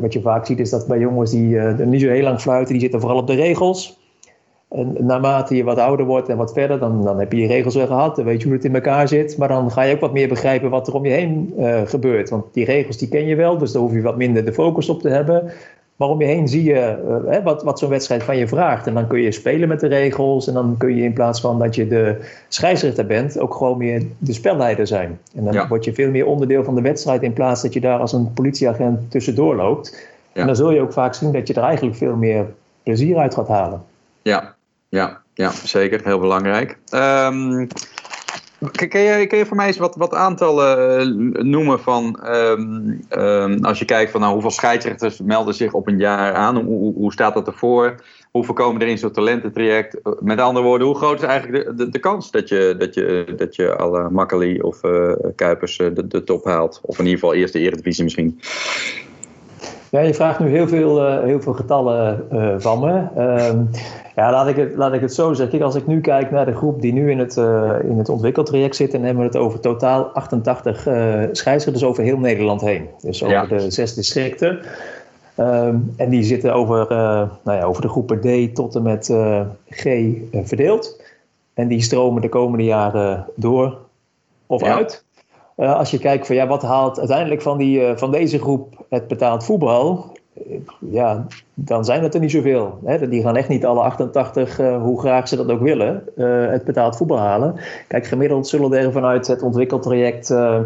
wat 0.00 0.12
je 0.12 0.20
vaak 0.20 0.46
ziet 0.46 0.58
is 0.58 0.70
dat 0.70 0.86
bij 0.86 0.98
jongens 0.98 1.30
die 1.30 1.58
niet 1.58 2.00
zo 2.00 2.08
heel 2.08 2.22
lang 2.22 2.40
fluiten, 2.40 2.72
die 2.72 2.82
zitten 2.82 3.00
vooral 3.00 3.18
op 3.18 3.26
de 3.26 3.34
regels. 3.34 3.98
En 4.68 4.96
naarmate 5.00 5.56
je 5.56 5.64
wat 5.64 5.78
ouder 5.78 6.06
wordt 6.06 6.28
en 6.28 6.36
wat 6.36 6.52
verder, 6.52 6.78
dan, 6.78 7.04
dan 7.04 7.18
heb 7.18 7.32
je 7.32 7.40
je 7.40 7.46
regels 7.46 7.74
weer 7.74 7.86
gehad. 7.86 8.16
Dan 8.16 8.24
weet 8.24 8.40
je 8.40 8.46
hoe 8.46 8.56
het 8.56 8.64
in 8.64 8.74
elkaar 8.74 9.08
zit. 9.08 9.36
Maar 9.38 9.48
dan 9.48 9.70
ga 9.70 9.82
je 9.82 9.94
ook 9.94 10.00
wat 10.00 10.12
meer 10.12 10.28
begrijpen 10.28 10.70
wat 10.70 10.88
er 10.88 10.94
om 10.94 11.04
je 11.06 11.12
heen 11.12 11.54
uh, 11.58 11.80
gebeurt. 11.84 12.30
Want 12.30 12.44
die 12.52 12.64
regels 12.64 12.96
die 12.96 13.08
ken 13.08 13.26
je 13.26 13.34
wel, 13.34 13.58
dus 13.58 13.72
daar 13.72 13.82
hoef 13.82 13.92
je 13.92 14.00
wat 14.02 14.16
minder 14.16 14.44
de 14.44 14.52
focus 14.52 14.88
op 14.88 15.00
te 15.00 15.08
hebben. 15.08 15.52
Maar 15.96 16.08
om 16.08 16.20
je 16.20 16.26
heen 16.26 16.48
zie 16.48 16.64
je 16.64 16.96
uh, 17.28 17.44
wat, 17.44 17.62
wat 17.62 17.78
zo'n 17.78 17.88
wedstrijd 17.88 18.22
van 18.22 18.36
je 18.36 18.48
vraagt. 18.48 18.86
En 18.86 18.94
dan 18.94 19.06
kun 19.06 19.20
je 19.20 19.32
spelen 19.32 19.68
met 19.68 19.80
de 19.80 19.86
regels. 19.86 20.48
En 20.48 20.54
dan 20.54 20.74
kun 20.78 20.96
je 20.96 21.02
in 21.02 21.12
plaats 21.12 21.40
van 21.40 21.58
dat 21.58 21.74
je 21.74 21.88
de 21.88 22.16
scheidsrechter 22.48 23.06
bent, 23.06 23.38
ook 23.38 23.54
gewoon 23.54 23.78
meer 23.78 24.02
de 24.18 24.32
spelleider 24.32 24.86
zijn. 24.86 25.18
En 25.34 25.44
dan 25.44 25.52
ja. 25.52 25.68
word 25.68 25.84
je 25.84 25.94
veel 25.94 26.10
meer 26.10 26.26
onderdeel 26.26 26.64
van 26.64 26.74
de 26.74 26.80
wedstrijd 26.80 27.22
in 27.22 27.32
plaats 27.32 27.62
dat 27.62 27.72
je 27.72 27.80
daar 27.80 27.98
als 27.98 28.12
een 28.12 28.32
politieagent 28.32 29.10
tussendoor 29.10 29.56
loopt. 29.56 30.08
Ja. 30.32 30.40
En 30.40 30.46
dan 30.46 30.56
zul 30.56 30.70
je 30.70 30.80
ook 30.80 30.92
vaak 30.92 31.14
zien 31.14 31.32
dat 31.32 31.46
je 31.46 31.54
er 31.54 31.62
eigenlijk 31.62 31.96
veel 31.96 32.16
meer 32.16 32.46
plezier 32.82 33.16
uit 33.16 33.34
gaat 33.34 33.48
halen. 33.48 33.82
Ja, 34.22 34.54
ja, 34.88 35.20
ja, 35.34 35.50
zeker. 35.50 36.00
Heel 36.04 36.18
belangrijk. 36.18 36.78
Um, 36.94 37.66
kun, 38.88 39.00
je, 39.00 39.26
kun 39.26 39.38
je 39.38 39.46
voor 39.46 39.56
mij 39.56 39.66
eens 39.66 39.76
wat, 39.76 39.96
wat 39.96 40.14
aantallen 40.14 41.08
uh, 41.20 41.42
noemen 41.42 41.80
van 41.80 42.20
um, 42.26 43.00
um, 43.10 43.64
als 43.64 43.78
je 43.78 43.84
kijkt 43.84 44.10
van 44.10 44.20
nou, 44.20 44.32
hoeveel 44.32 44.50
scheidsrechters 44.50 45.20
melden 45.20 45.54
zich 45.54 45.72
op 45.72 45.88
een 45.88 45.98
jaar 45.98 46.34
aan? 46.34 46.56
Hoe, 46.56 46.94
hoe 46.94 47.12
staat 47.12 47.34
dat 47.34 47.46
ervoor? 47.46 47.94
Hoeveel 48.30 48.54
komen 48.54 48.82
er 48.82 48.88
in 48.88 48.98
zo'n 48.98 49.10
talententraject? 49.10 50.00
Met 50.20 50.40
andere 50.40 50.66
woorden, 50.66 50.86
hoe 50.86 50.96
groot 50.96 51.22
is 51.22 51.28
eigenlijk 51.28 51.76
de, 51.76 51.88
de, 51.88 51.98
kans 51.98 52.30
dat 52.30 52.48
je, 52.48 52.74
dat 52.78 52.94
je, 52.94 53.34
dat 53.36 53.56
je 53.56 53.76
alle 53.76 54.10
Makkeli 54.10 54.60
of 54.60 54.84
uh, 54.84 55.12
Kuipers 55.34 55.76
de, 55.76 56.06
de 56.06 56.24
top 56.24 56.44
haalt? 56.44 56.80
Of 56.82 56.98
in 56.98 57.04
ieder 57.04 57.20
geval 57.20 57.34
eerst 57.34 57.52
de 57.52 57.58
Eredivisie 57.58 58.04
misschien. 58.04 58.40
Ja, 59.90 60.00
je 60.00 60.14
vraagt 60.14 60.38
nu 60.38 60.48
heel 60.48 60.68
veel, 60.68 61.06
uh, 61.06 61.22
heel 61.22 61.40
veel 61.40 61.52
getallen 61.52 62.26
uh, 62.32 62.54
van 62.58 62.80
me. 62.80 63.22
Um, 63.48 63.70
ja, 64.16 64.30
laat 64.30 64.48
ik, 64.48 64.56
het, 64.56 64.76
laat 64.76 64.92
ik 64.92 65.00
het 65.00 65.14
zo 65.14 65.32
zeggen. 65.32 65.48
Kijk, 65.48 65.62
als 65.62 65.74
ik 65.74 65.86
nu 65.86 66.00
kijk 66.00 66.30
naar 66.30 66.44
de 66.44 66.54
groep 66.54 66.80
die 66.80 66.92
nu 66.92 67.10
in 67.10 67.18
het, 67.18 67.36
uh, 67.36 67.72
in 67.82 67.98
het 67.98 68.08
ontwikkeltraject 68.08 68.76
zit, 68.76 68.92
dan 68.92 69.02
hebben 69.02 69.22
we 69.22 69.28
het 69.28 69.36
over 69.36 69.60
totaal 69.60 70.04
88 70.04 70.86
uh, 70.86 70.94
scheidsrechters 71.32 71.84
over 71.84 72.02
heel 72.02 72.18
Nederland 72.18 72.60
heen. 72.60 72.88
Dus 73.00 73.22
over 73.22 73.36
ja. 73.36 73.46
de 73.46 73.70
zes 73.70 73.94
districten. 73.94 74.60
Um, 75.38 75.92
en 75.96 76.08
die 76.08 76.22
zitten 76.22 76.54
over, 76.54 76.86
nou 77.42 77.58
ja, 77.58 77.62
over 77.62 77.82
de 77.82 77.88
groepen 77.88 78.20
D 78.20 78.54
tot 78.54 78.74
en 78.74 78.82
met 78.82 79.14
G 79.68 79.84
verdeeld. 80.32 81.02
En 81.54 81.68
die 81.68 81.82
stromen 81.82 82.22
de 82.22 82.28
komende 82.28 82.64
jaren 82.64 83.26
door 83.34 83.78
of 84.46 84.60
ja. 84.60 84.74
uit. 84.74 85.05
Als 85.56 85.90
je 85.90 85.98
kijkt 85.98 86.26
van 86.26 86.36
ja, 86.36 86.46
wat 86.46 86.62
haalt 86.62 86.98
uiteindelijk 86.98 87.42
van, 87.42 87.58
die, 87.58 87.96
van 87.96 88.10
deze 88.10 88.38
groep 88.38 88.84
het 88.88 89.08
betaald 89.08 89.44
voetbal, 89.44 90.14
ja, 90.90 91.26
dan 91.54 91.84
zijn 91.84 92.02
het 92.02 92.14
er 92.14 92.20
niet 92.20 92.30
zoveel. 92.30 92.78
Hè? 92.84 93.08
Die 93.08 93.22
gaan 93.22 93.36
echt 93.36 93.48
niet 93.48 93.64
alle 93.64 93.80
88, 93.80 94.60
uh, 94.60 94.82
hoe 94.82 95.00
graag 95.00 95.28
ze 95.28 95.36
dat 95.36 95.50
ook 95.50 95.60
willen, 95.60 96.04
het 96.50 96.64
betaald 96.64 96.96
voetbal 96.96 97.18
halen. 97.18 97.54
Kijk, 97.88 98.06
gemiddeld 98.06 98.48
zullen 98.48 98.72
er 98.72 98.92
vanuit 98.92 99.26
het 99.26 99.42
ontwikkeltraject, 99.42 100.30
uh, 100.30 100.58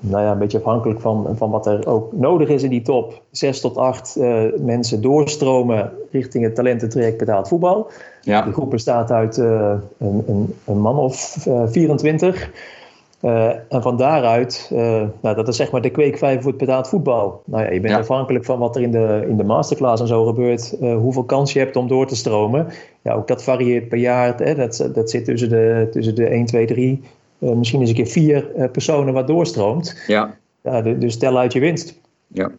nou 0.00 0.22
ja, 0.22 0.30
een 0.32 0.38
beetje 0.38 0.58
afhankelijk 0.58 1.00
van, 1.00 1.28
van 1.36 1.50
wat 1.50 1.66
er 1.66 1.86
ook 1.86 2.12
nodig 2.12 2.48
is 2.48 2.62
in 2.62 2.70
die 2.70 2.82
top, 2.82 3.22
6 3.30 3.60
tot 3.60 3.76
8 3.76 4.18
mensen 4.56 5.02
doorstromen 5.02 5.92
richting 6.10 6.44
het 6.44 6.54
talententraject 6.54 7.16
betaald 7.16 7.48
voetbal. 7.48 7.90
Ja. 8.20 8.42
De 8.42 8.52
groep 8.52 8.70
bestaat 8.70 9.10
uit 9.10 9.36
een, 9.36 9.82
een, 9.98 10.54
een, 10.64 10.80
man 10.80 10.98
of 10.98 11.46
24. 11.66 12.50
Uh, 13.22 13.48
en 13.68 13.82
van 13.82 13.96
daaruit, 13.96 14.70
uh, 14.72 15.02
nou, 15.20 15.36
dat 15.36 15.48
is 15.48 15.56
zeg 15.56 15.70
maar 15.70 15.80
de 15.80 15.90
kweekvijver 15.90 16.42
voor 16.42 16.50
het 16.50 16.60
betaald 16.60 16.88
voetbal. 16.88 17.42
Nou 17.44 17.64
ja, 17.64 17.70
je 17.70 17.80
bent 17.80 17.94
ja. 17.94 18.00
afhankelijk 18.00 18.44
van 18.44 18.58
wat 18.58 18.76
er 18.76 18.82
in 18.82 18.90
de, 18.90 19.24
in 19.28 19.36
de 19.36 19.44
masterclass 19.44 20.00
en 20.00 20.08
zo 20.08 20.24
gebeurt, 20.24 20.76
uh, 20.80 20.96
hoeveel 20.96 21.24
kans 21.24 21.52
je 21.52 21.58
hebt 21.58 21.76
om 21.76 21.88
door 21.88 22.06
te 22.06 22.16
stromen. 22.16 22.66
Ja, 23.02 23.12
ook 23.12 23.28
dat 23.28 23.42
varieert 23.42 23.88
per 23.88 23.98
jaar. 23.98 24.36
Hè, 24.36 24.54
dat, 24.54 24.88
dat 24.94 25.10
zit 25.10 25.24
tussen 25.24 25.48
de, 25.48 25.88
tussen 25.90 26.14
de 26.14 26.26
1, 26.26 26.46
2, 26.46 26.66
3, 26.66 27.00
misschien 27.38 27.80
eens 27.80 27.88
een 27.88 27.96
keer 27.96 28.06
vier 28.06 28.42
personen 28.72 29.14
wat 29.14 29.26
doorstroomt. 29.26 30.02
Ja. 30.06 30.36
ja 30.62 30.82
de, 30.82 30.98
dus 30.98 31.18
tel 31.18 31.38
uit 31.38 31.52
je 31.52 31.60
winst. 31.60 32.00
Ja, 32.26 32.50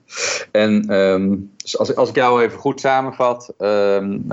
en 0.51 0.85
ehm, 1.63 1.79
als, 1.79 1.95
als 1.95 2.09
ik 2.09 2.15
jou 2.15 2.43
even 2.43 2.59
goed 2.59 2.79
samenvat, 2.79 3.53
um, 3.57 4.23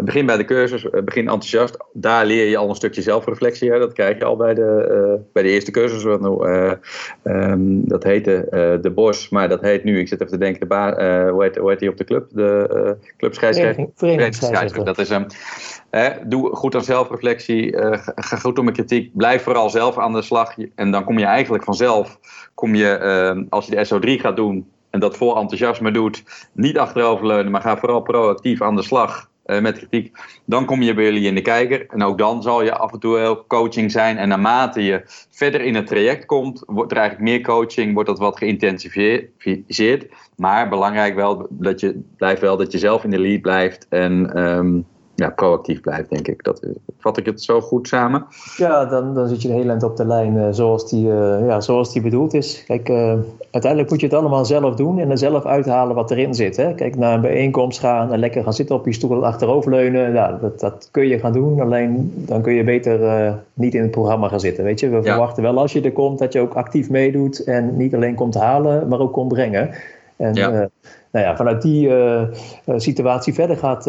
begin 0.00 0.26
bij 0.26 0.36
de 0.36 0.44
cursus, 0.44 0.90
eh, 0.90 1.02
begin 1.02 1.22
enthousiast. 1.22 1.76
Daar 1.92 2.26
leer 2.26 2.48
je 2.48 2.56
al 2.56 2.68
een 2.68 2.74
stukje 2.74 3.02
zelfreflectie. 3.02 3.70
Hè? 3.70 3.78
Dat 3.78 3.92
krijg 3.92 4.18
je 4.18 4.24
al 4.24 4.36
bij 4.36 4.54
de, 4.54 4.88
uh, 4.90 5.20
bij 5.32 5.42
de 5.42 5.48
eerste 5.48 5.70
cursus. 5.70 6.04
Uh, 6.04 6.72
um, 7.24 7.88
dat 7.88 8.02
heette 8.02 8.46
De 8.82 8.90
Bos, 8.90 9.28
maar 9.28 9.48
dat 9.48 9.60
heet 9.60 9.84
nu, 9.84 9.98
ik 9.98 10.08
zit 10.08 10.20
even 10.20 10.32
te 10.32 10.38
denken, 10.38 10.60
de 10.60 10.66
ba 10.66 10.92
hoe, 11.30 11.42
heet, 11.42 11.56
hoe 11.56 11.70
heet 11.70 11.78
die 11.78 11.90
op 11.90 11.96
de 11.96 12.04
club? 12.04 12.26
De 12.30 12.96
club 13.16 13.34
scheidsrechter. 13.34 13.86
Dat 14.84 14.98
is 14.98 15.08
hem. 15.08 15.26
doe 16.24 16.56
goed 16.56 16.74
aan 16.74 16.84
zelfreflectie, 16.84 17.76
ga 18.14 18.36
goed 18.36 18.58
om 18.58 18.64
mijn 18.64 18.76
kritiek, 18.76 19.16
blijf 19.16 19.42
vooral 19.42 19.70
zelf 19.70 19.98
aan 19.98 20.12
de 20.12 20.22
slag. 20.22 20.54
En 20.74 20.90
dan 20.90 21.04
kom 21.04 21.18
je 21.18 21.24
eigenlijk 21.24 21.64
vanzelf, 21.64 22.18
kom 22.54 22.74
je, 22.74 23.46
als 23.48 23.66
je 23.66 23.76
de 23.76 23.86
SO3 23.86 24.20
gaat 24.20 24.36
doen, 24.36 24.66
en 24.90 25.00
dat 25.00 25.16
vol 25.16 25.36
enthousiasme 25.36 25.90
doet, 25.90 26.48
niet 26.52 26.78
achteroverleunen, 26.78 27.52
maar 27.52 27.60
ga 27.60 27.76
vooral 27.76 28.00
proactief 28.00 28.62
aan 28.62 28.76
de 28.76 28.82
slag 28.82 29.28
uh, 29.46 29.60
met 29.60 29.78
kritiek, 29.78 30.16
dan 30.44 30.64
kom 30.64 30.82
je 30.82 30.94
bij 30.94 31.04
jullie 31.04 31.26
in 31.26 31.34
de 31.34 31.40
kijker. 31.40 31.86
En 31.90 32.02
ook 32.02 32.18
dan 32.18 32.42
zal 32.42 32.62
je 32.62 32.74
af 32.74 32.92
en 32.92 32.98
toe 32.98 33.14
wel 33.14 33.46
coaching 33.46 33.90
zijn. 33.90 34.18
En 34.18 34.28
naarmate 34.28 34.82
je 34.82 35.02
verder 35.30 35.60
in 35.60 35.74
het 35.74 35.86
traject 35.86 36.26
komt, 36.26 36.62
wordt 36.66 36.92
er 36.92 36.98
eigenlijk 36.98 37.28
meer 37.30 37.42
coaching, 37.42 37.94
wordt 37.94 38.08
dat 38.08 38.18
wat 38.18 38.38
geïntensificeerd. 38.38 40.06
Maar 40.36 40.68
belangrijk 40.68 41.14
wel 41.14 41.46
dat 41.50 41.80
je 41.80 42.00
blijft 42.16 42.40
wel 42.40 42.56
dat 42.56 42.72
je 42.72 42.78
zelf 42.78 43.04
in 43.04 43.10
de 43.10 43.18
lead 43.18 43.40
blijft 43.40 43.86
en 43.88 44.42
um, 44.42 44.86
ja, 45.18 45.30
proactief 45.30 45.80
blijft, 45.80 46.10
denk 46.10 46.28
ik. 46.28 46.44
Dat, 46.44 46.66
vat 46.98 47.16
ik 47.16 47.26
het 47.26 47.42
zo 47.42 47.60
goed 47.60 47.88
samen? 47.88 48.26
Ja, 48.56 48.84
dan, 48.84 49.14
dan 49.14 49.28
zit 49.28 49.42
je 49.42 49.48
een 49.48 49.54
heel 49.54 49.68
eind 49.68 49.82
op 49.82 49.96
de 49.96 50.06
lijn 50.06 50.34
uh, 50.34 50.46
zoals, 50.50 50.88
die, 50.88 51.06
uh, 51.06 51.46
ja, 51.46 51.60
zoals 51.60 51.92
die 51.92 52.02
bedoeld 52.02 52.34
is. 52.34 52.64
Kijk, 52.66 52.88
uh, 52.88 53.14
uiteindelijk 53.50 53.90
moet 53.90 54.00
je 54.00 54.06
het 54.06 54.14
allemaal 54.14 54.44
zelf 54.44 54.74
doen 54.74 54.98
en 54.98 55.10
er 55.10 55.18
zelf 55.18 55.44
uithalen 55.44 55.94
wat 55.94 56.10
erin 56.10 56.34
zit. 56.34 56.56
Hè? 56.56 56.74
Kijk, 56.74 56.96
naar 56.96 57.14
een 57.14 57.20
bijeenkomst 57.20 57.78
gaan 57.78 58.12
en 58.12 58.18
lekker 58.18 58.42
gaan 58.42 58.52
zitten 58.52 58.76
op 58.76 58.86
je 58.86 58.92
stoel 58.92 59.26
achteroverleunen. 59.26 60.12
Ja, 60.12 60.38
dat, 60.40 60.60
dat 60.60 60.88
kun 60.90 61.06
je 61.06 61.18
gaan 61.18 61.32
doen, 61.32 61.60
alleen 61.60 62.12
dan 62.14 62.42
kun 62.42 62.52
je 62.52 62.64
beter 62.64 63.34
niet 63.54 63.74
in 63.74 63.82
het 63.82 63.90
programma 63.90 64.28
gaan 64.28 64.40
zitten. 64.40 64.64
Weet 64.64 64.80
je? 64.80 64.88
We 64.88 65.02
verwachten 65.02 65.42
wel 65.42 65.58
als 65.58 65.72
je 65.72 65.80
er 65.80 65.92
komt 65.92 66.18
dat 66.18 66.32
je 66.32 66.40
ook 66.40 66.54
actief 66.54 66.90
meedoet 66.90 67.44
en 67.44 67.76
niet 67.76 67.94
alleen 67.94 68.14
komt 68.14 68.34
halen, 68.34 68.88
maar 68.88 69.00
ook 69.00 69.12
komt 69.12 69.28
brengen. 69.28 69.70
En 70.16 70.34
ja. 70.34 70.50
nou 71.10 71.24
ja, 71.24 71.36
vanuit 71.36 71.62
die 71.62 71.90
situatie 72.76 73.34
verder 73.34 73.56
gaat 73.56 73.86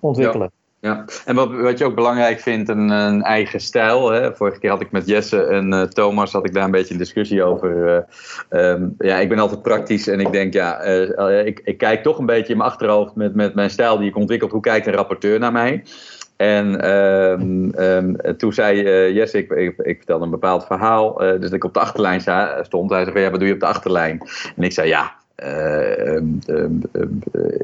ontwikkelen. 0.00 0.50
Ja. 0.80 1.04
en 1.24 1.34
wat, 1.34 1.50
wat 1.52 1.78
je 1.78 1.84
ook 1.84 1.94
belangrijk 1.94 2.40
vindt, 2.40 2.68
een, 2.68 2.88
een 2.88 3.22
eigen 3.22 3.60
stijl. 3.60 4.10
Hè? 4.10 4.34
Vorige 4.34 4.58
keer 4.58 4.70
had 4.70 4.80
ik 4.80 4.90
met 4.90 5.06
Jesse 5.06 5.42
en 5.42 5.72
uh, 5.72 5.82
Thomas 5.82 6.32
had 6.32 6.46
ik 6.46 6.54
daar 6.54 6.64
een 6.64 6.70
beetje 6.70 6.92
een 6.92 6.98
discussie 6.98 7.42
over. 7.42 8.04
Uh, 8.50 8.70
um, 8.70 8.94
ja, 8.98 9.18
ik 9.18 9.28
ben 9.28 9.38
altijd 9.38 9.62
praktisch 9.62 10.08
en 10.08 10.20
ik 10.20 10.32
denk, 10.32 10.52
ja, 10.52 10.86
uh, 10.86 11.46
ik, 11.46 11.60
ik 11.64 11.78
kijk 11.78 12.02
toch 12.02 12.18
een 12.18 12.26
beetje 12.26 12.52
in 12.52 12.58
mijn 12.58 12.70
achterhoofd 12.70 13.14
met, 13.14 13.34
met 13.34 13.54
mijn 13.54 13.70
stijl 13.70 13.98
die 13.98 14.08
ik 14.08 14.16
ontwikkeld. 14.16 14.50
Hoe 14.50 14.60
kijkt 14.60 14.86
een 14.86 14.92
rapporteur 14.92 15.38
naar 15.38 15.52
mij? 15.52 15.82
En 16.36 16.90
um, 16.90 17.72
um, 17.78 18.36
toen 18.36 18.52
zei 18.52 18.82
Jesse, 19.12 19.38
ik, 19.38 19.78
ik, 19.78 19.96
vertelde 19.96 20.24
een 20.24 20.30
bepaald 20.30 20.66
verhaal, 20.66 21.14
dus 21.14 21.40
dat 21.40 21.52
ik 21.52 21.64
op 21.64 21.74
de 21.74 21.80
achterlijn 21.80 22.20
stond. 22.62 22.90
Hij 22.90 23.04
zei, 23.04 23.20
ja, 23.20 23.30
wat 23.30 23.38
doe 23.38 23.48
je 23.48 23.54
op 23.54 23.60
de 23.60 23.66
achterlijn? 23.66 24.20
En 24.56 24.62
ik 24.62 24.72
zei, 24.72 24.88
ja, 24.88 25.19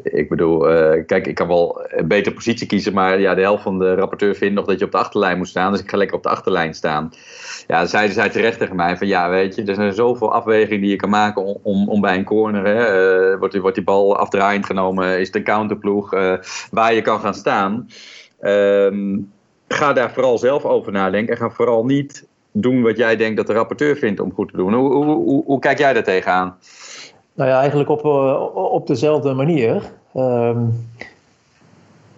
ik 0.02 0.28
bedoel, 0.28 0.72
uh, 0.72 1.04
kijk, 1.06 1.26
ik 1.26 1.34
kan 1.34 1.48
wel 1.48 1.86
een 1.88 2.08
betere 2.08 2.34
positie 2.34 2.66
kiezen, 2.66 2.92
maar 2.92 3.20
ja, 3.20 3.34
de 3.34 3.40
helft 3.40 3.62
van 3.62 3.78
de 3.78 3.94
rapporteur 3.94 4.34
vindt 4.34 4.54
nog 4.54 4.66
dat 4.66 4.78
je 4.78 4.84
op 4.84 4.90
de 4.90 4.98
achterlijn 4.98 5.38
moet 5.38 5.48
staan. 5.48 5.72
Dus 5.72 5.80
ik 5.80 5.90
ga 5.90 5.96
lekker 5.96 6.16
op 6.16 6.22
de 6.22 6.28
achterlijn 6.28 6.74
staan. 6.74 7.12
Ja, 7.66 7.86
zij 7.86 8.28
terecht 8.28 8.58
tegen 8.58 8.76
mij 8.76 8.96
van 8.96 9.06
ja, 9.06 9.30
weet 9.30 9.54
je, 9.54 9.64
er 9.64 9.74
zijn 9.74 9.94
zoveel 9.94 10.32
afwegingen 10.32 10.80
die 10.80 10.90
je 10.90 10.96
kan 10.96 11.10
maken 11.10 11.62
om, 11.62 11.88
om, 11.88 12.00
bij 12.00 12.16
een 12.16 12.24
corner. 12.24 12.64
Hè, 12.64 13.38
wordt, 13.38 13.52
die, 13.52 13.62
wordt 13.62 13.76
die 13.76 13.84
bal 13.84 14.16
afdraaiend 14.16 14.66
genomen? 14.66 15.20
Is 15.20 15.34
een 15.34 15.44
counterploeg? 15.44 16.10
waar 16.70 16.94
je 16.94 17.02
kan 17.02 17.20
gaan 17.20 17.34
staan. 17.34 17.88
Ehm, 18.40 19.18
ga 19.68 19.92
daar 19.92 20.12
vooral 20.12 20.38
zelf 20.38 20.64
over 20.64 20.92
nadenken 20.92 21.34
en 21.34 21.40
ga 21.40 21.50
vooral 21.50 21.84
niet 21.84 22.26
doen 22.52 22.82
wat 22.82 22.96
jij 22.96 23.16
denkt 23.16 23.36
dat 23.36 23.46
de 23.46 23.52
rapporteur 23.52 23.96
vindt 23.96 24.20
om 24.20 24.32
goed 24.32 24.50
te 24.50 24.56
doen. 24.56 24.74
Hoe, 24.74 24.92
hoe, 24.92 25.04
hoe, 25.04 25.44
hoe 25.44 25.58
kijk 25.58 25.78
jij 25.78 25.92
daar 25.92 26.02
tegenaan? 26.02 26.56
Nou 27.36 27.50
ja, 27.50 27.58
eigenlijk 27.58 27.88
op, 27.88 28.04
uh, 28.04 28.72
op 28.72 28.86
dezelfde 28.86 29.32
manier. 29.32 29.92
Um, 30.16 30.88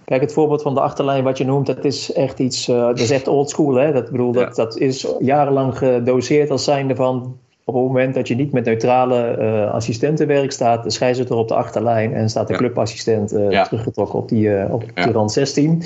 kijk, 0.04 0.20
het 0.20 0.32
voorbeeld 0.32 0.62
van 0.62 0.74
de 0.74 0.80
achterlijn 0.80 1.24
wat 1.24 1.38
je 1.38 1.44
noemt, 1.44 1.66
dat 1.66 1.84
is 1.84 2.12
echt 2.12 2.38
iets, 2.38 2.68
uh, 2.68 2.76
dat 2.76 2.98
is 2.98 3.10
echt 3.10 3.28
old 3.28 3.50
school. 3.50 3.74
Hè? 3.74 3.92
Dat, 3.92 4.10
bedoel, 4.10 4.32
dat, 4.32 4.54
dat 4.54 4.76
is 4.76 5.06
jarenlang 5.18 5.78
gedoseerd 5.78 6.50
als 6.50 6.64
zijnde 6.64 6.96
van 6.96 7.36
op 7.68 7.74
het 7.74 7.82
moment 7.82 8.14
dat 8.14 8.28
je 8.28 8.34
niet 8.34 8.52
met 8.52 8.64
neutrale 8.64 9.36
uh, 9.38 9.74
assistentenwerk 9.74 10.52
staat, 10.52 10.84
de 10.84 10.90
scheidsrechter 10.90 11.36
op 11.36 11.48
de 11.48 11.54
achterlijn 11.54 12.14
en 12.14 12.28
staat 12.28 12.46
de 12.46 12.52
ja. 12.52 12.58
clubassistent 12.58 13.32
uh, 13.32 13.50
ja. 13.50 13.64
teruggetrokken 13.64 14.18
op 14.18 14.28
die, 14.28 14.48
uh, 14.48 14.72
op 14.72 14.84
ja. 14.94 15.04
die 15.04 15.12
rand 15.12 15.32
16. 15.32 15.82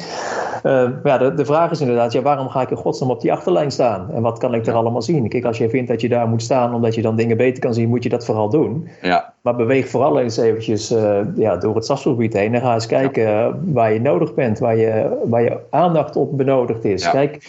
ja, 1.05 1.18
de, 1.18 1.33
de 1.35 1.45
vraag 1.45 1.71
is 1.71 1.81
inderdaad, 1.81 2.12
ja, 2.12 2.23
waarom 2.23 2.49
ga 2.49 2.62
ik 2.62 2.71
in 2.71 2.77
godsnaam 2.77 3.11
op 3.11 3.21
die 3.21 3.33
achterlijn 3.33 3.71
staan? 3.71 4.11
En 4.14 4.23
wat 4.23 4.38
kan 4.38 4.55
ik 4.55 4.66
er 4.66 4.75
allemaal 4.75 5.03
zien? 5.03 5.29
Kijk, 5.29 5.45
als 5.45 5.59
jij 5.59 5.68
vindt 5.68 5.88
dat 5.88 6.01
je 6.01 6.09
daar 6.09 6.29
moet 6.29 6.42
staan 6.42 6.75
omdat 6.75 6.95
je 6.95 7.03
dan 7.03 7.16
dingen 7.16 7.37
beter 7.37 7.62
kan 7.62 7.75
zien, 7.75 7.88
moet 7.88 8.03
je 8.03 8.09
dat 8.09 8.25
vooral 8.25 8.49
doen. 8.49 8.88
Ja. 9.01 9.33
Maar 9.40 9.57
beweeg 9.57 9.88
vooral 9.88 10.21
eens 10.21 10.37
eventjes 10.37 10.88
ja, 11.35 11.57
door 11.57 11.75
het 11.75 11.85
stadsgebied 11.85 12.33
heen 12.33 12.55
en 12.55 12.61
ga 12.61 12.75
eens 12.75 12.87
kijken 12.87 13.59
waar 13.73 13.92
je 13.92 14.01
nodig 14.01 14.35
bent, 14.35 14.59
waar 14.59 14.77
je, 14.77 15.23
waar 15.25 15.42
je 15.42 15.59
aandacht 15.71 16.16
op 16.16 16.37
benodigd 16.37 16.85
is. 16.85 17.11
Kijk, 17.11 17.47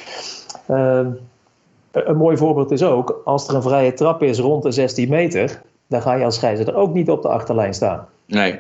een 1.94 2.18
mooi 2.18 2.38
voorbeeld 2.38 2.72
is 2.72 2.84
ook, 2.84 3.22
als 3.26 3.48
er 3.48 3.56
een 3.56 3.62
vrije 3.62 3.94
trap 3.94 4.24
is 4.24 4.40
rond 4.40 4.64
de 4.64 4.72
16 4.72 5.10
meter, 5.10 5.62
dan 5.88 6.02
ga 6.02 6.14
je 6.14 6.26
als 6.26 6.36
scheidsrechter 6.36 6.76
ook 6.76 6.94
niet 6.94 7.10
op 7.10 7.22
de 7.22 7.28
achterlijn 7.28 7.74
staan. 7.74 8.08
Nee. 8.26 8.60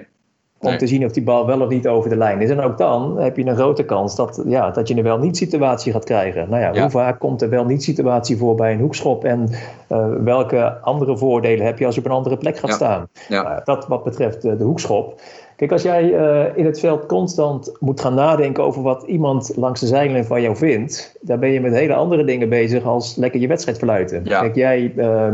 Om 0.60 0.78
te 0.78 0.88
zien 0.88 1.06
of 1.06 1.12
die 1.12 1.24
bal 1.24 1.46
wel 1.46 1.62
of 1.62 1.70
niet 1.70 1.88
over 1.88 2.10
de 2.10 2.18
lijn 2.18 2.42
is. 2.42 2.50
En 2.50 2.60
ook 2.60 2.78
dan 2.78 3.18
heb 3.20 3.38
je 3.38 3.46
een 3.46 3.56
grote 3.56 3.84
kans 3.84 4.16
dat, 4.16 4.44
ja, 4.46 4.72
dat 4.72 4.88
je 4.88 4.96
een 4.98 5.04
wel 5.04 5.18
niet 5.18 5.38
situatie 5.38 5.92
gaat 5.92 6.04
krijgen. 6.04 6.50
Nou 6.50 6.62
ja, 6.62 6.74
ja. 6.74 6.82
hoe 6.82 6.90
vaak 6.90 7.20
komt 7.20 7.42
er 7.42 7.50
wel 7.50 7.66
niet 7.66 7.84
situatie 7.84 8.38
voor 8.38 8.56
bij 8.56 8.74
een 8.74 8.80
hoekschop? 8.80 9.24
En 9.24 9.50
uh, 9.90 10.06
welke 10.24 10.78
andere 10.82 11.18
voordelen 11.18 11.66
heb 11.66 11.80
je 11.80 11.86
als 11.86 11.96
je 11.96 12.02
op 12.02 12.08
een 12.08 12.14
andere 12.14 12.38
plek 12.38 12.58
gaat 12.58 12.70
ja. 12.70 12.76
staan? 12.76 13.08
Ja. 13.28 13.52
Uh, 13.52 13.66
dat 13.66 13.88
wat 13.88 14.04
betreft 14.04 14.46
uh, 14.46 14.58
de 14.58 14.64
hoekschop. 14.64 15.22
Kijk, 15.56 15.72
als 15.72 15.82
jij 15.82 16.04
uh, 16.04 16.58
in 16.58 16.66
het 16.66 16.80
veld 16.80 17.06
constant 17.06 17.72
moet 17.80 18.02
gaan 18.02 18.14
nadenken 18.14 18.64
over 18.64 18.82
wat 18.82 19.04
iemand 19.08 19.52
langs 19.56 19.80
de 19.80 19.88
zijlijn 19.88 20.26
van 20.26 20.42
jou 20.42 20.56
vindt, 20.56 21.16
dan 21.22 21.40
ben 21.40 21.50
je 21.50 21.62
met 21.62 21.74
hele 21.74 21.94
andere 21.94 22.24
dingen 22.24 22.50
bezig 22.50 22.84
als 22.84 23.16
lekker 23.16 23.40
je 23.40 23.48
wedstrijd 23.48 23.78
verluiten. 23.78 24.22
Ja. 24.24 24.40
Kijk, 24.40 24.56
jij 24.56 24.94
uh, 24.96 25.34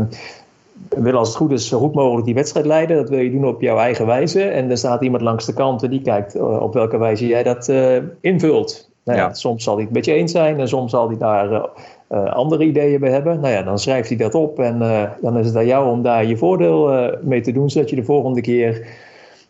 wil 0.88 1.16
als 1.16 1.28
het 1.28 1.36
goed 1.36 1.50
is 1.50 1.68
zo 1.68 1.78
goed 1.78 1.94
mogelijk 1.94 2.26
die 2.26 2.34
wedstrijd 2.34 2.66
leiden. 2.66 2.96
Dat 2.96 3.08
wil 3.08 3.18
je 3.18 3.30
doen 3.30 3.46
op 3.46 3.60
jouw 3.60 3.78
eigen 3.78 4.06
wijze. 4.06 4.42
En 4.42 4.70
er 4.70 4.78
staat 4.78 5.02
iemand 5.02 5.22
langs 5.22 5.46
de 5.46 5.54
kant 5.54 5.82
en 5.82 5.90
die 5.90 6.02
kijkt 6.02 6.36
uh, 6.36 6.62
op 6.62 6.74
welke 6.74 6.98
wijze 6.98 7.26
jij 7.26 7.42
dat 7.42 7.72
invult. 8.20 8.90
Nou 9.04 9.18
ja, 9.18 9.24
Ja. 9.24 9.34
Soms 9.34 9.64
zal 9.64 9.74
hij 9.74 9.84
het 9.84 9.92
met 9.92 10.04
je 10.04 10.12
eens 10.12 10.32
zijn 10.32 10.60
en 10.60 10.68
soms 10.68 10.90
zal 10.90 11.08
hij 11.08 11.18
daar 11.18 11.68
uh, 12.12 12.32
andere 12.32 12.64
ideeën 12.64 13.00
bij 13.00 13.10
hebben. 13.10 13.40
Nou 13.40 13.54
ja, 13.54 13.62
dan 13.62 13.78
schrijft 13.78 14.08
hij 14.08 14.16
dat 14.16 14.34
op 14.34 14.58
en 14.58 14.76
uh, 14.82 15.02
dan 15.20 15.38
is 15.38 15.46
het 15.46 15.56
aan 15.56 15.66
jou 15.66 15.90
om 15.90 16.02
daar 16.02 16.24
je 16.26 16.36
voordeel 16.36 16.92
uh, 16.92 17.08
mee 17.22 17.40
te 17.40 17.52
doen, 17.52 17.70
zodat 17.70 17.90
je 17.90 17.96
de 17.96 18.04
volgende 18.04 18.40
keer 18.40 18.86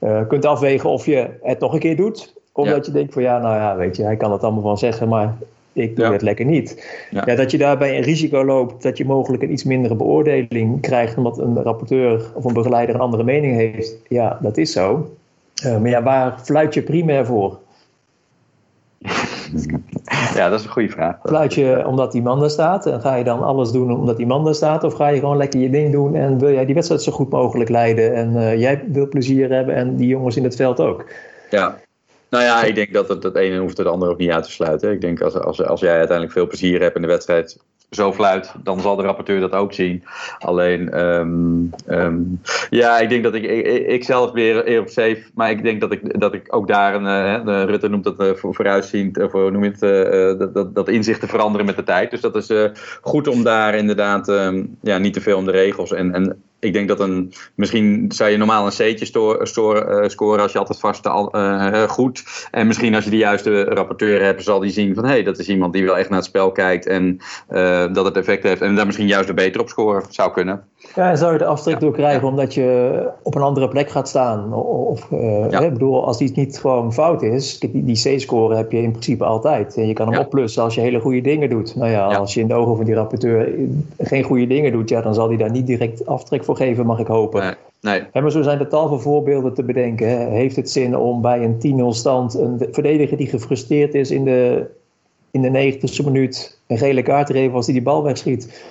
uh, 0.01 0.21
kunt 0.29 0.45
afwegen 0.45 0.91
of 0.91 1.07
je 1.07 1.29
het 1.43 1.59
nog 1.59 1.73
een 1.73 1.79
keer 1.79 1.97
doet. 1.97 2.35
Omdat 2.53 2.87
Ja. 2.87 2.93
je 2.93 2.99
denkt 2.99 3.13
van 3.13 3.23
ja, 3.23 3.39
nou 3.39 3.55
ja, 3.55 3.77
weet 3.77 3.97
je, 3.97 4.03
hij 4.03 4.17
kan 4.17 4.33
het 4.33 4.43
allemaal 4.43 4.63
van 4.63 4.79
zeggen, 4.79 5.09
maar 5.09 5.37
ik 5.73 5.97
doe 5.97 6.05
Ja. 6.05 6.13
het 6.13 6.23
lekker 6.23 6.45
niet. 6.45 6.87
Ja. 7.11 7.23
Ja. 7.27 7.35
dat 7.35 7.51
je 7.51 7.59
daarbij 7.59 7.97
een 7.97 8.03
risico 8.03 8.45
loopt 8.45 8.83
dat 8.83 8.97
je 8.99 9.05
mogelijk 9.05 9.43
een 9.43 9.53
iets 9.53 9.65
mindere 9.65 9.95
beoordeling 9.95 10.81
krijgt 10.81 11.17
omdat 11.17 11.39
een 11.39 11.63
rapporteur 11.63 12.31
of 12.35 12.45
een 12.45 12.53
begeleider 12.53 12.95
een 12.95 13.01
andere 13.01 13.25
mening 13.25 13.55
heeft. 13.57 13.97
Ja, 14.09 14.39
dat 14.43 14.57
is 14.57 14.73
zo. 14.73 15.11
Uh, 15.67 15.79
maar 15.79 15.91
ja, 15.91 16.03
waar 16.03 16.39
fluit 16.43 16.75
je 16.75 16.83
primair 16.83 17.27
voor? 17.27 17.59
Ja, 20.35 20.49
dat 20.49 20.59
is 20.59 20.65
een 20.65 20.73
goede 20.73 20.89
vraag. 20.89 21.17
Fluit 21.23 21.55
je 21.55 21.87
omdat 21.87 22.13
die 22.13 22.23
man 22.23 22.41
daar 22.41 22.51
staat 22.51 22.87
en 22.87 23.01
ga 23.01 23.15
je 23.15 23.25
dan 23.25 23.43
alles 23.43 23.71
doen 23.71 23.93
omdat 23.93 24.17
die 24.17 24.27
man 24.27 24.45
daar 24.45 24.55
staat? 24.55 24.85
Of 24.85 24.95
ga 24.95 25.09
je 25.09 25.21
gewoon 25.21 25.37
lekker 25.37 25.61
je 25.61 25.71
ding 25.71 25.93
doen 25.93 26.15
en 26.15 26.39
wil 26.39 26.53
jij 26.53 26.65
die 26.65 26.75
wedstrijd 26.75 27.03
zo 27.03 27.13
goed 27.13 27.31
mogelijk 27.31 27.71
leiden 27.71 28.15
en 28.15 28.33
uh, 28.35 28.61
jij 28.61 28.85
wil 28.87 29.09
plezier 29.09 29.53
hebben 29.53 29.75
en 29.75 29.97
die 29.97 30.09
jongens 30.09 30.37
in 30.37 30.45
het 30.45 30.57
veld 30.57 30.81
ook? 30.81 31.05
Ja. 31.51 31.79
Nou 32.31 32.45
ja, 32.45 32.63
ik 32.63 32.75
denk 32.75 32.93
dat 32.93 33.09
het, 33.09 33.23
het 33.23 33.37
ene 33.37 33.59
hoeft 33.59 33.79
het 33.79 33.87
andere 33.87 34.11
ook 34.11 34.19
niet 34.19 34.31
uit 34.31 34.45
te 34.45 34.51
sluiten. 34.51 34.93
Ik 34.93 35.01
denk 35.01 35.21
als, 35.21 35.35
als, 35.35 35.65
als 35.65 35.81
jij 35.81 35.97
uiteindelijk 35.97 36.33
veel 36.33 36.47
plezier 36.47 36.81
hebt 36.81 36.97
in 36.97 37.03
de 37.03 37.09
wedstrijd, 37.09 37.59
zo 37.91 38.13
fluit, 38.13 38.53
dan 38.63 38.81
zal 38.81 38.97
de 38.97 39.03
rapporteur 39.03 39.41
dat 39.41 39.53
ook 39.53 39.73
zien. 39.73 40.05
Alleen, 40.39 41.01
um, 41.01 41.71
um, 41.89 42.41
ja, 42.71 42.99
ik 42.99 43.09
denk 43.09 43.23
dat 43.23 43.35
ik, 43.35 43.45
ik, 43.87 44.05
zelf 44.05 44.33
weer 44.33 44.69
eer 44.69 44.81
op 44.81 44.89
safe, 44.89 45.23
maar 45.35 45.51
ik 45.51 45.63
denk 45.63 45.81
dat 45.81 45.93
ik, 45.93 46.21
dat 46.21 46.35
ik 46.35 46.55
ook 46.55 46.69
daar, 46.69 46.95
een, 46.95 47.49
uh, 47.49 47.65
Rutte 47.65 47.89
noemt 47.89 48.05
dat 48.05 48.39
voor, 48.39 48.55
vooruitziend, 48.55 49.23
of 49.23 49.33
hoe 49.33 49.51
noem 49.51 49.63
het, 49.63 49.81
dat, 50.39 50.55
dat, 50.55 50.75
dat 50.75 50.89
inzicht 50.89 51.21
te 51.21 51.27
veranderen 51.27 51.67
met 51.67 51.77
de 51.77 51.83
tijd. 51.83 52.11
Dus 52.11 52.21
dat 52.21 52.37
is 52.37 52.51
goed 53.01 53.29
om 53.29 53.43
daar 53.43 53.75
inderdaad 53.75 54.29
um, 54.29 54.77
ja, 54.81 54.99
niet 54.99 55.13
te 55.13 55.21
veel 55.21 55.37
om 55.37 55.45
de 55.45 55.51
regels 55.51 55.93
en, 55.93 56.15
en 56.15 56.43
ik 56.61 56.73
denk 56.73 56.89
dat 56.89 57.01
een, 57.01 57.33
misschien 57.55 58.05
zou 58.09 58.31
je 58.31 58.37
normaal 58.37 58.65
een 58.67 58.71
C'tje 58.71 59.05
scoren 60.07 60.43
als 60.43 60.53
je 60.53 60.59
altijd 60.59 60.81
vast 60.81 61.07
uh, 61.07 61.83
goed. 61.83 62.49
En 62.51 62.67
misschien 62.67 62.95
als 62.95 63.05
je 63.05 63.11
de 63.11 63.17
juiste 63.17 63.65
rapporteur 63.65 64.23
hebt, 64.23 64.43
zal 64.43 64.61
die 64.61 64.71
zien 64.71 64.95
van 64.95 65.05
hé, 65.05 65.11
hey, 65.11 65.23
dat 65.23 65.39
is 65.39 65.49
iemand 65.49 65.73
die 65.73 65.85
wel 65.85 65.99
echt 65.99 66.09
naar 66.09 66.19
het 66.19 66.27
spel 66.27 66.53
kijkt 66.53 66.87
en 66.87 67.19
dat 67.93 68.05
het 68.05 68.17
effect 68.17 68.43
heeft. 68.43 68.61
En 68.61 68.75
daar 68.75 68.87
misschien 68.87 69.07
juist 69.07 69.29
er 69.29 69.35
beter 69.35 69.61
op 69.61 69.69
scoren 69.69 70.03
zou 70.09 70.33
kunnen. 70.33 70.63
Ja, 70.95 71.11
en 71.11 71.19
zou 71.19 71.33
je 71.33 71.39
de 71.39 71.45
afstrik 71.45 71.81
door 71.81 71.93
krijgen 71.93 72.29
omdat 72.29 72.55
je 72.55 73.09
op 73.23 73.35
een 73.35 73.43
andere 73.43 73.69
plek 73.69 73.91
gaat 73.91 74.09
staan? 74.09 74.53
Of, 74.55 75.11
ik 75.51 75.73
bedoel, 75.73 76.07
als 76.07 76.19
die 76.19 76.33
niet 76.35 76.59
gewoon 76.59 76.93
fout 76.93 77.23
is, 77.23 77.59
die, 77.59 77.85
die 77.85 78.17
C-score 78.17 78.57
heb 78.57 78.73
je 78.73 78.83
in 78.83 78.91
principe 78.91 79.25
altijd. 79.25 79.77
En 79.77 79.87
je 79.87 79.93
kan 79.93 80.07
hem 80.07 80.15
ja. 80.15 80.21
opplussen 80.21 80.63
als 80.63 80.75
je 80.75 80.81
hele 80.81 81.01
goede 81.01 81.21
dingen 81.21 81.51
doet. 81.51 81.77
Nou 81.77 81.91
ja, 81.91 82.07
als 82.07 82.35
je 82.35 82.41
in 82.41 82.49
de 82.49 82.55
ogen 82.55 82.77
van 82.77 82.85
die 82.85 82.95
rapporteur 82.95 83.49
geen 83.99 84.23
goede 84.23 84.47
dingen 84.47 84.73
doet, 84.73 84.89
ja, 84.89 85.01
dan 85.01 85.15
zal 85.15 85.29
hij 85.29 85.37
daar 85.37 85.51
niet 85.51 85.67
direct 85.67 86.07
aftrek 86.07 86.45
voor 86.57 86.67
geven, 86.67 86.87
mag 86.87 86.99
ik 86.99 87.07
hopen. 87.07 87.41
Nee. 87.41 87.55
Nee. 87.81 88.23
maar 88.23 88.31
zo 88.31 88.43
zijn 88.43 88.59
er 88.59 88.69
tal 88.69 88.89
van 88.89 89.01
voorbeelden 89.01 89.55
te 89.55 89.65
bedenken. 89.65 90.31
Heeft 90.31 90.57
het 90.57 90.71
zin 90.71 90.97
om 90.97 91.21
bij 91.21 91.45
een 91.45 91.83
10-0 91.85 91.87
stand 91.89 92.35
een 92.35 92.69
verdediger 92.71 93.17
die 93.17 93.29
gefrustreerd 93.29 93.95
is 93.95 94.11
in 94.11 94.25
de, 94.25 94.71
in 95.31 95.43
de 95.43 95.73
90ste 95.73 96.05
minuut 96.05 96.61
een 96.67 96.79
gele 96.79 97.03
kaart 97.03 97.27
te 97.27 97.33
geven 97.33 97.55
als 97.55 97.65
hij 97.65 97.75
die 97.75 97.85
bal 97.85 98.03
wegschiet? 98.03 98.65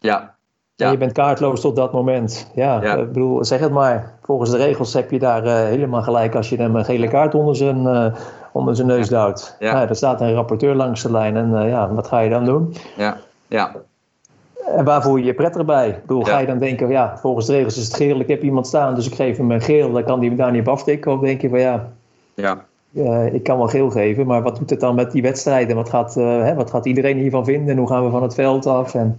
Ja, 0.00 0.34
ja. 0.74 0.90
je 0.90 0.96
bent 0.96 1.12
kaartloos 1.12 1.60
tot 1.60 1.76
dat 1.76 1.92
moment. 1.92 2.50
Ja, 2.54 2.82
ik 2.82 3.12
bedoel, 3.12 3.44
zeg 3.44 3.60
het 3.60 3.72
maar. 3.72 4.18
Volgens 4.22 4.50
de 4.50 4.56
regels 4.56 4.94
heb 4.94 5.10
je 5.10 5.18
daar 5.18 5.44
uh, 5.44 5.52
helemaal 5.54 6.02
gelijk 6.02 6.34
als 6.34 6.48
je 6.48 6.56
hem 6.56 6.76
een 6.76 6.84
gele 6.84 7.08
kaart 7.08 7.34
onder 7.34 7.56
zijn, 7.56 7.82
uh, 7.82 8.14
onder 8.52 8.76
zijn 8.76 8.88
neus 8.88 9.08
duwt. 9.08 9.56
Ja. 9.58 9.70
ja. 9.70 9.88
er 9.88 9.96
staat 9.96 10.20
een 10.20 10.34
rapporteur 10.34 10.74
langs 10.74 11.02
de 11.02 11.10
lijn 11.10 11.36
en 11.36 11.50
uh, 11.50 11.68
ja, 11.68 11.94
wat 11.94 12.06
ga 12.06 12.18
je 12.18 12.30
dan 12.30 12.44
doen? 12.44 12.74
Ja, 12.96 13.16
ja. 13.46 13.74
En 14.76 14.84
waar 14.84 15.02
voel 15.02 15.16
je 15.16 15.24
je 15.24 15.34
prettig 15.34 15.64
bij? 15.64 15.88
Ik 15.88 16.00
bedoel, 16.00 16.22
ga 16.22 16.38
je 16.38 16.46
dan 16.46 16.58
denken, 16.58 16.88
ja, 16.88 17.18
volgens 17.18 17.46
de 17.46 17.52
regels 17.52 17.76
is 17.76 17.86
het 17.86 17.96
geel, 17.96 18.20
ik 18.20 18.28
heb 18.28 18.42
iemand 18.42 18.66
staan, 18.66 18.94
dus 18.94 19.06
ik 19.06 19.14
geef 19.14 19.36
hem 19.36 19.50
een 19.50 19.60
geel, 19.60 19.92
dan 19.92 20.04
kan 20.04 20.20
hij 20.20 20.36
daar 20.36 20.52
niet 20.52 20.60
op 20.60 20.68
aftikken. 20.68 21.12
Of 21.12 21.20
denk 21.20 21.40
je 21.40 21.48
van 21.48 21.60
ja, 21.60 21.92
ja. 22.34 22.64
ik 23.32 23.42
kan 23.42 23.58
wel 23.58 23.68
geel 23.68 23.90
geven, 23.90 24.26
maar 24.26 24.42
wat 24.42 24.56
doet 24.56 24.70
het 24.70 24.80
dan 24.80 24.94
met 24.94 25.12
die 25.12 25.22
wedstrijden? 25.22 25.76
Wat 25.76 25.88
gaat, 25.88 26.14
hè, 26.14 26.54
wat 26.54 26.70
gaat 26.70 26.86
iedereen 26.86 27.18
hiervan 27.18 27.44
vinden? 27.44 27.68
En 27.68 27.78
hoe 27.78 27.88
gaan 27.88 28.04
we 28.04 28.10
van 28.10 28.22
het 28.22 28.34
veld 28.34 28.66
af? 28.66 28.94
En, 28.94 29.18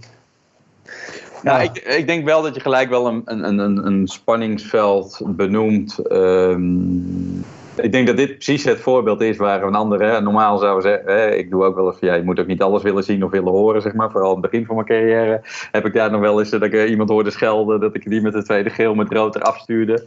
nou, 1.42 1.62
ik, 1.62 1.78
ik, 1.78 2.06
denk 2.06 2.24
wel 2.24 2.42
dat 2.42 2.54
je 2.54 2.60
gelijk 2.60 2.88
wel 2.88 3.06
een, 3.06 3.22
een, 3.24 3.58
een, 3.58 3.86
een 3.86 4.06
spanningsveld 4.06 5.20
benoemt. 5.24 6.12
Um, 6.12 7.44
ik 7.76 7.92
denk 7.92 8.06
dat 8.06 8.16
dit 8.16 8.34
precies 8.34 8.64
het 8.64 8.80
voorbeeld 8.80 9.20
is 9.20 9.36
waar 9.36 9.62
een 9.62 9.74
ander 9.74 10.22
normaal 10.22 10.58
zou 10.58 10.80
zeggen. 10.80 11.12
Hè, 11.12 11.30
ik 11.30 11.50
doe 11.50 11.64
ook 11.64 11.74
wel 11.74 11.86
eens, 11.86 12.00
ja, 12.00 12.14
je 12.14 12.22
moet 12.22 12.40
ook 12.40 12.46
niet 12.46 12.62
alles 12.62 12.82
willen 12.82 13.04
zien 13.04 13.24
of 13.24 13.30
willen 13.30 13.52
horen, 13.52 13.82
zeg 13.82 13.94
maar. 13.94 14.10
Vooral 14.10 14.34
in 14.34 14.42
het 14.42 14.50
begin 14.50 14.66
van 14.66 14.74
mijn 14.74 14.86
carrière 14.86 15.40
heb 15.70 15.86
ik 15.86 15.92
daar 15.92 16.10
nog 16.10 16.20
wel 16.20 16.38
eens 16.38 16.50
dat 16.50 16.62
ik 16.62 16.72
uh, 16.72 16.90
iemand 16.90 17.08
hoorde 17.08 17.30
schelden, 17.30 17.80
dat 17.80 17.94
ik 17.94 18.10
die 18.10 18.20
met 18.20 18.32
de 18.32 18.44
tweede 18.44 18.70
geel 18.70 18.94
met 18.94 19.12
rood 19.12 19.36
eraf 19.36 19.58
stuurde. 19.58 20.02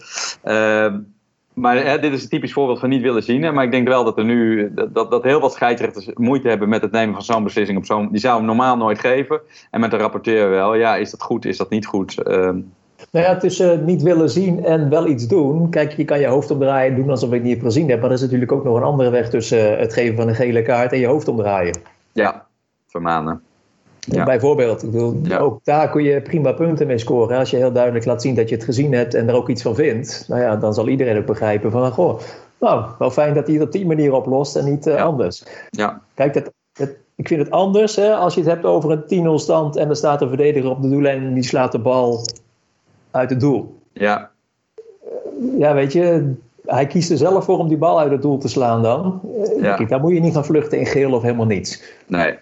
Uh, 0.45 0.93
maar 1.53 1.83
hè, 1.83 1.99
dit 1.99 2.13
is 2.13 2.23
een 2.23 2.29
typisch 2.29 2.53
voorbeeld 2.53 2.79
van 2.79 2.89
niet 2.89 3.01
willen 3.01 3.23
zien. 3.23 3.43
Hè, 3.43 3.51
maar 3.51 3.63
ik 3.63 3.71
denk 3.71 3.87
wel 3.87 4.03
dat 4.03 4.17
er 4.17 4.25
nu 4.25 4.71
dat, 4.73 5.11
dat 5.11 5.23
heel 5.23 5.39
wat 5.39 5.53
scheidsrechters 5.53 6.09
moeite 6.13 6.47
hebben 6.47 6.69
met 6.69 6.81
het 6.81 6.91
nemen 6.91 7.13
van 7.13 7.23
zo'n 7.23 7.43
beslissing 7.43 7.77
op 7.77 7.85
zo'n. 7.85 8.11
Die 8.11 8.19
zou 8.19 8.37
hem 8.37 8.45
normaal 8.45 8.77
nooit 8.77 8.99
geven. 8.99 9.41
En 9.71 9.79
met 9.79 9.91
de 9.91 9.97
rapporteur 9.97 10.49
wel. 10.49 10.75
Ja, 10.75 10.95
is 10.95 11.11
dat 11.11 11.21
goed? 11.21 11.45
Is 11.45 11.57
dat 11.57 11.69
niet 11.69 11.85
goed? 11.85 12.27
Uh, 12.27 12.49
nou 13.11 13.25
ja, 13.25 13.37
tussen 13.37 13.85
niet 13.85 14.01
willen 14.01 14.29
zien 14.29 14.65
en 14.65 14.89
wel 14.89 15.07
iets 15.07 15.27
doen. 15.27 15.69
Kijk, 15.69 15.91
je 15.91 16.05
kan 16.05 16.19
je 16.19 16.27
hoofd 16.27 16.51
omdraaien 16.51 16.91
en 16.91 17.01
doen 17.01 17.09
alsof 17.09 17.29
ik 17.29 17.35
het 17.35 17.43
niet 17.43 17.61
gezien 17.61 17.89
heb. 17.89 17.99
Maar 17.99 18.09
er 18.09 18.15
is 18.15 18.21
natuurlijk 18.21 18.51
ook 18.51 18.63
nog 18.63 18.75
een 18.75 18.83
andere 18.83 19.09
weg 19.09 19.29
tussen 19.29 19.79
het 19.79 19.93
geven 19.93 20.15
van 20.15 20.27
een 20.27 20.35
gele 20.35 20.61
kaart 20.61 20.91
en 20.91 20.99
je 20.99 21.07
hoofd 21.07 21.27
omdraaien. 21.27 21.77
Ja, 22.11 22.45
vermanen. 22.87 23.41
Ja. 23.99 24.23
Bijvoorbeeld, 24.23 24.83
ik 24.83 24.91
bedoel, 24.91 25.37
ook 25.39 25.59
daar 25.63 25.89
kun 25.89 26.03
je 26.03 26.21
prima 26.21 26.51
punten 26.51 26.87
mee 26.87 26.97
scoren. 26.97 27.37
Als 27.37 27.49
je 27.49 27.57
heel 27.57 27.71
duidelijk 27.71 28.05
laat 28.05 28.21
zien 28.21 28.35
dat 28.35 28.49
je 28.49 28.55
het 28.55 28.63
gezien 28.63 28.93
hebt 28.93 29.13
en 29.13 29.27
er 29.29 29.35
ook 29.35 29.49
iets 29.49 29.61
van 29.61 29.75
vindt, 29.75 30.25
nou 30.27 30.41
ja, 30.41 30.55
dan 30.55 30.73
zal 30.73 30.87
iedereen 30.87 31.17
ook 31.17 31.25
begrijpen 31.25 31.71
van, 31.71 31.91
goh, 31.91 32.19
nou, 32.59 32.85
wel 32.99 33.11
fijn 33.11 33.33
dat 33.33 33.45
hij 33.47 33.55
het 33.55 33.63
op 33.63 33.71
die 33.71 33.85
manier 33.85 34.13
oplost 34.13 34.55
en 34.55 34.65
niet 34.65 34.87
uh, 34.87 35.03
anders. 35.03 35.43
Ja. 35.69 36.01
Kijk, 36.13 36.33
dat, 36.33 36.51
ik 37.15 37.27
vind 37.27 37.39
het 37.39 37.51
anders 37.51 37.95
hè, 37.95 38.13
als 38.15 38.33
je 38.33 38.39
het 38.39 38.49
hebt 38.49 38.65
over 38.65 38.91
een 38.91 39.27
10-0 39.27 39.33
stand 39.33 39.75
en 39.75 39.89
er 39.89 39.95
staat 39.95 40.21
een 40.21 40.27
verdediger 40.27 40.69
op 40.69 40.81
de 40.81 40.89
doellijn 40.89 41.23
en 41.23 41.33
die 41.33 41.43
slaat 41.43 41.71
de 41.71 41.79
bal 41.79 42.25
uit 43.11 43.29
het 43.29 43.39
doel. 43.39 43.79
Ja. 43.93 44.31
Ja, 45.57 45.73
weet 45.73 45.93
je, 45.93 46.33
hij 46.65 46.87
kiest 46.87 47.11
er 47.11 47.17
zelf 47.17 47.45
voor 47.45 47.57
om 47.57 47.67
die 47.67 47.77
bal 47.77 47.99
uit 47.99 48.11
het 48.11 48.21
doel 48.21 48.37
te 48.37 48.47
slaan 48.47 48.81
dan. 48.81 49.21
Ja. 49.61 49.75
Kijk, 49.75 49.89
dan 49.89 50.01
moet 50.01 50.13
je 50.13 50.19
niet 50.19 50.33
gaan 50.33 50.45
vluchten 50.45 50.79
in 50.79 50.85
geel 50.85 51.13
of 51.13 51.21
helemaal 51.21 51.45
niets. 51.45 51.83
Nee. 52.07 52.37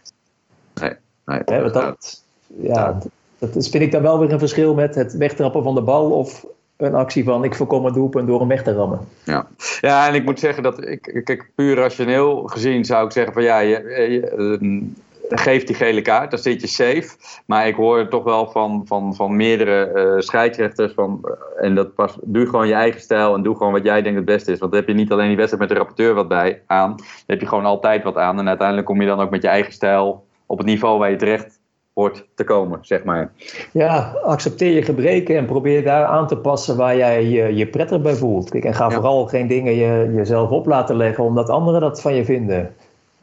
Nee. 0.82 0.93
Nee, 1.25 1.71
dat, 1.71 2.23
ja, 2.45 2.99
dat 3.38 3.56
is, 3.56 3.69
vind 3.69 3.84
ik 3.84 3.91
dan 3.91 4.01
wel 4.01 4.19
weer 4.19 4.32
een 4.32 4.39
verschil 4.39 4.73
met 4.73 4.95
het 4.95 5.13
wegtrappen 5.13 5.63
van 5.63 5.75
de 5.75 5.82
bal 5.82 6.12
of 6.12 6.45
een 6.77 6.95
actie 6.95 7.23
van 7.23 7.43
ik 7.43 7.56
voorkom 7.56 7.86
een 7.86 7.93
doelpunt 7.93 8.27
door 8.27 8.39
hem 8.39 8.47
weg 8.47 8.63
te 8.63 8.73
rammen. 8.73 8.99
Ja. 9.23 9.47
ja, 9.82 10.08
en 10.08 10.13
ik 10.13 10.25
moet 10.25 10.39
zeggen 10.39 10.63
dat 10.63 10.88
ik, 10.88 11.21
kijk, 11.23 11.51
puur 11.56 11.75
rationeel 11.75 12.43
gezien 12.43 12.86
zou 12.86 13.06
ik 13.06 13.12
zeggen 13.12 13.34
van 13.34 13.43
ja, 13.43 13.60
je, 13.60 13.84
je, 14.10 14.89
geef 15.30 15.63
die 15.63 15.76
gele 15.76 16.02
kaart, 16.02 16.32
dan 16.32 16.40
zit 16.40 16.62
je 16.62 16.68
safe. 16.68 17.10
Maar 17.46 17.68
ik 17.68 17.76
hoor 17.76 18.08
toch 18.08 18.24
wel 18.24 18.52
van, 18.52 18.82
van, 18.86 19.16
van 19.16 19.36
meerdere 19.36 19.92
uh, 19.94 20.22
scheidsrechters 20.22 20.94
van, 20.94 21.22
uh, 21.26 21.66
en 21.66 21.76
dat 21.76 21.96
pas, 21.96 22.18
doe 22.22 22.46
gewoon 22.46 22.68
je 22.68 22.74
eigen 22.74 23.02
stijl 23.02 23.36
en 23.36 23.44
doe 23.44 23.56
gewoon 23.56 23.74
wat 23.74 23.84
jij 23.84 24.02
denkt 24.02 24.18
het 24.18 24.26
beste 24.26 24.52
is. 24.52 24.60
Want 24.60 24.72
dan 24.72 24.80
heb 24.80 24.90
je 24.90 24.96
niet 24.96 25.12
alleen 25.12 25.28
die 25.28 25.38
wedstrijd 25.38 25.62
met 25.62 25.72
de 25.72 25.78
rapporteur 25.78 26.13
wat 26.13 26.28
bij 26.28 26.62
aan, 26.66 26.96
dan 26.96 27.06
heb 27.26 27.40
je 27.40 27.48
gewoon 27.48 27.66
altijd 27.66 28.04
wat 28.04 28.16
aan. 28.18 28.40
En 28.40 28.48
uiteindelijk 28.48 28.88
kom 28.88 29.02
je 29.02 29.08
dan 29.08 29.20
ook 29.20 29.30
met 29.30 29.42
je 29.42 29.48
eigen 29.48 29.74
stijl 29.74 30.26
op 30.46 30.58
het 30.58 30.68
niveau 30.68 31.00
waar 31.00 31.10
je 31.10 31.16
terecht 31.16 31.60
hoort 31.94 32.26
te 32.36 32.44
komen, 32.44 32.80
zeg 32.82 33.04
maar. 33.04 33.32
Ja, 33.72 34.18
accepteer 34.24 34.72
je 34.72 34.82
gebreken 34.82 35.38
en 35.38 35.46
probeer 35.46 35.84
daar 35.84 36.06
aan 36.06 36.28
te 36.28 36.38
passen 36.38 36.78
waar 36.78 36.98
jij 36.98 37.26
je, 37.26 37.56
je 37.56 37.68
prettig 37.68 38.02
bij 38.02 38.16
voelt. 38.16 38.50
Kijk, 38.50 38.63
en 38.63 38.74
ga 38.74 38.90
vooral 38.90 39.26
geen 39.26 39.48
dingen 39.48 39.76
je, 39.76 40.12
jezelf 40.16 40.50
op 40.50 40.66
laten 40.66 40.96
leggen 40.96 41.24
omdat 41.24 41.50
anderen 41.50 41.82
dat 41.82 42.02
van 42.02 42.16
je 42.16 42.26
vinden. 42.26 42.76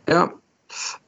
Ja. 0.04 0.32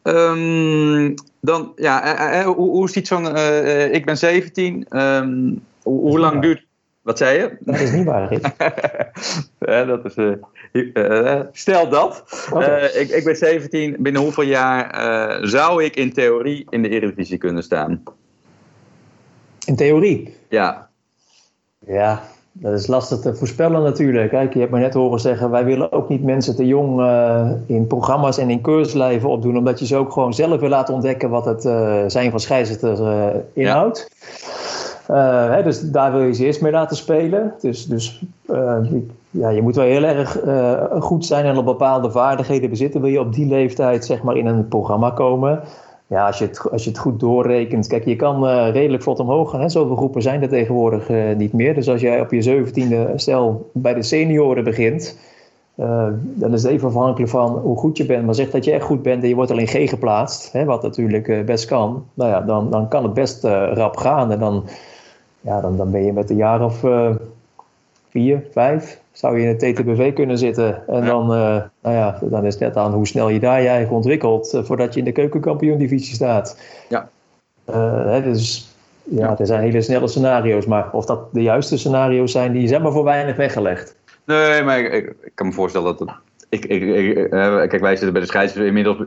Um, 0.03 1.15
dan, 1.41 1.73
ja, 1.77 2.31
uh, 2.33 2.41
uh, 2.41 2.47
hoe, 2.47 2.71
hoe 2.71 2.91
ziet 2.91 3.07
zo'n. 3.07 3.25
Uh, 3.25 3.93
ik 3.95 4.05
ben 4.05 4.19
17. 4.19 4.87
Um, 4.91 5.65
hoe, 5.83 6.01
hoe 6.01 6.19
lang 6.19 6.43
duurt. 6.43 6.65
Wat 7.03 7.19
zei 7.19 7.39
je? 7.39 7.57
Dat 7.61 7.81
is 7.81 7.91
niet 7.91 8.05
waar, 8.05 8.33
ja, 9.71 9.85
dat 9.85 10.05
is. 10.05 10.17
Uh, 10.73 11.41
stel 11.53 11.89
dat. 11.89 12.25
Ik, 12.95 13.09
ik, 13.09 13.25
ben 13.25 13.37
17. 13.37 13.97
Binnen 13.99 14.23
hoeveel 14.23 14.45
jaar 14.45 15.47
zou 15.47 15.85
ik 15.85 15.97
in 15.97 16.13
theorie 16.13 16.67
in 16.69 16.83
de 16.83 16.89
Eredivisie 16.89 17.39
kunnen 17.39 17.63
staan? 17.63 18.03
In 19.67 19.77
theorie? 19.77 20.37
Ja. 20.49 20.91
Ja, 21.79 22.23
dat 22.61 22.73
is 22.73 22.87
lastig 22.87 23.19
te 23.19 23.35
voorspellen 23.35 23.83
natuurlijk. 23.83 24.31
Kijk, 24.31 24.53
je 24.53 24.61
hebt 24.61 24.73
me 24.73 24.79
net 24.79 24.95
horen 24.95 25.21
zeggen, 25.21 25.51
wij 25.51 25.65
willen 25.65 25.93
ook 25.93 26.09
niet 26.09 26.23
mensen 26.23 26.57
te 26.57 26.67
jong 26.67 27.03
in 27.67 27.87
programma's 27.87 28.39
en 28.39 28.51
in 28.51 28.61
keurslijven 28.61 29.29
opdoen, 29.29 29.57
omdat 29.57 29.79
je 29.79 29.87
ze 29.87 29.97
ook 29.97 30.13
gewoon 30.13 30.35
zelf 30.35 30.61
wil 30.61 30.69
laten 30.69 30.95
ontdekken 30.95 31.31
wat 31.31 31.45
het 31.45 31.63
zijn 32.13 32.31
van 32.31 32.41
scheidsrechter 32.41 33.33
inhoudt. 33.53 34.11
Ja. 35.07 35.51
Hè, 35.51 35.63
dus 35.63 35.81
daar 35.91 36.13
wil 36.13 36.21
je 36.21 36.35
ze 36.35 36.45
eerst 36.45 36.61
mee 36.61 36.73
laten 36.73 36.97
spelen. 36.97 37.55
Dus, 37.61 37.87
dus 37.87 38.25
ja, 39.31 39.49
je 39.49 39.63
moet 39.63 39.77
wel 39.77 39.85
heel 39.85 40.03
erg 40.03 40.45
uh, 40.45 40.83
goed 41.01 41.27
zijn 41.27 41.45
en 41.45 41.57
op 41.57 41.65
bepaalde 41.65 42.11
vaardigheden 42.11 42.71
bezitten. 42.71 43.01
Wil 43.01 43.11
je 43.11 43.21
op 43.21 43.33
die 43.33 43.47
leeftijd 43.47 44.05
zeg 44.05 44.23
maar, 44.23 44.37
in 44.37 44.47
een 44.47 44.69
programma 44.69 45.11
komen? 45.11 45.61
Ja, 46.07 46.27
als 46.27 46.39
je 46.39 46.45
het, 46.45 46.71
als 46.71 46.85
je 46.85 46.91
het 46.91 46.99
goed 46.99 47.21
doorrekent. 47.21 47.87
Kijk, 47.87 48.05
je 48.05 48.17
kan 48.17 48.45
uh, 48.45 48.69
redelijk 48.73 49.03
vlot 49.03 49.21
omhoog 49.21 49.51
gaan. 49.51 49.61
Hè? 49.61 49.69
Zoveel 49.69 49.97
groepen 49.97 50.23
zijn 50.23 50.43
er 50.43 50.49
tegenwoordig 50.49 51.09
uh, 51.09 51.37
niet 51.37 51.53
meer. 51.53 51.75
Dus 51.75 51.89
als 51.89 52.01
jij 52.01 52.21
op 52.21 52.31
je 52.31 52.43
zeventiende, 52.43 53.13
stel 53.17 53.71
bij 53.73 53.95
de 53.95 54.03
senioren 54.03 54.65
begint. 54.65 55.19
dan 56.15 56.53
is 56.53 56.63
het 56.63 56.73
even 56.73 56.89
afhankelijk 56.89 57.31
van 57.31 57.51
hoe 57.59 57.77
goed 57.77 57.97
je 57.97 58.07
bent. 58.07 58.25
Maar 58.25 58.35
zeg 58.35 58.51
dat 58.51 58.65
je 58.65 58.73
echt 58.73 58.85
goed 58.85 59.03
bent 59.03 59.23
en 59.23 59.29
je 59.29 59.35
wordt 59.35 59.51
al 59.51 59.59
in 59.59 59.67
G 59.67 59.89
geplaatst. 59.89 60.53
Hè, 60.53 60.65
wat 60.65 60.83
natuurlijk 60.83 61.47
best 61.47 61.65
kan. 61.65 62.05
Nou 62.15 62.31
ja, 62.31 62.41
dan, 62.41 62.71
dan 62.71 62.89
kan 62.89 63.03
het 63.03 63.15
best 63.15 63.45
rap 63.45 63.97
gaan. 63.97 64.33
En 64.33 64.39
dan, 64.39 64.65
ja, 65.41 65.61
dan, 65.61 65.77
dan 65.77 65.91
ben 65.91 66.05
je 66.05 66.13
met 66.13 66.31
een 66.31 66.37
jaar 66.37 66.65
of 66.65 66.85
vier, 68.09 68.47
vijf, 68.51 69.01
zou 69.17 69.37
je 69.39 69.43
in 69.43 69.49
het 69.49 69.59
TTBV 69.59 70.13
kunnen 70.13 70.39
zitten. 70.39 70.89
En 70.89 71.05
dan, 71.05 71.23
uh, 71.23 71.63
nou 71.83 71.95
ja, 71.97 72.19
dan 72.23 72.45
is 72.45 72.55
het 72.55 72.63
net 72.63 72.77
aan 72.77 72.93
hoe 72.93 73.07
snel 73.07 73.29
je 73.29 73.41
daar 73.41 73.63
je 73.63 73.69
eigen 73.69 73.95
ontwikkelt 73.95 74.55
uh, 74.55 74.63
voordat 74.63 74.93
je 74.93 74.99
in 74.99 75.05
de 75.05 75.13
keukenkampioen-divisie 75.13 76.15
staat. 76.15 76.61
Ja. 76.89 77.09
Uh, 77.71 78.05
hè, 78.05 78.23
dus 78.23 78.75
ja, 79.03 79.27
ja, 79.27 79.39
er 79.39 79.47
zijn 79.47 79.61
hele 79.61 79.81
snelle 79.81 80.09
scenario's, 80.09 80.67
maar 80.67 80.93
of 80.93 81.05
dat 81.05 81.33
de 81.33 81.43
juiste 81.43 81.79
scenario's 81.79 82.33
zijn, 82.33 82.53
die 82.53 82.69
zijn 82.69 82.83
maar 82.83 82.93
voor 82.93 83.05
weinig 83.05 83.37
weggelegd. 83.37 83.97
Nee, 84.25 84.63
maar 84.63 84.79
ik, 84.79 85.15
ik, 85.23 85.33
kan 85.35 85.47
me 85.47 85.53
voorstellen 85.53 85.87
dat 85.87 85.99
het 85.99 86.11
ik, 86.49 86.65
ik, 86.65 86.83
ik, 86.83 87.31
kijk, 87.31 87.79
wij 87.81 87.91
zitten 87.91 88.13
bij 88.13 88.21
de 88.21 88.27
scheidsrechter. 88.27 88.67
Inmiddels 88.67 88.99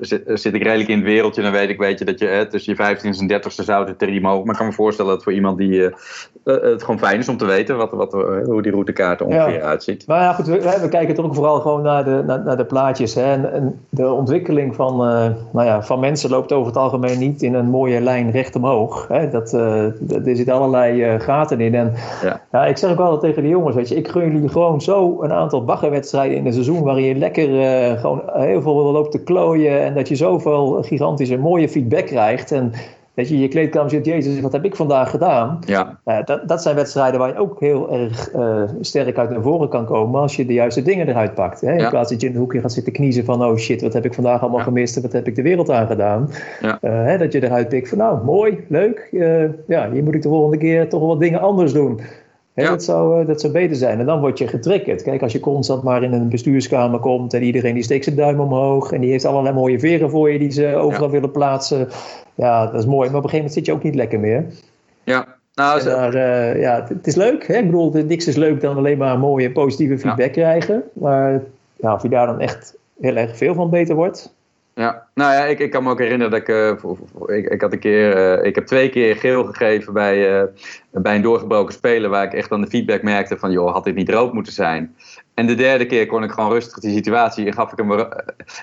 zit, 0.41 0.54
ik 0.54 0.63
redelijk 0.63 0.89
in 0.89 0.97
het 0.97 1.06
wereldje. 1.06 1.41
Dan 1.41 1.52
weet 1.52 1.69
ik, 1.69 1.78
weet 1.78 1.99
je, 1.99 2.06
dat 2.06 2.19
je 2.19 2.25
hè, 2.25 2.45
tussen 2.45 2.71
je 2.71 2.78
15 2.78 3.13
en 3.13 3.41
30ste 3.41 3.63
zou 3.63 3.88
het 3.88 4.02
er 4.02 4.21
mogen. 4.21 4.43
Maar 4.43 4.52
ik 4.52 4.58
kan 4.58 4.67
me 4.67 4.73
voorstellen 4.73 5.12
dat 5.12 5.23
voor 5.23 5.34
iemand 5.34 5.58
die 5.58 5.69
uh, 5.69 5.91
het 6.43 6.84
gewoon 6.84 6.99
fijn 6.99 7.19
is 7.19 7.30
om 7.30 7.38
te 7.38 7.45
weten 7.45 7.78
wat, 7.78 7.91
wat, 7.91 8.12
hoe 8.45 8.62
die 8.62 8.71
routekaart 8.71 9.21
ongeveer 9.21 9.54
ja. 9.54 9.60
uitziet. 9.60 10.08
Maar 10.08 10.21
ja, 10.21 10.34
goed, 10.34 10.47
we, 10.47 10.78
we, 10.82 10.89
kijken 10.89 11.15
toch 11.15 11.25
ook 11.25 11.36
vooral 11.36 11.60
gewoon 11.60 11.82
naar 11.82 12.04
de, 12.04 12.23
naar, 12.25 12.43
naar 12.43 12.58
de 12.58 12.65
plaatjes. 12.65 13.15
Hè. 13.15 13.23
En, 13.23 13.54
en, 13.54 13.80
de 13.89 14.12
ontwikkeling 14.12 14.75
van, 14.75 14.97
nou 15.52 15.65
ja, 15.65 15.84
van 15.84 15.99
mensen 15.99 16.30
loopt 16.30 16.52
over 16.52 16.67
het 16.67 16.78
algemeen 16.78 17.19
niet 17.19 17.41
in 17.41 17.54
een 17.54 17.69
mooie 17.69 18.02
lijn 18.02 18.32
recht 18.32 18.56
omhoog. 18.56 19.08
Hè. 19.08 19.30
Dat, 19.30 19.49
dat, 19.99 20.25
er 20.25 20.36
zitten 20.36 20.54
allerlei 20.54 21.19
gaten 21.19 21.62
in. 21.62 21.75
En 21.75 21.93
ja. 22.23 22.41
ja. 22.52 22.65
ik 22.65 22.78
zeg 22.78 22.91
ook 22.91 22.99
altijd 22.99 23.21
tegen 23.21 23.43
de 23.43 23.49
jongens, 23.49 23.75
weet 23.75 23.89
je, 23.89 23.95
ik 23.95 24.08
gun 24.08 24.32
jullie 24.32 24.49
gewoon 24.49 24.82
zo 24.82 25.17
een 25.21 25.34
aantal 25.34 25.65
baggerwedstrijden 25.65 26.38
in 26.38 26.45
een 26.45 26.54
seizoen 26.54 26.84
waarin 26.84 27.06
je 27.06 27.15
lekker 27.15 27.28
uh, 27.37 27.99
gewoon 27.99 28.21
heel 28.33 28.61
veel 28.61 28.73
loopt 28.73 29.11
te 29.11 29.23
klooien 29.23 29.81
en 29.81 29.93
dat 29.93 30.07
je 30.07 30.15
zoveel 30.15 30.83
gigantische 30.83 31.37
mooie 31.37 31.69
feedback 31.69 32.05
krijgt. 32.05 32.51
En 32.51 32.73
dat 33.13 33.29
je 33.29 33.35
in 33.35 33.41
je 33.41 33.47
kleedkamer 33.47 33.89
zit, 33.89 34.05
jezus, 34.05 34.39
wat 34.41 34.51
heb 34.51 34.65
ik 34.65 34.75
vandaag 34.75 35.09
gedaan? 35.09 35.59
Ja. 35.65 35.99
Uh, 36.05 36.17
dat, 36.25 36.47
dat 36.47 36.61
zijn 36.61 36.75
wedstrijden 36.75 37.19
waar 37.19 37.29
je 37.29 37.37
ook 37.37 37.59
heel 37.59 37.93
erg 37.93 38.33
uh, 38.35 38.63
sterk 38.81 39.17
uit 39.17 39.29
naar 39.29 39.41
voren 39.41 39.69
kan 39.69 39.85
komen 39.85 40.21
als 40.21 40.35
je 40.35 40.45
de 40.45 40.53
juiste 40.53 40.81
dingen 40.81 41.07
eruit 41.07 41.33
pakt. 41.33 41.61
Hè? 41.61 41.71
In 41.71 41.79
ja. 41.79 41.89
plaats 41.89 42.09
dat 42.09 42.21
je 42.21 42.27
in 42.27 42.33
de 42.33 42.39
hoekje 42.39 42.59
gaat 42.59 42.73
zitten 42.73 42.93
kniezen 42.93 43.25
van, 43.25 43.45
oh 43.45 43.57
shit, 43.57 43.81
wat 43.81 43.93
heb 43.93 44.05
ik 44.05 44.13
vandaag 44.13 44.41
allemaal 44.41 44.63
gemist 44.63 44.95
en 44.95 45.01
wat 45.01 45.11
heb 45.11 45.27
ik 45.27 45.35
de 45.35 45.41
wereld 45.41 45.69
aan 45.69 45.87
gedaan? 45.87 46.29
Hè, 46.81 47.17
dat 47.17 47.31
je 47.31 47.43
eruit 47.43 47.69
pikt 47.69 47.89
van, 47.89 47.97
nou, 47.97 48.23
mooi, 48.23 48.65
leuk, 48.67 49.09
ja, 49.67 49.91
hier 49.91 50.03
moet 50.03 50.15
ik 50.15 50.21
de 50.21 50.29
volgende 50.29 50.57
keer 50.57 50.89
toch 50.89 50.99
wel 50.99 51.09
wat 51.09 51.19
dingen 51.19 51.39
anders 51.39 51.73
doen 51.73 51.99
dat, 52.67 52.84
zou, 52.84 53.22
eh, 53.22 53.28
dat 53.28 53.41
zou 53.41 53.54
beter 53.54 53.76
zijn. 53.76 54.00
En 54.00 54.06
dan 54.06 54.19
word 54.19 54.38
je 54.38 54.48
getriggerd. 54.48 55.02
Kijk, 55.02 55.22
als 55.22 55.32
je 55.32 55.39
constant 55.39 55.84
maar 55.84 56.04
in 56.04 56.13
een 56.13 56.30
bestuurskamer 56.30 57.00
komt 57.00 57.34
en 57.34 57.43
iedereen 57.43 57.74
die 57.74 57.84
steekt 57.84 58.04
zijn 58.04 58.15
duim 58.15 58.39
omhoog 58.39 58.91
en 58.91 59.02
die 59.02 59.12
heeft 59.12 59.26
allerlei 59.26 59.56
mooie 59.56 59.80
veren 59.80 60.10
voor 60.10 60.32
je 60.32 60.39
die 60.39 60.52
ze 60.52 60.76
overal 60.76 61.10
willen 61.10 61.32
plaatsen. 61.32 61.88
Ja, 62.36 62.65
dat 62.65 62.80
is 62.80 62.86
mooi. 62.86 63.10
Maar 63.10 63.17
op 63.17 63.24
een 63.24 63.30
gegeven 63.30 63.38
moment 63.38 63.54
zit 63.54 63.65
je 63.65 63.74
ook 63.74 63.84
niet 63.84 63.95
lekker 63.95 64.19
meer. 64.19 64.45
Ja. 65.04 65.38
Nou, 65.54 65.82
uh, 65.82 66.62
ja, 66.62 66.86
het 66.88 67.08
is 67.08 67.15
leuk. 67.15 67.48
Hè? 67.48 67.58
Ik 67.58 67.65
bedoel, 67.65 67.91
niks 67.91 68.28
is 68.28 68.36
leuk 68.36 68.62
dan 68.62 68.78
alleen 68.78 68.98
maar 68.98 69.19
mooie 69.19 69.52
positieve 69.52 70.00
feedback 70.00 70.32
krijgen. 70.32 70.84
Maar 70.93 71.43
ja, 71.76 71.93
of 71.93 72.02
je 72.02 72.10
daar 72.10 72.26
dan 72.26 72.39
echt 72.39 72.76
heel 73.00 73.15
erg 73.15 73.38
veel 73.38 73.54
van 73.54 73.69
beter 73.69 73.95
wordt, 73.95 74.34
ja, 74.79 75.07
nou 75.13 75.33
ja, 75.33 75.45
ik, 75.45 75.59
ik 75.59 75.71
kan 75.71 75.83
me 75.83 75.89
ook 75.89 75.99
herinneren 75.99 76.31
dat 76.31 76.39
ik, 76.39 76.47
uh, 76.47 77.37
ik, 77.37 77.49
ik 77.49 77.61
had 77.61 77.73
een 77.73 77.79
keer, 77.79 78.37
uh, 78.39 78.45
ik 78.45 78.55
heb 78.55 78.65
twee 78.65 78.89
keer 78.89 79.15
geel 79.15 79.43
gegeven 79.43 79.93
bij, 79.93 80.41
uh, 80.41 80.47
bij 80.91 81.15
een 81.15 81.21
doorgebroken 81.21 81.73
speler 81.73 82.09
waar 82.09 82.23
ik 82.23 82.33
echt 82.33 82.51
aan 82.51 82.61
de 82.61 82.67
feedback 82.67 83.01
merkte 83.01 83.37
van, 83.37 83.51
joh, 83.51 83.73
had 83.73 83.83
dit 83.83 83.95
niet 83.95 84.09
rood 84.09 84.33
moeten 84.33 84.53
zijn? 84.53 84.95
En 85.33 85.47
de 85.47 85.55
derde 85.55 85.85
keer 85.85 86.05
kon 86.05 86.23
ik 86.23 86.31
gewoon 86.31 86.51
rustig 86.51 86.79
die 86.79 86.93
situatie 86.93 87.45
en 87.45 87.53
gaf 87.53 87.71
ik 87.71 87.77
hem, 87.77 88.07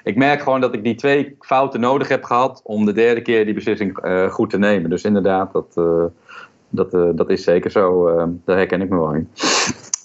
ik 0.05 0.16
merk 0.16 0.40
gewoon 0.40 0.61
dat 0.61 0.74
ik 0.74 0.85
die 0.85 0.94
twee 0.94 1.37
fouten 1.40 1.81
nodig 1.81 2.09
heb 2.09 2.24
gehad 2.24 2.61
om 2.64 2.85
de 2.85 2.92
derde 2.92 3.22
keer 3.22 3.44
die 3.44 3.55
beslissing 3.55 3.98
goed 4.31 4.50
te 4.50 4.59
nemen. 4.59 4.90
Dus 4.90 5.05
inderdaad, 5.05 5.52
dat, 5.52 5.74
dat, 6.68 7.16
dat 7.16 7.31
is 7.31 7.44
zeker 7.44 7.70
zo, 7.70 8.07
daar 8.44 8.57
herken 8.57 8.81
ik 8.81 8.88
me 8.88 8.96
wel 8.96 9.14
in. 9.14 9.29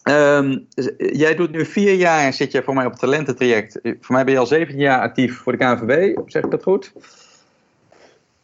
Um, 0.03 0.67
jij 0.97 1.35
doet 1.35 1.51
nu 1.51 1.65
vier 1.65 1.93
jaar, 1.93 2.33
zit 2.33 2.51
je 2.51 2.63
voor 2.63 2.73
mij 2.73 2.85
op 2.85 2.91
het 2.91 2.99
talententraject. 2.99 3.79
Voor 3.83 4.15
mij 4.15 4.23
ben 4.23 4.33
je 4.33 4.39
al 4.39 4.45
17 4.45 4.77
jaar 4.77 5.01
actief 5.01 5.37
voor 5.37 5.51
de 5.51 5.57
KNVB, 5.57 6.17
zeg 6.25 6.43
ik 6.43 6.51
dat 6.51 6.63
goed? 6.63 6.91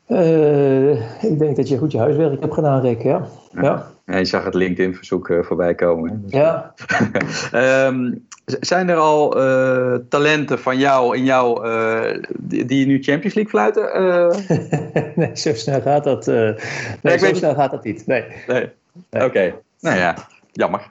Uh, 0.08 1.24
ik 1.24 1.40
denk 1.40 1.56
dat 1.56 1.68
je 1.70 1.78
goed 1.78 1.92
je 1.92 1.98
huiswerk 1.98 2.42
hebt 2.42 2.54
gedaan, 2.54 2.82
Rick. 2.82 3.02
Ja. 3.02 3.28
ja. 3.62 3.88
ja. 4.06 4.18
je 4.18 4.26
zag 4.26 4.44
het 4.44 4.54
LinkedIn-verzoek 4.54 5.28
uh, 5.28 5.44
voorbij 5.44 5.76
komen. 5.76 6.24
Ja. 6.28 6.74
um, 7.88 8.26
zijn 8.46 8.90
er 8.90 8.98
al 8.98 9.42
uh, 9.42 9.96
talenten 10.10 10.60
van 10.60 10.78
jou 10.78 11.18
in 11.18 11.24
jou 11.24 11.68
die, 12.38 12.66
die, 12.66 12.86
nu 12.86 13.04
Champions 13.04 13.36
League 13.36 13.52
fluiten? 13.52 13.90
nee, 15.16 15.30
zo 15.34 15.54
snel 15.54 15.82
gaat 15.82 16.04
dat. 16.04 16.26
nee, 16.26 16.56
nee 17.02 17.18
zo 17.18 17.34
snel 17.34 17.56
gaat 17.56 17.72
dat 17.72 17.84
niet. 17.84 18.08
Nee. 18.08 18.24
nee. 18.48 18.70
nee. 19.10 19.26
Oké, 19.26 19.54
nou 19.80 19.98
ja 19.98 20.16
jammer. 20.58 20.88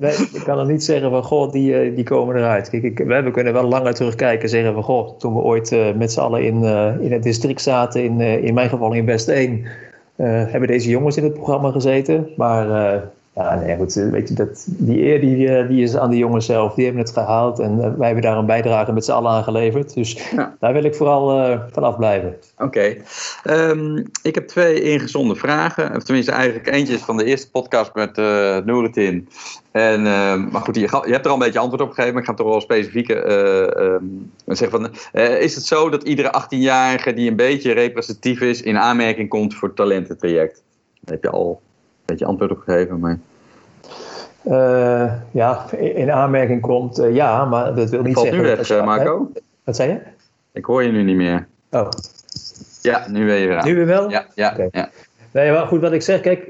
nee, 0.00 0.12
ik 0.32 0.42
kan 0.44 0.58
er 0.58 0.66
niet 0.66 0.84
zeggen 0.84 1.10
van, 1.10 1.22
goh, 1.22 1.52
die, 1.52 1.80
eh, 1.80 1.94
die 1.94 2.04
komen 2.04 2.36
eruit. 2.36 2.70
Kijk, 2.70 2.82
ik, 2.82 2.98
we 2.98 3.30
kunnen 3.30 3.52
wel 3.52 3.64
langer 3.64 3.94
terugkijken 3.94 4.42
en 4.42 4.48
zeggen 4.48 4.74
van, 4.74 4.82
goh, 4.82 5.18
toen 5.18 5.34
we 5.34 5.40
ooit 5.40 5.72
uh, 5.72 5.94
met 5.94 6.12
z'n 6.12 6.20
allen 6.20 6.44
in, 6.44 6.62
uh, 6.62 7.00
in 7.00 7.12
het 7.12 7.22
district 7.22 7.60
zaten, 7.60 8.04
in, 8.04 8.20
in 8.20 8.54
mijn 8.54 8.68
geval 8.68 8.92
in 8.92 9.04
West 9.04 9.28
1, 9.28 9.64
hebben 10.16 10.68
deze 10.68 10.90
jongens 10.90 11.16
in 11.16 11.24
het 11.24 11.34
programma 11.34 11.70
gezeten. 11.70 12.28
Maar 12.36 12.66
ja, 13.38 13.54
nee, 13.54 13.76
goed. 13.76 13.96
Eh, 13.96 14.08
weet 14.08 14.28
je, 14.28 14.34
dat, 14.34 14.64
die 14.68 15.02
eer 15.02 15.20
die, 15.20 15.48
eh, 15.48 15.68
die 15.68 15.82
is 15.82 15.96
aan 15.96 16.10
de 16.10 16.16
jongens 16.16 16.46
zelf. 16.46 16.74
Die 16.74 16.84
hebben 16.84 17.02
het 17.02 17.12
gehaald 17.12 17.58
en 17.58 17.70
eh, 17.70 17.92
wij 17.96 18.06
hebben 18.06 18.24
daar 18.24 18.36
een 18.36 18.46
bijdrage 18.46 18.92
met 18.92 19.04
z'n 19.04 19.12
allen 19.12 19.30
aan 19.30 19.44
geleverd. 19.44 19.94
Dus 19.94 20.18
daar 20.60 20.72
wil 20.72 20.84
ik 20.84 20.94
vooral 20.94 21.50
uh, 21.50 21.60
van 21.70 21.82
afblijven. 21.82 22.36
Oké. 22.56 22.96
Ehm, 23.42 23.96
ik 24.22 24.34
heb 24.34 24.48
twee 24.48 24.80
ingezonden 24.80 25.36
vragen. 25.36 25.96
Of 25.96 26.02
tenminste, 26.02 26.32
eigenlijk 26.32 26.66
eentje 26.66 26.94
is 26.94 27.00
van 27.00 27.16
de 27.16 27.24
eerste 27.24 27.50
podcast 27.50 27.94
met 27.94 28.18
uh. 28.18 28.56
En, 29.72 30.06
ehm, 30.06 30.48
maar 30.50 30.60
goed, 30.60 30.74
je, 30.74 30.80
je, 30.80 31.12
hebt 31.12 31.24
er 31.24 31.30
al 31.30 31.36
een 31.36 31.44
beetje 31.44 31.58
antwoord 31.58 31.82
op 31.82 31.88
gegeven, 31.88 32.12
maar 32.12 32.22
ik 32.22 32.28
ga 32.28 32.34
toch 32.34 32.46
wel 32.46 32.60
specifieke 32.60 33.14
uh, 34.46 34.54
zeggen 34.54 34.80
van, 34.80 35.20
is 35.22 35.54
het 35.54 35.64
zo 35.64 35.88
dat 35.88 36.02
iedere 36.02 36.42
18-jarige 36.42 37.12
die 37.12 37.30
een 37.30 37.36
beetje 37.36 37.72
representatief 37.72 38.40
is 38.40 38.62
in 38.62 38.78
aanmerking 38.78 39.28
komt 39.28 39.54
voor 39.54 39.68
het 39.68 39.76
talententraject? 39.76 40.62
Dat 41.00 41.10
heb 41.10 41.22
je 41.22 41.30
al 41.30 41.60
beetje 42.08 42.26
antwoord 42.26 42.50
op 42.50 42.58
gegeven. 42.58 42.98
Maar... 42.98 43.18
Uh, 44.48 45.12
ja, 45.30 45.64
in 45.76 46.12
aanmerking 46.12 46.60
komt 46.60 46.98
uh, 46.98 47.14
ja, 47.14 47.44
maar 47.44 47.74
dat 47.74 47.90
wil 47.90 48.02
niet 48.02 48.14
valt 48.14 48.26
zeggen... 48.26 48.44
nu 48.44 48.56
weg, 48.56 48.70
uh, 48.70 48.84
Marco. 48.84 49.30
Wat 49.64 49.76
zei 49.76 49.90
je? 49.90 49.98
Ik 50.52 50.64
hoor 50.64 50.82
je 50.82 50.92
nu 50.92 51.02
niet 51.02 51.16
meer. 51.16 51.46
Oh. 51.70 51.88
Ja, 52.82 53.04
nu 53.08 53.26
ben 53.26 53.34
je 53.34 53.46
weer 53.46 53.56
aan. 53.56 53.66
Nu 53.66 53.74
weer 53.74 53.86
wel? 53.86 54.10
Ja, 54.10 54.24
ja. 54.34 54.52
Okay. 54.52 54.68
ja. 54.70 54.88
Nee, 55.30 55.52
maar 55.52 55.66
goed, 55.66 55.80
wat 55.80 55.92
ik 55.92 56.02
zeg, 56.02 56.20
kijk, 56.20 56.46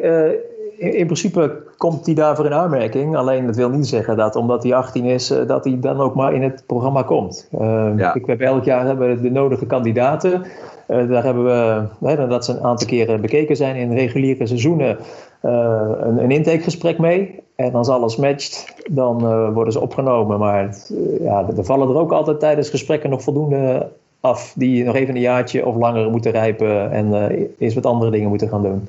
in, 0.77 0.95
in, 0.95 1.07
principe 1.07 1.63
komt 1.77 2.07
hij 2.07 2.15
daarvoor 2.15 2.45
in 2.47 2.53
aanmerking. 2.53 3.17
Alleen 3.17 3.47
dat 3.47 3.57
wil 3.57 3.69
niet 3.71 3.87
zeggen 3.87 4.17
dat 4.17 4.37
omdat 4.37 4.63
hij 4.63 4.75
18 4.75 5.05
is, 5.05 5.27
dat 5.47 5.65
hij 5.65 5.79
dan 5.81 6.01
ook 6.01 6.15
maar 6.15 6.35
in 6.35 6.43
het 6.43 6.63
programma 6.67 7.03
komt. 7.03 7.49
Ja. 7.97 8.15
Ik, 8.15 8.27
hebben 8.27 8.47
elk 8.47 8.65
jaar 8.65 8.87
hebben 8.87 9.09
we 9.09 9.21
de 9.21 9.31
nodige 9.31 9.67
kandidaten. 9.67 10.43
daar 10.87 11.25
hebben 11.25 11.45
we, 11.45 11.83
hè, 12.07 12.29
dat 12.29 12.45
ze 12.45 12.53
een 12.53 12.65
aantal 12.65 12.87
keren 12.87 13.21
bekeken 13.21 13.57
zijn 13.57 13.77
in 13.77 13.95
reguliere 13.95 14.47
seizoenen, 14.47 14.99
een, 15.41 16.23
een 16.23 16.31
intakegesprek 16.31 16.99
mee. 16.99 17.47
En 17.59 17.75
als 17.75 17.89
alles 17.89 18.17
matcht, 18.17 18.75
dan 18.91 19.25
uh, 19.25 19.55
worden 19.55 19.73
ze 19.73 19.81
opgenomen. 19.81 20.39
Maar 20.39 20.77
uh, 20.91 21.21
ja, 21.21 21.47
er 21.57 21.65
vallen 21.65 21.89
er 21.89 21.97
ook 21.97 22.13
altijd 22.13 22.41
tijdens 22.41 22.71
gesprekken 22.71 23.11
nog 23.11 23.23
voldoende 23.23 23.89
af. 24.21 24.53
Die 24.57 24.85
nog 24.85 24.95
even 24.95 25.15
een 25.15 25.21
jaartje 25.21 25.67
of 25.67 25.77
langer 25.77 26.11
moeten 26.11 26.33
rijpen 26.33 26.91
en 26.91 27.31
eens 27.59 27.75
wat 27.75 27.87
andere 27.87 28.11
dingen 28.11 28.29
moeten 28.29 28.49
gaan 28.49 28.63
doen. 28.63 28.89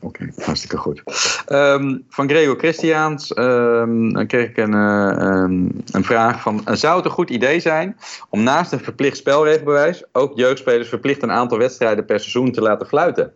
Oké, 0.00 0.28
hartstikke 0.38 0.76
goed. 0.76 1.02
Um, 1.48 2.04
van 2.08 2.28
Gregor 2.28 2.58
Christiaans 2.58 3.36
um, 3.36 4.12
dan 4.12 4.26
kreeg 4.26 4.48
ik 4.48 4.56
een, 4.56 4.74
um, 4.74 5.82
een 5.90 6.04
vraag 6.04 6.40
van... 6.40 6.60
Zou 6.72 6.96
het 6.96 7.04
een 7.04 7.10
goed 7.10 7.30
idee 7.30 7.60
zijn 7.60 7.96
om 8.28 8.42
naast 8.42 8.72
een 8.72 8.80
verplicht 8.80 9.16
spelregelbewijs... 9.16 10.04
ook 10.12 10.32
jeugdspelers 10.34 10.88
verplicht 10.88 11.22
een 11.22 11.32
aantal 11.32 11.58
wedstrijden 11.58 12.04
per 12.04 12.20
seizoen 12.20 12.52
te 12.52 12.60
laten 12.60 12.86
fluiten? 12.86 13.32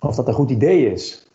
Of 0.00 0.14
dat 0.14 0.28
een 0.28 0.34
goed 0.34 0.50
idee 0.50 0.92
is. 0.92 1.28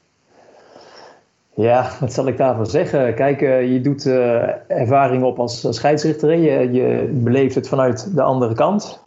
Ja, 1.56 1.90
wat 2.00 2.14
zal 2.14 2.28
ik 2.28 2.38
daarvoor 2.38 2.66
zeggen? 2.66 3.14
Kijk, 3.14 3.42
uh, 3.42 3.74
je 3.74 3.82
doet 3.82 4.06
uh, 4.06 4.44
ervaring 4.68 5.24
op 5.24 5.40
als 5.40 5.68
scheidsrechter. 5.70 6.36
Je, 6.36 6.72
je 6.72 7.10
beleeft 7.14 7.56
het 7.56 7.68
vanuit 7.68 8.16
de 8.16 8.22
andere 8.22 8.54
kant. 8.54 9.02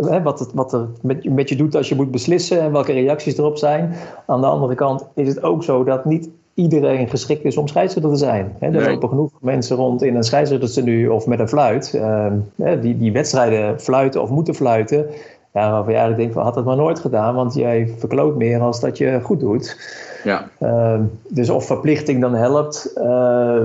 Hè, 0.00 0.22
wat 0.22 0.38
het, 0.38 0.52
wat 0.52 0.72
er 0.72 0.86
met, 1.02 1.24
met 1.24 1.48
je 1.48 1.56
doet 1.56 1.74
als 1.74 1.88
je 1.88 1.94
moet 1.94 2.10
beslissen 2.10 2.60
en 2.60 2.72
welke 2.72 2.92
reacties 2.92 3.38
erop 3.38 3.56
zijn. 3.56 3.94
Aan 4.26 4.40
de 4.40 4.46
andere 4.46 4.74
kant 4.74 5.06
is 5.14 5.28
het 5.28 5.42
ook 5.42 5.64
zo 5.64 5.84
dat 5.84 6.04
niet 6.04 6.28
iedereen 6.54 7.08
geschikt 7.08 7.44
is 7.44 7.56
om 7.56 7.68
scheidsrechter 7.68 8.12
te 8.12 8.18
zijn. 8.18 8.56
Hè, 8.58 8.66
er 8.66 8.72
nee. 8.72 8.90
lopen 8.90 9.08
genoeg 9.08 9.30
mensen 9.40 9.76
rond 9.76 10.02
in 10.02 10.16
een 10.16 10.24
scheidsrechterstenu 10.24 11.08
of 11.08 11.26
met 11.26 11.38
een 11.38 11.48
fluit. 11.48 11.92
Uh, 11.94 12.26
die, 12.80 12.98
die 12.98 13.12
wedstrijden 13.12 13.80
fluiten 13.80 14.22
of 14.22 14.30
moeten 14.30 14.54
fluiten. 14.54 15.06
Ja, 15.52 15.70
waarvan 15.70 15.92
je 15.92 15.98
eigenlijk 15.98 16.16
denkt 16.18 16.34
van 16.34 16.42
had 16.42 16.54
het 16.54 16.64
maar 16.64 16.76
nooit 16.76 16.98
gedaan, 16.98 17.34
want 17.34 17.54
jij 17.54 17.94
verkloot 17.98 18.36
meer 18.36 18.60
als 18.60 18.80
dat 18.80 18.98
je 18.98 19.20
goed 19.22 19.40
doet. 19.40 19.76
Ja. 20.24 20.48
Uh, 20.58 21.00
dus 21.28 21.50
of 21.50 21.66
verplichting 21.66 22.20
dan 22.20 22.34
helpt, 22.34 22.92
uh, 22.96 23.62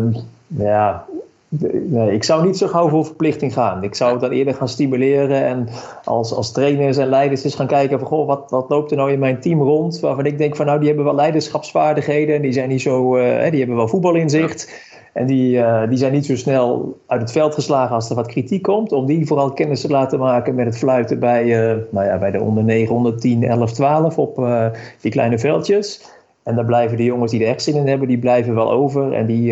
ja, 0.48 1.06
nee, 1.50 2.14
ik 2.14 2.24
zou 2.24 2.46
niet 2.46 2.58
zo 2.58 2.68
gauw 2.68 2.90
voor 2.90 3.06
verplichting 3.06 3.54
gaan. 3.54 3.84
Ik 3.84 3.96
zou 3.96 4.12
het 4.12 4.22
dan 4.22 4.32
eerder 4.32 4.54
gaan 4.54 4.70
stimuleren 4.70 5.44
en 5.44 5.68
als, 6.04 6.34
als 6.34 6.52
trainers 6.52 6.98
en 6.98 7.08
leiders 7.08 7.44
eens 7.44 7.56
gaan 7.56 7.68
kijken 7.68 8.00
van 8.00 8.08
goh, 8.08 8.28
wat, 8.28 8.50
wat 8.50 8.70
loopt 8.70 8.92
er 8.92 8.98
nou 8.98 9.12
in 9.12 9.20
mijn 9.20 9.40
team 9.40 9.62
rond? 9.62 10.00
Waarvan 10.00 10.26
ik 10.26 10.38
denk 10.38 10.56
van 10.56 10.66
nou, 10.66 10.78
die 10.78 10.88
hebben 10.88 11.06
wel 11.06 11.16
leiderschapsvaardigheden 11.16 12.36
en 12.36 12.42
die 12.42 12.54
zijn 12.54 12.70
niet 12.70 12.82
zo, 12.82 13.18
uh, 13.18 13.50
die 13.50 13.60
hebben 13.60 13.76
wel 13.76 13.88
voetbalinzicht. 13.88 14.70
Ja. 14.70 14.95
En 15.16 15.26
die, 15.26 15.58
uh, 15.58 15.88
die 15.90 15.98
zijn 15.98 16.12
niet 16.12 16.26
zo 16.26 16.36
snel 16.36 16.98
uit 17.08 17.22
het 17.22 17.32
veld 17.32 17.54
geslagen 17.54 17.96
als 17.96 18.10
er 18.10 18.16
wat 18.16 18.28
kritiek 18.28 18.62
komt. 18.62 18.92
Om 18.92 19.06
die 19.06 19.28
vooral 19.28 19.54
kennis 19.54 19.82
te 19.82 19.90
laten 19.90 20.20
maken 20.20 20.56
met 20.56 20.66
het 20.66 20.78
fluiten 20.78 21.20
bij, 21.20 21.44
uh, 21.46 21.82
nou 21.90 22.06
ja, 22.06 22.18
bij 22.18 22.32
de 22.32 22.42
onder 22.42 22.64
9, 22.64 22.94
110, 22.94 23.44
11, 23.44 23.74
12 23.74 24.18
op 24.18 24.40
uh, 24.40 24.66
die 25.02 25.12
kleine 25.12 25.40
veldjes. 25.40 26.02
En 26.44 26.56
dan 26.56 26.66
blijven 26.66 26.98
de 26.98 27.04
jongens 27.04 27.32
die 27.32 27.44
er 27.44 27.48
echt 27.48 27.62
zin 27.62 27.76
in 27.76 27.88
hebben, 27.88 28.08
die 28.08 28.18
blijven 28.18 28.56
wel 28.56 28.72
over. 28.72 29.14
En 29.14 29.26
die, 29.26 29.44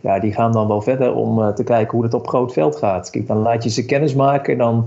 ja, 0.00 0.18
die 0.20 0.32
gaan 0.32 0.52
dan 0.52 0.68
wel 0.68 0.82
verder 0.82 1.14
om 1.14 1.54
te 1.54 1.64
kijken 1.64 1.94
hoe 1.96 2.04
het 2.04 2.14
op 2.14 2.28
groot 2.28 2.52
veld 2.52 2.76
gaat. 2.76 3.10
Kijk, 3.10 3.26
dan 3.26 3.38
laat 3.38 3.64
je 3.64 3.70
ze 3.70 3.84
kennis 3.84 4.14
maken 4.14 4.52
en 4.52 4.58
dan 4.58 4.86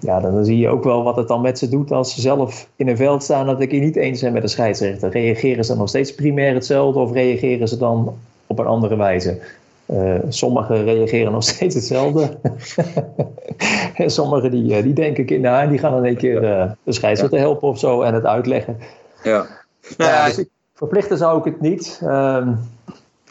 ja, 0.00 0.20
dan, 0.20 0.44
zie 0.44 0.58
je 0.58 0.68
ook 0.68 0.84
wel 0.84 1.02
wat 1.02 1.16
het 1.16 1.28
dan 1.28 1.40
met 1.40 1.58
ze 1.58 1.68
doet 1.68 1.92
als 1.92 2.14
ze 2.14 2.20
zelf 2.20 2.68
in 2.76 2.88
een 2.88 2.96
veld 2.96 3.22
staan 3.22 3.46
dat 3.46 3.60
ik 3.60 3.70
hier 3.70 3.80
niet 3.80 3.96
eens 3.96 4.20
ben 4.20 4.32
met 4.32 4.42
de 4.42 4.48
scheidsrechter. 4.48 5.10
Reageren 5.10 5.64
ze 5.64 5.70
dan 5.70 5.80
nog 5.80 5.88
steeds 5.88 6.14
primair 6.14 6.54
hetzelfde 6.54 7.00
of 7.00 7.12
reageren 7.12 7.68
ze 7.68 7.78
dan 7.78 8.14
op 8.48 8.58
een 8.58 8.66
andere 8.66 8.96
wijze? 8.96 9.40
Uh, 9.86 10.14
sommigen 10.28 10.84
reageren 10.84 11.32
nog 11.32 11.42
steeds 11.42 11.74
hetzelfde. 11.74 12.38
en 13.94 14.10
sommigen 14.20 14.50
die, 14.50 14.76
eh, 14.76 14.82
die 14.82 14.92
denken 14.92 15.44
en 15.44 15.68
die 15.68 15.78
gaan 15.78 15.92
dan 15.92 16.04
een 16.04 16.16
keer 16.16 16.42
uh, 16.42 16.70
de 16.82 16.92
scheidsrechter 16.92 17.38
helpen 17.38 17.68
of 17.68 17.78
zo 17.78 18.02
en 18.02 18.14
het 18.14 18.24
uitleggen. 18.24 18.78
Ja. 19.22 19.46
ja 19.96 20.26
dus 20.26 20.38
ik, 20.38 20.48
verplichten 20.74 21.18
zou 21.18 21.38
ik 21.38 21.44
het 21.44 21.60
niet. 21.60 22.00
Uh, 22.02 22.48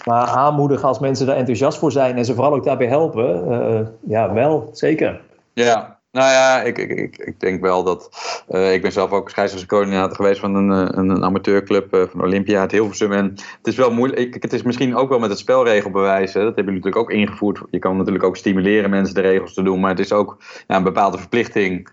maar 0.06 0.28
aanmoedigen 0.28 0.88
als 0.88 1.00
mensen 1.00 1.26
daar 1.26 1.36
enthousiast 1.36 1.78
voor 1.78 1.92
zijn 1.92 2.18
en 2.18 2.26
ze 2.26 2.34
vooral 2.34 2.54
ook 2.54 2.64
daarbij 2.64 2.88
helpen, 2.88 3.96
ja, 4.08 4.34
wel, 4.34 4.70
zeker. 4.74 5.22
Ja, 5.54 5.97
nou 6.18 6.32
ja, 6.32 6.62
ik, 6.62 6.78
ik, 6.78 6.90
ik, 6.90 7.18
ik 7.18 7.40
denk 7.40 7.62
wel 7.62 7.84
dat. 7.84 8.10
Uh, 8.50 8.74
ik 8.74 8.82
ben 8.82 8.92
zelf 8.92 9.12
ook 9.12 9.30
scheidsrechtscoördinator 9.30 10.16
geweest 10.16 10.40
van 10.40 10.56
een, 10.56 10.72
eh, 10.72 10.98
een, 10.98 11.24
amateurclub 11.24 11.96
uh, 11.96 12.04
van 12.12 12.22
Olympia, 12.22 12.62
het 12.62 12.72
Hilversum. 12.72 13.12
En 13.12 13.26
het 13.58 13.68
is 13.68 13.76
wel 13.76 13.92
moeilijk. 13.92 14.38
Het 14.42 14.54
is 14.54 14.62
misschien 14.62 14.96
ook 14.96 15.10
wel 15.10 15.20
met 15.20 15.30
het 15.30 15.40
spelregelbewijs. 15.40 16.34
Hè, 16.34 16.44
dat 16.44 16.56
hebben 16.56 16.74
jullie 16.74 16.86
natuurlijk 16.86 17.12
ook 17.12 17.20
ingevoerd. 17.20 17.62
Je 17.70 17.80
kan 17.80 17.98
natuurlijk 17.98 18.24
ook 18.24 18.38
stimuleren 18.38 18.90
mensen 18.90 19.16
de 19.16 19.22
regels 19.22 19.54
te 19.54 19.64
doen. 19.64 19.80
Maar 19.80 19.90
het 19.90 20.00
is 20.00 20.12
ook 20.12 20.38
ja, 20.68 20.76
een 20.76 20.84
bepaalde 20.84 21.18
verplichting 21.18 21.90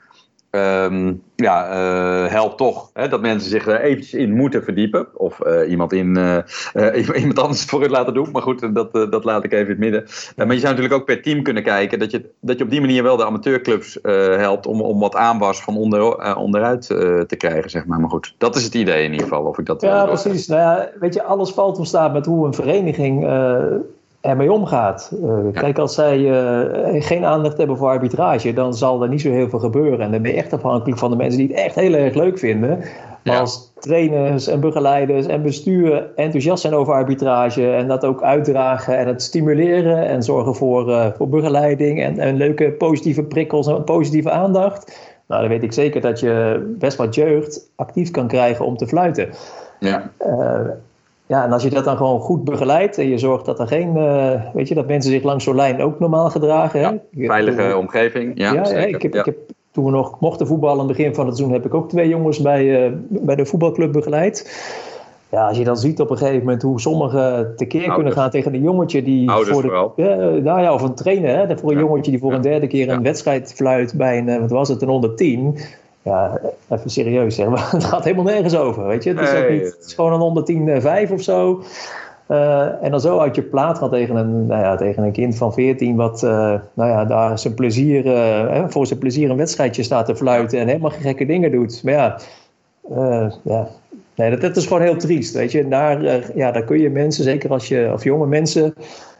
Um, 0.55 1.23
ja, 1.37 1.69
uh, 1.71 2.31
helpt 2.31 2.57
toch 2.57 2.91
hè, 2.93 3.09
dat 3.09 3.21
mensen 3.21 3.51
zich 3.51 3.67
er 3.67 3.81
eventjes 3.81 4.15
in 4.15 4.33
moeten 4.33 4.65
verdiepen. 4.65 5.07
Of 5.15 5.41
uh, 5.47 5.71
iemand, 5.71 5.93
in, 5.93 6.17
uh, 6.75 7.09
iemand 7.17 7.39
anders 7.39 7.65
voor 7.65 7.83
het 7.83 7.91
laten 7.91 8.15
doen. 8.15 8.29
Maar 8.33 8.43
goed, 8.43 8.75
dat, 8.75 8.93
dat 8.93 9.25
laat 9.25 9.45
ik 9.45 9.53
even 9.53 9.65
in 9.65 9.71
het 9.71 9.79
midden. 9.79 10.05
maar 10.37 10.55
je 10.55 10.61
zou 10.61 10.75
natuurlijk 10.75 11.01
ook 11.01 11.07
per 11.07 11.23
team 11.23 11.43
kunnen 11.43 11.63
kijken. 11.63 11.99
Dat 11.99 12.11
je, 12.11 12.31
dat 12.41 12.59
je 12.59 12.65
op 12.65 12.71
die 12.71 12.81
manier 12.81 13.03
wel 13.03 13.17
de 13.17 13.25
amateurclubs 13.25 13.99
helpt 14.03 14.67
om, 14.67 14.81
om 14.81 14.99
wat 14.99 15.15
aanwas 15.15 15.61
van 15.61 15.77
onder, 15.77 16.37
onderuit 16.37 16.87
te 17.27 17.35
krijgen. 17.37 17.71
Zeg 17.71 17.87
maar. 17.87 18.01
maar 18.01 18.11
goed, 18.11 18.35
dat 18.39 18.57
is 18.57 18.65
het 18.65 18.75
idee 18.75 19.05
in 19.05 19.11
ieder 19.11 19.27
geval. 19.27 19.45
Of 19.45 19.59
ik 19.59 19.67
dat, 19.67 19.81
ja, 19.81 20.07
precies. 20.07 20.47
Nou 20.47 20.61
ja, 20.61 20.91
weet 21.01 21.15
je, 21.15 21.23
alles 21.23 21.51
valt 21.51 21.79
of 21.79 21.87
staat 21.87 22.13
met 22.13 22.27
hoe 22.27 22.47
een 22.47 22.55
vereniging 22.55 23.25
ermee 24.25 24.53
omgaat. 24.53 25.13
Uh, 25.23 25.39
Kijk, 25.53 25.79
als 25.79 25.95
zij 25.95 26.19
uh, 26.19 27.03
geen 27.03 27.25
aandacht 27.25 27.57
hebben 27.57 27.77
voor 27.77 27.89
arbitrage, 27.89 28.53
dan 28.53 28.75
zal 28.75 29.03
er 29.03 29.09
niet 29.09 29.21
zo 29.21 29.31
heel 29.31 29.49
veel 29.49 29.59
gebeuren. 29.59 30.01
En 30.01 30.11
dan 30.11 30.23
ben 30.23 30.31
je 30.31 30.37
echt 30.37 30.53
afhankelijk 30.53 30.99
van 30.99 31.11
de 31.11 31.17
mensen 31.17 31.39
die 31.39 31.49
het 31.49 31.57
echt 31.57 31.75
heel 31.75 31.93
erg 31.93 32.15
leuk 32.15 32.39
vinden. 32.39 32.79
Maar 33.25 33.35
ja. 33.35 33.41
als 33.41 33.73
trainers 33.81 34.47
en 34.47 34.61
begeleiders 34.61 35.27
en 35.27 35.43
bestuur 35.43 36.11
enthousiast 36.17 36.63
zijn 36.63 36.75
over 36.75 36.95
arbitrage 36.95 37.71
en 37.71 37.89
dat 37.89 38.05
ook 38.05 38.23
uitdragen 38.23 38.99
en 38.99 39.07
het 39.07 39.23
stimuleren 39.23 40.07
en 40.07 40.23
zorgen 40.23 40.55
voor, 40.55 40.89
uh, 40.89 41.07
voor 41.17 41.29
begeleiding 41.29 42.03
en, 42.03 42.19
en 42.19 42.37
leuke 42.37 42.71
positieve 42.71 43.23
prikkels 43.23 43.67
en 43.67 43.85
positieve 43.85 44.31
aandacht. 44.31 44.99
Nou, 45.27 45.41
dan 45.41 45.51
weet 45.51 45.63
ik 45.63 45.73
zeker 45.73 46.01
dat 46.01 46.21
je 46.21 46.65
best 46.79 46.97
wat 46.97 47.15
jeugd 47.15 47.71
actief 47.77 48.11
kan 48.11 48.27
krijgen 48.27 48.65
om 48.65 48.77
te 48.77 48.87
fluiten. 48.87 49.29
Ja. 49.81 50.11
Ja, 51.35 51.45
en 51.45 51.53
als 51.53 51.63
je 51.63 51.71
dat 51.71 51.85
dan 51.85 51.97
gewoon 51.97 52.21
goed 52.21 52.45
begeleidt 52.45 52.99
en 52.99 53.09
je 53.09 53.19
zorgt 53.19 53.45
dat 53.45 53.61
er 53.61 53.67
geen, 53.67 53.97
uh, 53.97 54.33
weet 54.53 54.69
je, 54.69 54.75
dat 54.75 54.87
mensen 54.87 55.11
zich 55.11 55.23
langs 55.23 55.45
zo'n 55.45 55.55
lijn 55.55 55.83
ook 55.83 55.99
normaal 56.01 56.31
gedragen. 56.31 56.81
Ja, 56.81 56.99
hè? 57.11 57.27
veilige 57.27 57.77
omgeving. 57.77 58.33
Ja, 58.35 58.53
ja, 58.53 58.65
zeker. 58.65 58.89
Ik, 58.89 59.03
heb, 59.03 59.13
ja. 59.13 59.19
ik 59.19 59.25
heb, 59.25 59.37
toen 59.71 59.85
we 59.85 59.91
nog 59.91 60.21
mochten 60.21 60.47
voetballen 60.47 60.81
aan 60.81 60.89
het 60.89 60.97
begin 60.97 61.15
van 61.15 61.27
het 61.27 61.37
seizoen, 61.37 61.57
heb 61.57 61.67
ik 61.67 61.75
ook 61.75 61.89
twee 61.89 62.09
jongens 62.09 62.41
bij, 62.41 62.89
uh, 62.89 62.93
bij 63.09 63.37
de 63.37 63.47
voetbalclub 63.47 63.93
begeleid. 63.93 64.65
Ja, 65.31 65.49
als 65.49 65.59
je 65.59 65.65
dan 65.65 65.77
ziet 65.77 66.01
op 66.01 66.11
een 66.11 66.19
gegeven 66.19 66.39
moment 66.39 66.63
hoe 66.63 66.81
sommigen 66.81 67.53
tekeer 67.57 67.79
Ouders. 67.79 67.97
kunnen 67.97 68.13
gaan 68.13 68.31
tegen 68.31 68.55
een 68.55 68.63
jongetje 68.63 69.03
die. 69.03 69.31
Ouders 69.31 69.51
voor 69.51 69.63
de, 69.63 69.69
vooral. 69.69 69.93
Ja, 69.97 70.17
nou 70.43 70.61
ja, 70.61 70.75
of 70.75 70.83
een 70.83 70.95
trainer, 70.95 71.49
hè, 71.49 71.59
voor 71.59 71.71
een 71.71 71.79
jongetje 71.79 72.11
die 72.11 72.21
voor 72.21 72.33
een 72.33 72.41
derde 72.41 72.67
keer 72.67 72.89
een 72.89 73.03
wedstrijd 73.03 73.53
fluit 73.55 73.95
bij 73.97 74.19
een, 74.19 74.41
wat 74.41 74.51
was 74.51 74.69
het, 74.69 74.83
een 74.83 74.89
onder 74.89 75.15
10 75.15 75.59
ja, 76.05 76.41
even 76.69 76.91
serieus 76.91 77.35
zeg 77.35 77.49
maar. 77.55 77.71
Het 77.71 77.85
gaat 77.85 78.05
helemaal 78.05 78.25
nergens 78.25 78.57
over, 78.57 78.87
weet 78.87 79.05
je. 79.05 79.11
Het 79.11 79.21
is, 79.21 79.33
Nee. 79.33 79.43
ook 79.43 79.51
niet, 79.51 79.65
het 79.65 79.85
is 79.87 79.95
gewoon 79.95 80.13
een 80.13 80.21
110 80.21 80.81
5 80.81 81.11
of 81.11 81.23
zo. 81.23 81.63
Uh, 82.29 82.83
en 82.83 82.91
dan 82.91 83.01
zo 83.01 83.19
uit 83.19 83.35
je 83.35 83.43
plaat 83.43 83.79
gaat 83.79 83.91
tegen 83.91 84.17
een, 84.17 84.47
nou 84.47 84.63
ja, 84.63 84.77
tegen 84.77 85.03
een 85.03 85.13
kind 85.13 85.37
van 85.37 85.53
14, 85.53 85.97
wat 85.97 86.23
uh, 86.23 86.31
nou 86.75 86.91
ja, 86.91 87.05
daar 87.05 87.39
zijn 87.39 87.55
plezier, 87.55 88.07
uh, 88.07 88.65
voor 88.69 88.87
zijn 88.87 88.99
plezier 88.99 89.31
een 89.31 89.37
wedstrijdje 89.37 89.83
staat 89.83 90.07
te 90.07 90.17
fluiten 90.17 90.59
en 90.59 90.67
helemaal 90.67 90.91
gekke 90.91 91.27
dingen 91.27 91.51
doet. 91.51 91.83
Maar 91.83 91.93
ja, 91.93 92.19
ja. 93.43 93.69
Nee, 94.15 94.31
dat, 94.31 94.41
dat, 94.41 94.57
is 94.57 94.67
gewoon 94.67 94.83
heel 94.83 94.97
triest, 94.97 95.35
weet 95.35 95.53
je. 95.53 95.69
Daar, 95.69 96.03
ja, 96.37 96.51
daar 96.51 96.65
kun 96.65 96.81
je 96.81 96.91
mensen, 96.91 97.25
zeker 97.25 97.51
als 97.51 97.69
je, 97.69 97.91
of 97.93 98.05
jonge 98.05 98.27
mensen, 98.27 98.75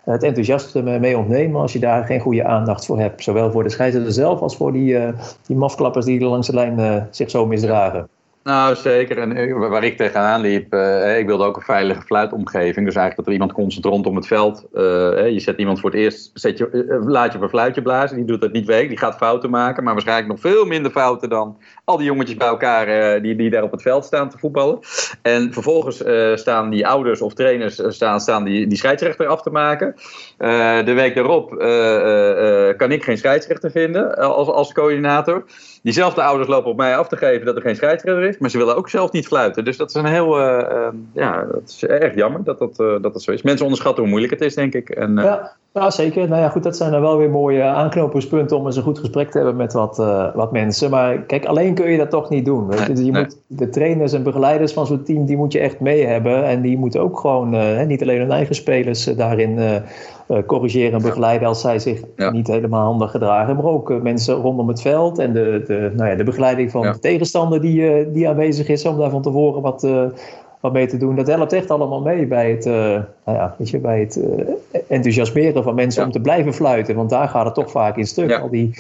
het 0.05 0.23
enthousiasme 0.23 0.99
mee 0.99 1.19
ontnemen 1.19 1.61
als 1.61 1.73
je 1.73 1.79
daar 1.79 2.05
geen 2.05 2.21
goede 2.21 2.45
aandacht 2.45 2.87
voor 2.87 2.99
hebt. 2.99 3.23
Zowel 3.23 3.51
voor 3.51 3.63
de 3.63 3.71
scheidsrechter 3.71 4.13
zelf 4.13 4.41
als 4.41 4.57
voor 4.57 4.73
die, 4.73 4.93
uh, 4.93 5.09
die 5.47 5.57
mafklappers 5.57 6.05
die 6.05 6.21
langs 6.21 6.47
de 6.47 6.55
lijn 6.55 6.79
uh, 6.79 7.03
zich 7.11 7.31
zo 7.31 7.47
misdragen. 7.47 8.09
Nou, 8.45 8.77
zeker. 8.77 9.19
En 9.19 9.59
waar 9.59 9.85
ik 9.85 9.97
tegenaan 9.97 10.41
liep, 10.41 10.75
uh, 10.75 11.19
ik 11.19 11.27
wilde 11.27 11.45
ook 11.45 11.57
een 11.57 11.63
veilige 11.63 12.03
fluitomgeving. 12.03 12.87
Dus 12.87 12.95
eigenlijk 12.95 13.17
dat 13.17 13.27
er 13.27 13.33
iemand 13.33 13.53
constant 13.53 13.85
rondom 13.85 14.17
het 14.17 14.27
veld. 14.27 14.67
Je 14.73 15.41
zet 15.41 15.59
iemand 15.59 15.81
voor 15.81 15.91
het 15.91 15.99
eerst, 15.99 16.31
zet 16.35 16.59
je, 16.59 16.99
laat 17.07 17.33
je 17.33 17.39
een 17.39 17.49
fluitje 17.49 17.83
blazen. 17.83 18.17
Die 18.17 18.25
doet 18.25 18.41
dat 18.41 18.53
niet 18.53 18.67
week, 18.67 18.89
die 18.89 18.99
gaat 18.99 19.17
fouten 19.17 19.51
maken. 19.51 19.85
Maar 19.85 19.93
waarschijnlijk 19.93 20.29
nog 20.29 20.41
veel 20.41 20.65
minder 20.65 20.91
fouten 20.91 21.29
dan 21.29 21.59
al 21.85 21.97
die 21.97 22.07
jongetjes 22.07 22.37
bij 22.37 22.49
elkaar 22.49 23.23
die, 23.23 23.37
die 23.37 23.51
daar 23.51 23.63
op 23.63 23.73
het 23.73 23.83
veld 23.83 24.05
staan 24.05 24.31
te 24.31 24.39
voetballen. 24.39 24.79
En 25.23 25.53
vervolgens 25.53 26.03
staan 26.41 26.71
die 26.71 26.87
ouders 26.87 27.21
of 27.21 27.35
trainers 27.35 27.83
staan, 27.87 28.21
staan 28.21 28.45
die, 28.45 28.67
die 28.67 28.79
scheidsrechter 28.79 29.27
af 29.27 29.43
te 29.43 29.51
maken. 29.51 29.95
de 30.85 30.93
week 30.95 31.15
daarop 31.15 31.49
kan 32.77 32.93
ik 32.93 33.05
geen 33.05 33.19
scheidsrechter 33.19 33.71
vinden 33.71 34.17
als, 34.17 34.49
als 34.49 34.73
coördinator. 34.73 35.45
Diezelfde 35.85 36.23
ouders 36.23 36.49
lopen 36.49 36.71
op 36.71 36.77
mij 36.77 36.97
af 36.97 37.09
te 37.09 37.17
geven 37.17 37.47
dat 37.47 37.57
er 37.57 37.63
geen 37.63 37.77
scheidsrechter 37.77 38.23
is, 38.23 38.39
maar 38.39 38.51
ze 38.51 38.59
willen 38.59 38.77
ook 38.77 38.89
zelf 38.89 39.13
niet 39.13 39.27
fluiten. 39.27 39.65
Dus 39.65 39.77
dat 39.77 39.89
is 39.89 39.95
een 39.95 40.07
heel, 40.07 40.41
uh, 40.41 40.59
uh, 40.73 40.87
ja, 41.13 41.45
dat 41.53 41.63
is 41.67 41.85
erg 41.85 42.15
jammer 42.15 42.45
dat 42.45 42.59
dat, 42.59 42.79
uh, 42.81 43.03
dat 43.03 43.13
dat 43.13 43.23
zo 43.23 43.33
is. 43.33 43.43
Mensen 43.43 43.65
onderschatten 43.65 44.03
hoe 44.03 44.11
moeilijk 44.11 44.33
het 44.33 44.43
is, 44.43 44.55
denk 44.55 44.75
ik. 44.75 44.91
En, 44.91 45.15
ja, 45.15 45.53
ja, 45.73 45.91
zeker. 45.91 46.29
Nou 46.29 46.43
ja, 46.43 46.49
goed, 46.49 46.63
dat 46.63 46.77
zijn 46.77 46.91
dan 46.91 47.01
wel 47.01 47.19
weer 47.19 47.31
mooie 47.31 47.63
aanknopingspunten 47.63 48.57
om 48.57 48.67
eens 48.67 48.77
een 48.77 48.83
goed 48.83 48.99
gesprek 48.99 49.31
te 49.31 49.37
hebben 49.37 49.57
met 49.57 49.73
wat, 49.73 49.97
wat 50.35 50.53
mensen. 50.53 50.91
Maar 50.91 51.19
kijk, 51.19 51.45
alleen 51.45 51.75
kun 51.75 51.91
je 51.91 51.99
dat 51.99 52.11
toch 52.11 52.29
niet 52.29 52.45
doen. 52.45 52.67
Weet 52.67 52.87
je? 52.87 52.93
Nee, 52.93 53.05
je 53.05 53.11
nee. 53.11 53.23
moet, 53.23 53.39
de 53.47 53.69
trainers 53.69 54.13
en 54.13 54.23
begeleiders 54.23 54.73
van 54.73 54.87
zo'n 54.87 55.03
team, 55.03 55.27
die 55.27 55.37
moet 55.37 55.53
je 55.53 55.61
echt 55.61 55.81
mee 55.81 56.07
hebben. 56.07 56.45
En 56.45 56.63
die 56.63 56.79
moeten 56.79 57.01
ook 57.01 57.19
gewoon, 57.19 57.77
niet 57.87 58.03
alleen 58.03 58.21
hun 58.21 58.33
eigen 58.33 58.55
spelers 58.55 59.05
daarin 59.05 59.83
corrigeren 60.47 60.93
en 60.93 61.03
begeleiden 61.03 61.49
als 61.49 61.61
zij 61.61 61.79
zich 61.79 62.01
ja. 62.17 62.31
niet 62.31 62.47
helemaal 62.47 62.85
handig 62.85 63.11
gedragen. 63.11 63.57
Maar 63.57 63.65
ook 63.65 63.91
uh, 63.91 64.01
mensen 64.01 64.35
rondom 64.35 64.69
het 64.69 64.81
veld 64.81 65.19
en 65.19 65.33
de, 65.33 65.63
de, 65.67 65.93
nou 65.97 66.11
ja, 66.11 66.17
de 66.17 66.25
begeleiding 66.25 66.71
van 66.71 66.83
ja. 66.83 66.93
de 66.93 66.99
tegenstander 66.99 67.61
die, 67.61 67.81
uh, 67.81 68.07
die 68.13 68.29
aanwezig 68.29 68.69
is 68.69 68.87
om 68.87 68.99
daar 68.99 69.11
van 69.11 69.23
tevoren 69.23 69.63
wat, 69.63 69.89
wat 70.61 70.73
mee 70.73 70.87
te 70.87 70.97
doen. 70.97 71.17
Dat 71.17 71.27
helpt 71.27 71.53
echt 71.53 71.71
allemaal 71.71 72.01
mee 72.01 72.27
bij 72.27 72.51
het, 72.51 72.65
nou 72.65 73.05
ja, 73.25 73.55
weet 73.59 73.71
je, 73.71 73.79
bij 73.79 74.01
het 74.01 74.21
enthousiasmeren 74.89 75.63
van 75.63 75.75
mensen 75.75 76.01
ja. 76.01 76.07
om 76.07 76.13
te 76.13 76.21
blijven 76.21 76.55
fluiten. 76.55 76.95
Want 76.95 77.11
daar 77.11 77.29
gaat 77.29 77.45
het 77.45 77.55
toch 77.55 77.71
vaak 77.71 77.97
in 77.97 78.07
stuk. 78.07 78.41
Al 78.41 78.51
die 78.51 78.79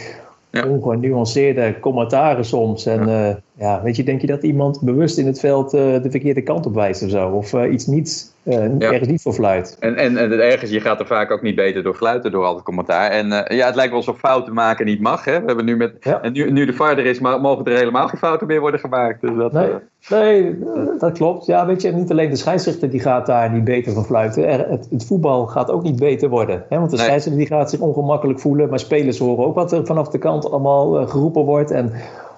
ongenuanceerde 0.66 1.80
commentaren 1.80 2.44
soms. 2.44 2.86
En. 2.86 3.42
Ja. 3.54 3.82
weet 3.82 3.96
je, 3.96 4.02
denk 4.02 4.20
je 4.20 4.26
dat 4.26 4.42
iemand 4.42 4.80
bewust 4.80 5.18
in 5.18 5.26
het 5.26 5.40
veld 5.40 5.70
de 5.70 6.06
verkeerde 6.10 6.42
kant 6.42 6.66
op 6.66 6.74
wijst 6.74 7.02
of 7.02 7.10
zo? 7.10 7.28
Of 7.28 7.52
iets 7.52 7.86
niet 7.86 8.32
uh, 8.44 8.54
ja. 8.78 8.92
ergens 8.92 9.08
niet 9.08 9.22
voor 9.22 9.32
fluit. 9.32 9.76
En, 9.80 9.96
en, 9.96 10.16
en 10.16 10.30
het 10.30 10.40
ergens, 10.40 10.70
je 10.70 10.80
gaat 10.80 11.00
er 11.00 11.06
vaak 11.06 11.30
ook 11.30 11.42
niet 11.42 11.54
beter 11.54 11.82
door 11.82 11.94
fluiten 11.94 12.30
door 12.30 12.44
al 12.44 12.54
het 12.54 12.64
commentaar. 12.64 13.10
En 13.10 13.28
ja, 13.28 13.66
het 13.66 13.74
lijkt 13.74 13.90
wel 13.90 13.98
alsof 13.98 14.18
fouten 14.18 14.54
maken 14.54 14.86
niet 14.86 15.00
mag. 15.00 15.24
Hè? 15.24 15.40
We 15.40 15.46
hebben 15.46 15.64
nu 15.64 15.76
met, 15.76 15.96
ja. 16.00 16.22
En 16.22 16.32
nu, 16.32 16.50
nu 16.50 16.66
de 16.66 16.72
VAR 16.72 16.98
er 16.98 17.06
is, 17.06 17.20
mogen 17.20 17.64
er 17.64 17.78
helemaal 17.78 18.08
geen 18.08 18.18
fouten 18.18 18.46
meer 18.46 18.60
worden 18.60 18.80
gemaakt. 18.80 19.20
Dus 19.20 19.36
dat, 19.36 19.52
nee, 19.52 19.70
nee, 20.08 20.56
dat 20.98 21.12
klopt. 21.12 21.46
Ja, 21.46 21.66
weet 21.66 21.82
je, 21.82 21.92
niet 21.92 22.10
alleen 22.10 22.30
de 22.30 22.36
scheidsrechter 22.36 22.90
die 22.90 23.00
gaat 23.00 23.26
daar 23.26 23.52
niet 23.52 23.64
beter 23.64 23.92
van 23.92 24.04
fluiten. 24.04 24.48
Er, 24.48 24.68
het, 24.70 24.86
het, 24.90 25.06
voetbal 25.06 25.46
gaat 25.46 25.70
ook 25.70 25.82
niet 25.82 25.98
beter 25.98 26.28
worden. 26.28 26.64
Hè? 26.68 26.78
Want 26.78 26.90
de 26.90 26.96
nee. 26.96 27.04
scheidsrechter 27.04 27.46
die 27.46 27.56
gaat 27.56 27.70
zich 27.70 27.80
ongemakkelijk 27.80 28.40
voelen. 28.40 28.68
Maar 28.68 28.78
spelers 28.78 29.18
horen 29.18 29.46
ook 29.46 29.54
wat 29.54 29.72
er 29.72 29.86
vanaf 29.86 30.08
de 30.08 30.18
kant 30.18 30.50
allemaal 30.50 31.06
geroepen 31.06 31.42
wordt. 31.42 31.70
En 31.70 31.92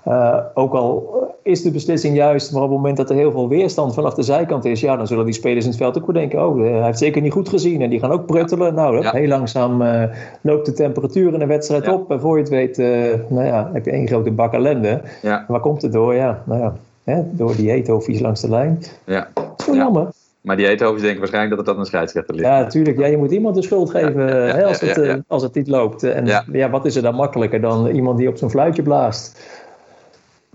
uh, 0.07 0.39
ook 0.55 0.73
al 0.73 1.15
is 1.47 1.63
de 1.63 1.71
beslissing 1.71 2.17
juist, 2.17 2.53
maar 2.53 2.63
op 2.63 2.69
het 2.69 2.77
moment 2.77 2.97
dat 2.97 3.11
er 3.11 3.17
heel 3.17 3.31
veel 3.31 3.49
weerstand 3.49 3.95
vanaf 3.95 4.15
de 4.15 4.23
zijkant 4.23 4.65
is, 4.65 4.81
ja, 4.81 4.97
dan 4.97 5.07
zullen 5.07 5.25
die 5.25 5.35
spelers 5.35 5.65
in 5.65 5.71
het 5.71 5.81
veld 5.81 5.99
ook 5.99 6.07
wel 6.07 6.15
denken: 6.15 6.47
oh, 6.47 6.59
hij 6.59 6.85
heeft 6.85 6.99
zeker 6.99 7.23
niet 7.23 7.33
goed 7.33 7.49
gezien. 7.49 7.83
En 7.83 7.91
die 7.91 7.99
gaan 7.99 8.11
ook 8.11 8.27
pruttelen. 8.27 8.75
Nou, 8.75 9.03
ja. 9.03 9.11
heel 9.11 9.29
langzaam 9.29 9.83
uh, 9.83 10.03
loopt 10.41 10.67
de 10.67 10.73
temperatuur 10.73 11.33
in 11.33 11.39
de 11.39 11.47
wedstrijd 11.47 11.85
ja. 11.85 11.93
op. 11.93 12.11
En 12.11 12.21
voor 12.21 12.37
je 12.37 12.43
het 12.43 12.51
weet, 12.51 12.79
uh, 12.79 13.15
nou 13.29 13.47
ja, 13.47 13.71
heb 13.73 13.85
je 13.85 13.91
één 13.91 14.07
grote 14.07 14.31
bak 14.31 14.53
ellende. 14.53 15.01
Ja. 15.23 15.45
Waar 15.49 15.61
komt 15.61 15.83
het 15.83 15.93
door? 15.93 16.15
Ja, 16.15 16.43
nou 16.47 16.61
ja, 16.61 16.77
hè, 17.05 17.23
door 17.31 17.57
die 17.57 17.71
heethoofdjes 17.71 18.21
langs 18.21 18.41
de 18.41 18.49
lijn. 18.49 18.83
Ja. 19.05 19.29
Dat 19.35 19.69
is 19.69 19.75
jammer. 19.75 20.09
Maar 20.41 20.57
die 20.57 20.67
heethoofdjes 20.67 21.03
denken 21.03 21.19
waarschijnlijk 21.19 21.57
dat 21.57 21.67
het 21.67 21.75
aan 21.75 21.81
een 21.81 21.87
scheidsrechter 21.89 22.35
ligt. 22.35 22.49
Ja, 22.49 22.59
natuurlijk. 22.59 22.99
Ja, 22.99 23.07
je 23.07 23.17
moet 23.17 23.31
iemand 23.31 23.55
de 23.55 23.63
schuld 23.63 23.91
geven 23.91 24.27
hè, 24.29 24.65
als, 24.65 24.81
het, 24.81 25.23
als 25.27 25.43
het 25.43 25.55
niet 25.55 25.69
loopt. 25.69 26.03
En 26.03 26.27
ja. 26.53 26.71
wat 26.71 26.85
is 26.85 26.97
er 26.97 27.03
dan 27.03 27.15
makkelijker 27.15 27.61
dan 27.61 27.87
iemand 27.87 28.19
die 28.19 28.29
op 28.29 28.37
zijn 28.37 28.51
fluitje 28.51 28.83
blaast? 28.83 29.39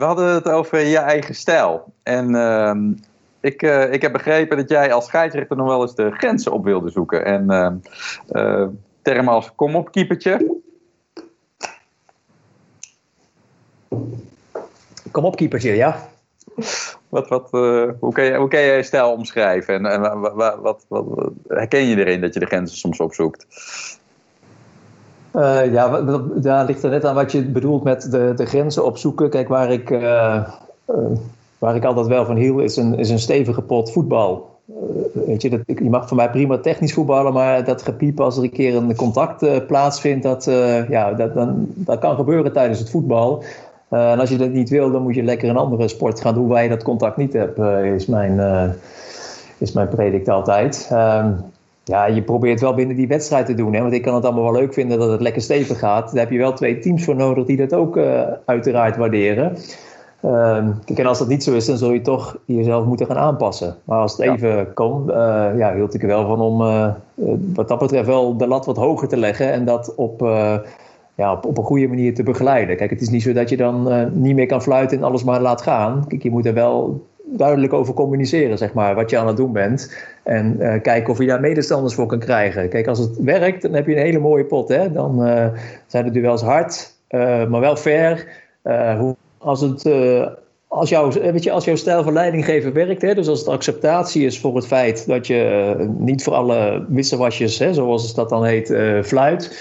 We 0.01 0.07
hadden 0.07 0.33
het 0.33 0.49
over 0.49 0.79
je 0.79 0.97
eigen 0.97 1.35
stijl. 1.35 1.93
En 2.03 2.29
uh, 2.29 2.75
ik, 3.39 3.61
uh, 3.61 3.93
ik 3.93 4.01
heb 4.01 4.11
begrepen 4.11 4.57
dat 4.57 4.69
jij 4.69 4.93
als 4.93 5.05
scheidsrechter 5.05 5.57
nog 5.57 5.67
wel 5.67 5.81
eens 5.81 5.95
de 5.95 6.11
grenzen 6.11 6.51
op 6.51 6.63
wilde 6.63 6.89
zoeken. 6.89 7.25
En 7.25 7.81
uh, 8.31 8.67
termen 9.01 9.33
als 9.33 9.55
kom 9.55 9.75
op 9.75 9.91
keepertje. 9.91 10.59
Kom 15.11 15.25
op 15.25 15.35
keepertje, 15.35 15.75
ja. 15.75 16.09
Wat, 17.09 17.27
wat, 17.27 17.49
hoe, 17.99 18.11
kan 18.11 18.23
je, 18.23 18.35
hoe 18.35 18.47
kan 18.47 18.61
je 18.61 18.71
je 18.71 18.83
stijl 18.83 19.11
omschrijven? 19.11 19.73
En, 19.73 19.85
en 19.85 20.19
wat, 20.19 20.59
wat, 20.61 20.85
wat, 20.87 21.31
herken 21.47 21.85
je 21.85 21.97
erin 21.97 22.21
dat 22.21 22.33
je 22.33 22.39
de 22.39 22.45
grenzen 22.45 22.77
soms 22.77 22.99
opzoekt? 22.99 23.45
Uh, 25.35 25.73
ja, 25.73 26.01
daar 26.35 26.65
ligt 26.65 26.83
er 26.83 26.89
net 26.89 27.05
aan 27.05 27.15
wat 27.15 27.31
je 27.31 27.45
bedoelt 27.45 27.83
met 27.83 28.11
de, 28.11 28.33
de 28.35 28.45
grenzen 28.45 28.85
opzoeken. 28.85 29.29
Kijk, 29.29 29.47
waar 29.47 29.71
ik, 29.71 29.89
uh, 29.89 30.43
uh, 30.89 30.95
waar 31.57 31.75
ik 31.75 31.85
altijd 31.85 32.07
wel 32.07 32.25
van 32.25 32.35
hiel, 32.35 32.59
is 32.59 32.75
een, 32.75 32.97
is 32.97 33.09
een 33.09 33.19
stevige 33.19 33.61
pot 33.61 33.91
voetbal. 33.91 34.59
weet 35.13 35.41
je, 35.41 35.49
dat, 35.49 35.59
je 35.65 35.89
mag 35.89 36.07
voor 36.07 36.17
mij 36.17 36.29
prima 36.29 36.57
technisch 36.57 36.93
voetballen, 36.93 37.33
maar 37.33 37.63
dat 37.63 37.81
gepiep 37.81 38.19
als 38.19 38.37
er 38.37 38.43
een 38.43 38.51
keer 38.51 38.75
een 38.75 38.95
contact 38.95 39.67
plaatsvindt, 39.67 40.23
dat, 40.23 40.43
ja, 40.89 41.13
dat, 41.13 41.33
dan, 41.33 41.67
dat 41.67 41.99
kan 41.99 42.15
gebeuren 42.15 42.53
tijdens 42.53 42.79
het 42.79 42.89
voetbal. 42.89 43.43
en 43.89 44.19
als 44.19 44.29
je 44.29 44.37
dat 44.37 44.49
niet 44.49 44.69
wil, 44.69 44.91
dan 44.91 45.01
moet 45.01 45.15
je 45.15 45.23
lekker 45.23 45.49
een 45.49 45.57
andere 45.57 45.87
sport 45.87 46.21
gaan 46.21 46.33
doen 46.33 46.47
waar 46.47 46.63
je 46.63 46.69
dat 46.69 46.83
contact 46.83 47.17
niet 47.17 47.33
hebt, 47.33 47.59
is, 47.83 48.05
mijn, 48.05 48.39
is 49.57 49.71
mijn 49.71 49.87
predict 49.87 50.29
altijd. 50.29 50.91
Ehm, 51.91 52.09
ja, 52.09 52.15
je 52.15 52.21
probeert 52.21 52.61
wel 52.61 52.73
binnen 52.73 52.95
die 52.95 53.07
wedstrijd 53.07 53.45
te 53.45 53.53
doen. 53.53 53.73
Hè? 53.73 53.81
Want 53.81 53.93
ik 53.93 54.01
kan 54.01 54.15
het 54.15 54.25
allemaal 54.25 54.51
wel 54.51 54.61
leuk 54.61 54.73
vinden 54.73 54.99
dat 54.99 55.11
het 55.11 55.21
lekker 55.21 55.41
stevig 55.41 55.79
gaat. 55.79 56.11
Daar 56.11 56.23
heb 56.23 56.31
je 56.31 56.37
wel 56.37 56.53
twee 56.53 56.79
teams 56.79 57.03
voor 57.03 57.15
nodig 57.15 57.45
die 57.45 57.57
dat 57.57 57.73
ook 57.73 57.97
uh, 57.97 58.21
uiteraard 58.45 58.97
waarderen. 58.97 59.57
Uh, 60.25 60.67
kijk, 60.85 60.99
en 60.99 61.05
als 61.05 61.19
dat 61.19 61.27
niet 61.27 61.43
zo 61.43 61.53
is, 61.53 61.65
dan 61.65 61.77
zul 61.77 61.91
je 61.91 62.01
toch 62.01 62.37
jezelf 62.45 62.85
moeten 62.85 63.05
gaan 63.05 63.17
aanpassen. 63.17 63.75
Maar 63.83 63.99
als 63.99 64.17
het 64.17 64.21
even 64.21 64.73
kan, 64.73 65.03
uh, 65.07 65.15
ja, 65.57 65.73
hield 65.73 65.93
ik 65.93 66.01
er 66.01 66.07
wel 66.07 66.27
van 66.27 66.39
om 66.39 66.61
uh, 66.61 66.87
wat 67.53 67.67
dat 67.67 67.79
betreft 67.79 68.07
wel 68.07 68.37
de 68.37 68.47
lat 68.47 68.65
wat 68.65 68.77
hoger 68.77 69.07
te 69.07 69.17
leggen. 69.17 69.51
En 69.51 69.65
dat 69.65 69.95
op, 69.95 70.19
ja, 71.15 71.31
op, 71.31 71.45
op, 71.45 71.57
een 71.57 71.63
goede 71.63 71.87
manier 71.87 72.13
te 72.13 72.23
begeleiden. 72.23 72.77
Kijk, 72.77 72.89
het 72.89 73.01
is 73.01 73.09
niet 73.09 73.21
zo 73.21 73.33
dat 73.33 73.49
je 73.49 73.57
dan 73.57 74.09
niet 74.13 74.35
meer 74.35 74.45
kan 74.45 74.61
fluiten 74.61 74.97
en 74.97 75.03
alles 75.03 75.23
maar 75.23 75.41
laat 75.41 75.61
gaan. 75.61 76.07
Kijk, 76.07 76.23
je 76.23 76.31
moet 76.31 76.45
er 76.45 76.53
wel 76.53 77.01
duidelijk 77.37 77.73
over 77.73 77.93
communiceren, 77.93 78.57
zeg 78.57 78.73
maar, 78.73 78.95
wat 78.95 79.09
je 79.09 79.17
aan 79.17 79.27
het 79.27 79.37
doen 79.37 79.51
bent. 79.51 79.93
En 80.23 80.55
uh, 80.59 80.81
kijken 80.81 81.13
of 81.13 81.19
je 81.19 81.25
daar 81.25 81.39
medestanders 81.39 81.93
voor 81.93 82.05
kan 82.05 82.19
krijgen. 82.19 82.69
Kijk, 82.69 82.87
als 82.87 82.99
het 82.99 83.17
werkt, 83.17 83.61
dan 83.61 83.73
heb 83.73 83.87
je 83.87 83.95
een 83.95 84.01
hele 84.01 84.19
mooie 84.19 84.45
pot. 84.45 84.69
Hè? 84.69 84.91
Dan 84.91 85.27
uh, 85.27 85.45
zijn 85.87 86.05
de 86.05 86.11
duels 86.11 86.41
hard, 86.41 86.93
uh, 87.09 87.47
maar 87.47 87.59
wel 87.59 87.75
fair. 87.75 88.27
als, 89.37 89.61
het, 89.61 89.89
als, 90.67 90.89
jouw, 90.89 91.11
als 91.51 91.65
jouw 91.65 91.75
stijl 91.75 92.03
van 92.03 92.13
leidinggeven 92.13 92.73
werkt, 92.73 93.01
hè? 93.01 93.15
dus 93.15 93.27
als 93.27 93.39
het 93.39 93.47
acceptatie 93.47 94.25
is 94.25 94.39
voor 94.39 94.55
het 94.55 94.67
feit 94.67 95.07
dat 95.07 95.27
je 95.27 95.75
niet 95.97 96.23
voor 96.23 96.33
alle 96.33 96.85
wissewasjes, 96.89 97.59
hè, 97.59 97.73
zoals 97.73 98.13
dat 98.13 98.29
dan 98.29 98.45
heet, 98.45 98.75
fluit. 99.03 99.59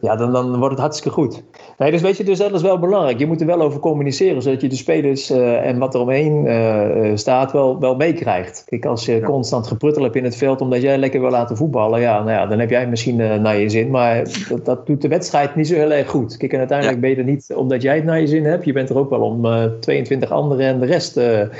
ja, 0.00 0.16
dan, 0.16 0.32
dan 0.32 0.56
wordt 0.56 0.70
het 0.70 0.80
hartstikke 0.80 1.10
goed. 1.10 1.42
Nee, 1.80 1.90
dus 1.90 2.00
weet 2.00 2.16
je, 2.16 2.24
dus 2.24 2.38
dat 2.38 2.52
is 2.52 2.62
wel 2.62 2.78
belangrijk. 2.78 3.18
Je 3.18 3.26
moet 3.26 3.40
er 3.40 3.46
wel 3.46 3.60
over 3.60 3.80
communiceren, 3.80 4.42
zodat 4.42 4.60
je 4.60 4.68
de 4.68 4.76
spelers 4.76 5.30
uh, 5.30 5.66
en 5.66 5.78
wat 5.78 5.94
er 5.94 6.00
omheen 6.00 6.44
uh, 6.44 7.10
staat 7.14 7.52
wel, 7.52 7.80
wel 7.80 7.96
meekrijgt. 7.96 8.64
Kijk, 8.66 8.84
als 8.84 9.04
je 9.04 9.20
constant 9.20 9.66
gepruttel 9.66 10.02
hebt 10.02 10.16
in 10.16 10.24
het 10.24 10.36
veld 10.36 10.60
omdat 10.60 10.82
jij 10.82 10.98
lekker 10.98 11.20
wil 11.20 11.30
laten 11.30 11.56
voetballen, 11.56 12.00
ja, 12.00 12.18
nou 12.18 12.30
ja, 12.30 12.46
dan 12.46 12.58
heb 12.58 12.70
jij 12.70 12.88
misschien 12.88 13.18
uh, 13.18 13.34
naar 13.34 13.56
je 13.56 13.68
zin. 13.68 13.90
Maar 13.90 14.22
dat, 14.48 14.64
dat, 14.64 14.86
doet 14.86 15.02
de 15.02 15.08
wedstrijd 15.08 15.54
niet 15.54 15.68
zo 15.68 15.74
heel 15.74 15.92
erg 15.92 16.08
goed. 16.08 16.36
Kijk, 16.36 16.52
en 16.52 16.58
uiteindelijk 16.58 16.98
ja. 16.98 17.06
ben 17.06 17.16
je 17.16 17.22
er 17.22 17.30
niet 17.30 17.54
omdat 17.54 17.82
jij 17.82 17.94
het 17.94 18.04
naar 18.04 18.20
je 18.20 18.26
zin 18.26 18.44
hebt. 18.44 18.64
Je 18.64 18.72
bent 18.72 18.90
er 18.90 18.98
ook 18.98 19.10
wel 19.10 19.20
om 19.20 19.46
22 19.80 20.30
anderen 20.30 20.66
en 20.66 20.80
de 20.80 20.86
rest 20.86 21.14
ja. 21.14 21.50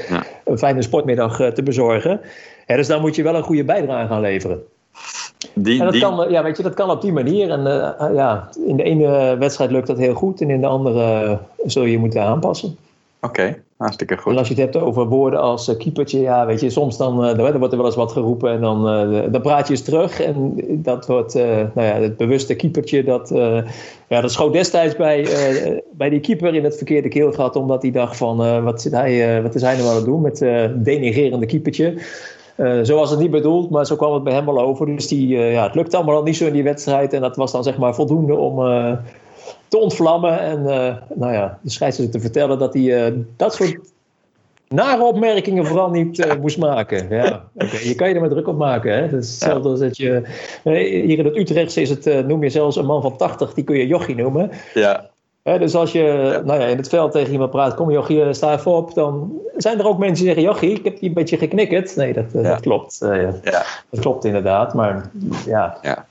een 0.44 0.58
fijne 0.58 0.82
sportmiddag 0.82 1.52
te 1.52 1.62
bezorgen. 1.62 2.20
Dus 2.66 2.86
daar 2.86 3.00
moet 3.00 3.16
je 3.16 3.22
wel 3.22 3.34
een 3.34 3.42
goede 3.42 3.64
bijdrage 3.64 4.12
aan 4.12 4.20
leveren. 4.20 4.62
Die, 5.54 5.78
en 5.78 5.84
dat, 5.84 5.92
die... 5.92 6.02
kan, 6.02 6.30
ja, 6.30 6.42
weet 6.42 6.56
je, 6.56 6.62
dat 6.62 6.74
kan 6.74 6.90
op 6.90 7.00
die 7.00 7.12
manier. 7.12 7.50
En 7.50 7.60
uh, 7.60 8.14
ja, 8.14 8.48
in 8.66 8.76
de 8.76 8.82
ene 8.82 9.36
wedstrijd 9.38 9.70
lukt 9.70 9.86
dat 9.86 9.98
heel 9.98 10.14
goed 10.14 10.40
en 10.40 10.50
in 10.50 10.60
de 10.60 10.66
andere 10.66 11.38
zul 11.66 11.84
je 11.84 11.90
je 11.90 11.98
moeten 11.98 12.22
aanpassen. 12.22 12.76
Oké, 13.22 13.40
okay, 13.40 13.62
hartstikke 13.76 14.16
goed. 14.16 14.32
En 14.32 14.38
als 14.38 14.48
je 14.48 14.54
het 14.54 14.62
hebt 14.62 14.84
over 14.84 15.06
woorden 15.06 15.40
als 15.40 15.68
uh, 15.68 15.76
keepertje, 15.78 16.20
ja, 16.20 16.46
weet 16.46 16.60
je, 16.60 16.70
soms 16.70 16.96
dan, 16.96 17.16
dan 17.16 17.58
wordt 17.58 17.72
er 17.72 17.78
wel 17.78 17.86
eens 17.86 17.96
wat 17.96 18.12
geroepen 18.12 18.50
en 18.50 18.60
dan, 18.60 18.82
dan 19.32 19.42
praat 19.42 19.66
je 19.66 19.72
eens 19.72 19.82
terug. 19.82 20.20
En 20.20 20.54
dat 20.68 21.06
wordt, 21.06 21.34
nou 21.34 21.70
ja, 21.74 21.94
het 21.94 22.16
bewuste 22.16 22.54
keepertje, 22.54 23.04
dat, 23.04 23.28
ja, 24.08 24.20
dat 24.20 24.32
schoot 24.32 24.52
destijds 24.52 24.96
bij, 24.96 25.26
bij 25.92 26.08
die 26.08 26.20
keeper 26.20 26.54
in 26.54 26.64
het 26.64 26.76
verkeerde 26.76 27.08
keelgat, 27.08 27.56
omdat 27.56 27.82
hij 27.82 27.90
dacht 27.90 28.16
van, 28.16 28.62
wat, 28.62 28.82
zit 28.82 28.92
hij, 28.92 29.42
wat 29.42 29.54
is 29.54 29.62
hij 29.62 29.76
nou 29.76 29.88
aan 29.88 29.94
het 29.96 30.04
doen 30.04 30.20
met 30.20 30.44
denigerende 30.84 31.46
keepertje. 31.46 31.94
Uh, 32.60 32.80
zo 32.82 32.96
was 32.96 33.10
het 33.10 33.18
niet 33.18 33.30
bedoeld, 33.30 33.70
maar 33.70 33.86
zo 33.86 33.96
kwam 33.96 34.14
het 34.14 34.24
bij 34.24 34.32
hem 34.32 34.44
wel 34.44 34.60
over. 34.60 34.86
Dus 34.86 35.08
die, 35.08 35.28
uh, 35.28 35.52
ja, 35.52 35.62
het 35.62 35.74
lukte 35.74 35.96
allemaal 35.96 36.16
al 36.16 36.22
niet 36.22 36.36
zo 36.36 36.46
in 36.46 36.52
die 36.52 36.62
wedstrijd. 36.62 37.12
En 37.12 37.20
dat 37.20 37.36
was 37.36 37.52
dan 37.52 37.62
zeg 37.62 37.78
maar 37.78 37.94
voldoende 37.94 38.34
om 38.34 38.58
uh, 38.58 38.92
te 39.68 39.78
ontvlammen. 39.78 40.40
En 40.40 40.62
nou 41.14 41.32
ja, 41.32 41.58
de 41.62 41.70
scheidsrechter 41.70 42.14
te 42.14 42.26
vertellen 42.26 42.58
dat 42.58 42.74
hij 42.74 43.14
dat 43.36 43.54
soort 43.54 43.78
nare 44.68 45.02
opmerkingen 45.02 45.66
vooral 45.66 45.90
niet 45.90 46.38
moest 46.40 46.58
maken. 46.58 47.08
Ja, 47.08 47.44
okay. 47.54 47.84
Je 47.84 47.94
kan 47.94 48.08
je 48.08 48.14
er 48.14 48.20
maar 48.20 48.30
druk 48.30 48.48
op 48.48 48.56
maken. 48.56 48.94
Hè? 48.94 49.08
Dat 49.08 49.22
is 49.22 49.30
hetzelfde 49.30 49.68
als 49.68 49.80
dat 49.80 49.96
je... 49.96 50.22
hier 50.62 51.18
in 51.18 51.24
het 51.24 51.36
Utrechtse 51.36 51.80
is 51.80 51.90
het, 51.90 52.26
noem 52.26 52.42
je 52.42 52.50
zelfs 52.50 52.76
een 52.76 52.86
man 52.86 53.02
van 53.02 53.16
80, 53.16 53.54
die 53.54 53.64
kun 53.64 53.76
je 53.76 53.86
jochie 53.86 54.16
noemen. 54.16 54.50
Ja 54.74 55.09
dus 55.42 55.74
als 55.74 55.92
je 55.92 56.40
nou 56.44 56.60
ja, 56.60 56.66
in 56.66 56.76
het 56.76 56.88
veld 56.88 57.12
tegen 57.12 57.32
iemand 57.32 57.50
praat, 57.50 57.74
kom 57.74 57.90
Jochie, 57.90 58.32
sta 58.32 58.52
even 58.52 58.70
op, 58.70 58.94
dan 58.94 59.32
zijn 59.56 59.78
er 59.78 59.86
ook 59.86 59.98
mensen 59.98 60.24
die 60.24 60.34
zeggen, 60.34 60.52
Jochie, 60.52 60.78
ik 60.78 60.84
heb 60.84 60.98
die 60.98 61.08
een 61.08 61.14
beetje 61.14 61.36
geknikkerd. 61.36 61.96
Nee, 61.96 62.12
dat, 62.12 62.24
ja. 62.32 62.42
dat 62.42 62.60
klopt. 62.60 63.00
Uh, 63.02 63.42
ja. 63.42 63.64
Dat 63.90 64.00
klopt 64.00 64.24
inderdaad, 64.24 64.74
maar 64.74 65.10
ja. 65.46 65.78
ja. 65.82 66.06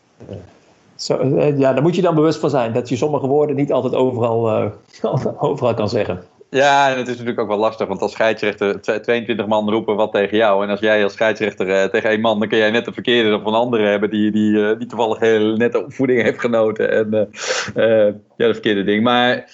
Zo, 0.96 1.20
uh, 1.20 1.60
ja, 1.60 1.74
daar 1.74 1.82
moet 1.82 1.96
je 1.96 2.02
dan 2.02 2.16
bewust 2.16 2.40
van 2.40 2.50
zijn, 2.50 2.74
dat 2.74 2.90
je 2.90 2.96
sommige 2.96 3.28
woorden 3.28 3.56
niet 3.56 3.72
altijd 3.72 3.96
overal, 3.96 4.64
uh, 4.64 4.72
overal 5.50 5.74
kan 5.74 5.90
zeggen. 5.90 6.24
Ja, 6.52 6.92
en 6.92 6.98
het 6.98 7.08
is 7.08 7.14
natuurlijk 7.14 7.40
ook 7.40 7.48
wel 7.48 7.58
lastig, 7.58 7.88
want 7.88 8.02
als 8.02 8.12
scheidsrechter 8.12 8.82
22 8.82 9.48
man 9.48 9.70
roepen 9.70 9.96
wat 9.96 10.12
tegen 10.12 10.38
jou. 10.38 10.64
En 10.64 10.70
als 10.70 10.80
jij 10.80 11.04
als 11.04 11.14
scheidsrechter 11.14 11.68
uh, 11.68 11.84
tegen 11.84 12.10
één 12.10 12.22
man, 12.22 12.40
dan 12.40 12.48
kun 12.48 12.58
jij 12.58 12.72
net 12.72 12.86
de 12.86 12.94
verkeerde 12.94 13.36
of 13.36 13.46
een 13.46 13.54
andere 13.54 13.88
hebben 13.88 14.10
die, 14.10 14.32
die, 14.32 14.52
uh, 14.52 14.78
die 14.78 14.88
toevallig 14.88 15.20
heel 15.20 15.56
net 15.56 15.76
opvoeding 15.76 16.22
heeft 16.22 16.40
genoten. 16.40 16.92
En 16.92 17.30
uh, 17.76 18.14
ja, 18.38 18.48
de 18.48 18.54
verkeerde 18.54 18.84
ding. 18.84 19.04
Maar 19.04 19.50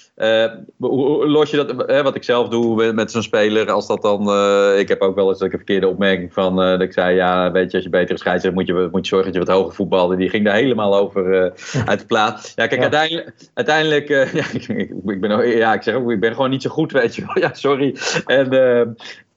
hoe 0.78 1.28
los 1.28 1.52
je 1.52 1.58
dat, 1.58 2.02
wat 2.04 2.16
ik 2.16 2.24
zelf 2.24 2.48
doe 2.48 2.94
met, 2.94 3.12
zo'n 3.12 3.22
speler, 3.22 3.72
als 3.72 3.88
dat 3.88 4.02
dan, 4.02 4.22
ik 4.78 4.88
heb 4.88 5.02
ook 5.02 5.16
wel 5.16 5.30
eens 5.30 5.42
een 5.42 5.50
verkeerde 5.50 5.88
opmerking 5.88 6.34
van, 6.34 6.56
dat 6.56 6.82
ik 6.82 6.94
zei, 6.94 7.16
ja, 7.16 7.52
weet 7.52 7.72
je, 7.72 7.76
als 7.76 7.86
je 7.86 7.92
betere 7.92 8.18
scheidsrechter 8.18 8.60
moet 8.60 8.68
je, 8.68 8.90
moet 8.92 9.02
je 9.02 9.16
zorgen 9.16 9.34
dat 9.34 9.42
je 9.42 9.48
wat 9.48 9.58
hoger 9.58 9.76
voetbalde. 9.76 10.16
Die 10.16 10.30
ging 10.30 10.46
daar 10.46 10.56
helemaal 10.56 10.98
over 10.98 11.24
uit 11.86 12.00
de 12.00 12.06
plaat. 12.06 12.54
Ja, 12.56 12.68
kijk, 12.68 12.82
ja. 12.82 12.82
uiteindelijk, 12.82 13.34
uiteindelijk 13.54 14.08
ja, 14.40 14.46
ik, 14.54 14.68
ik, 15.06 15.22
ben, 15.22 15.58
ja, 15.58 15.74
ik 15.74 15.84
zeg 15.84 15.96
ook, 15.96 16.12
ik 16.12 16.20
ben 16.20 16.34
gewoon 16.34 16.50
niet 16.50 16.62
zo 16.62 16.70
goed 16.70 16.85
weet 16.92 17.16
je 17.16 17.26
wel. 17.26 17.40
Ja, 17.44 17.54
sorry. 17.54 17.96
En, 18.26 18.54
uh, 18.54 18.80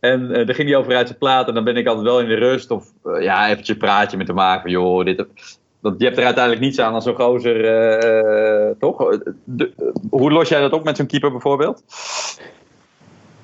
en 0.01 0.22
uh, 0.22 0.46
dan 0.46 0.55
ging 0.55 0.68
hij 0.68 0.76
over 0.76 0.96
uit 0.96 1.07
zijn 1.07 1.18
plaat 1.18 1.49
en 1.49 1.55
dan 1.55 1.64
ben 1.64 1.76
ik 1.76 1.86
altijd 1.86 2.07
wel 2.07 2.20
in 2.20 2.28
de 2.28 2.34
rust. 2.34 2.70
Of 2.70 2.92
uh, 3.05 3.22
ja, 3.22 3.49
eventjes 3.49 3.76
praatje 3.76 4.16
met 4.16 4.26
hem 4.26 4.36
maken. 4.36 4.70
Joh, 4.70 5.05
dit, 5.05 5.16
dat, 5.80 5.94
je 5.99 6.05
hebt 6.05 6.18
er 6.18 6.24
uiteindelijk 6.24 6.64
niets 6.64 6.78
aan 6.78 6.94
als 6.94 7.05
zo'n 7.05 7.14
gozer, 7.14 8.76
toch? 8.78 9.18
Hoe 10.11 10.32
los 10.32 10.49
jij 10.49 10.61
dat 10.61 10.72
op 10.72 10.84
met 10.84 10.96
zo'n 10.96 11.07
keeper 11.07 11.30
bijvoorbeeld? 11.30 11.82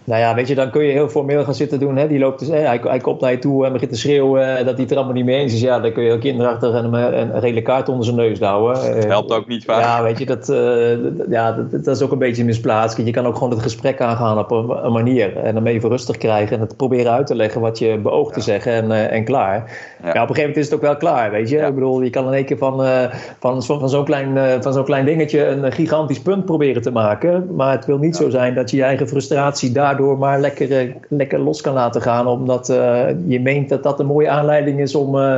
Nou 0.04 0.20
ja, 0.20 0.34
weet 0.34 0.48
je, 0.48 0.54
dan 0.54 0.70
kun 0.70 0.84
je 0.84 0.92
heel 0.92 1.08
formeel 1.08 1.44
gaan 1.44 1.54
zitten 1.54 1.78
doen. 1.78 1.96
Hè? 1.96 2.08
Die 2.08 2.18
loopt 2.18 2.38
dus, 2.38 2.48
hè, 2.48 2.58
hij, 2.58 2.80
hij 2.82 2.98
komt 2.98 3.20
naar 3.20 3.30
je 3.30 3.38
toe 3.38 3.66
en 3.66 3.72
begint 3.72 3.90
te 3.90 3.98
schreeuwen 3.98 4.64
dat 4.64 4.74
hij 4.74 4.82
het 4.82 4.90
er 4.90 4.96
allemaal 4.96 5.14
niet 5.14 5.24
mee 5.24 5.36
eens 5.36 5.52
is. 5.52 5.60
Ja, 5.60 5.80
dan 5.80 5.92
kun 5.92 6.02
je 6.02 6.08
heel 6.08 6.18
kinderachtig 6.18 6.74
en 6.74 6.84
een, 6.84 7.20
een 7.20 7.40
redelijk 7.40 7.66
kaart 7.66 7.88
onder 7.88 8.04
zijn 8.04 8.16
neus 8.16 8.40
houden. 8.40 8.94
Dat 8.94 9.04
helpt 9.04 9.32
ook 9.32 9.46
niet 9.46 9.64
vaak. 9.64 9.80
Ja, 9.80 10.02
weet 10.02 10.18
je, 10.18 10.26
dat, 10.26 10.48
uh, 10.48 11.30
ja, 11.30 11.52
dat, 11.52 11.84
dat, 11.84 11.96
is 11.96 12.02
ook 12.02 12.12
een 12.12 12.18
beetje 12.18 12.44
misplaatst. 12.44 12.96
Je 12.96 13.10
kan 13.10 13.26
ook 13.26 13.34
gewoon 13.34 13.50
het 13.50 13.62
gesprek 13.62 14.00
aangaan 14.00 14.38
op 14.38 14.50
een, 14.50 14.84
een, 14.84 14.92
manier. 14.92 15.36
En 15.36 15.54
hem 15.54 15.66
even 15.66 15.88
rustig 15.88 16.16
krijgen 16.16 16.56
en 16.56 16.62
het 16.62 16.76
proberen 16.76 17.12
uit 17.12 17.26
te 17.26 17.34
leggen 17.34 17.60
wat 17.60 17.78
je 17.78 17.98
beoogt 17.98 18.28
ja. 18.28 18.34
te 18.34 18.40
zeggen 18.40 18.72
en, 18.72 18.84
uh, 18.90 19.12
en 19.12 19.24
klaar. 19.24 19.56
Ja. 20.02 20.10
ja. 20.12 20.22
op 20.22 20.28
een 20.28 20.34
gegeven 20.34 20.40
moment 20.40 20.56
is 20.56 20.64
het 20.64 20.74
ook 20.74 20.80
wel 20.80 20.96
klaar, 20.96 21.30
weet 21.30 21.48
je. 21.48 21.56
Ik 21.56 21.74
bedoel, 21.74 22.02
je 22.02 22.10
kan 22.10 22.26
in 22.26 22.32
één 22.32 22.44
keer 22.44 22.58
van, 22.58 22.84
uh, 22.84 23.02
van, 23.38 23.62
van 23.62 23.88
zo'n 23.88 24.04
klein, 24.04 24.62
van 24.62 24.72
zo'n 24.72 24.84
klein 24.84 25.04
dingetje 25.04 25.46
een 25.46 25.72
gigantisch 25.72 26.20
punt 26.20 26.44
proberen 26.44 26.82
te 26.82 26.90
maken. 26.90 27.54
Maar 27.54 27.72
het 27.72 27.86
wil 27.86 27.98
niet 27.98 28.16
zo 28.16 28.30
zijn 28.30 28.54
dat 28.54 28.70
je 28.70 28.76
je 28.76 28.82
eigen 28.82 29.08
frustratie 29.08 29.72
daar 29.72 29.93
daardoor 29.96 30.18
maar 30.18 30.40
lekker, 30.40 30.78
eh, 30.78 30.94
lekker 31.08 31.38
los 31.38 31.60
kan 31.60 31.74
laten 31.74 32.02
gaan. 32.02 32.26
Omdat 32.26 32.68
uh, 32.68 33.08
je 33.26 33.40
meent 33.40 33.68
dat 33.68 33.82
dat 33.82 34.00
een 34.00 34.06
mooie 34.06 34.28
aanleiding 34.28 34.80
is 34.80 34.94
om, 34.94 35.14
uh, 35.14 35.36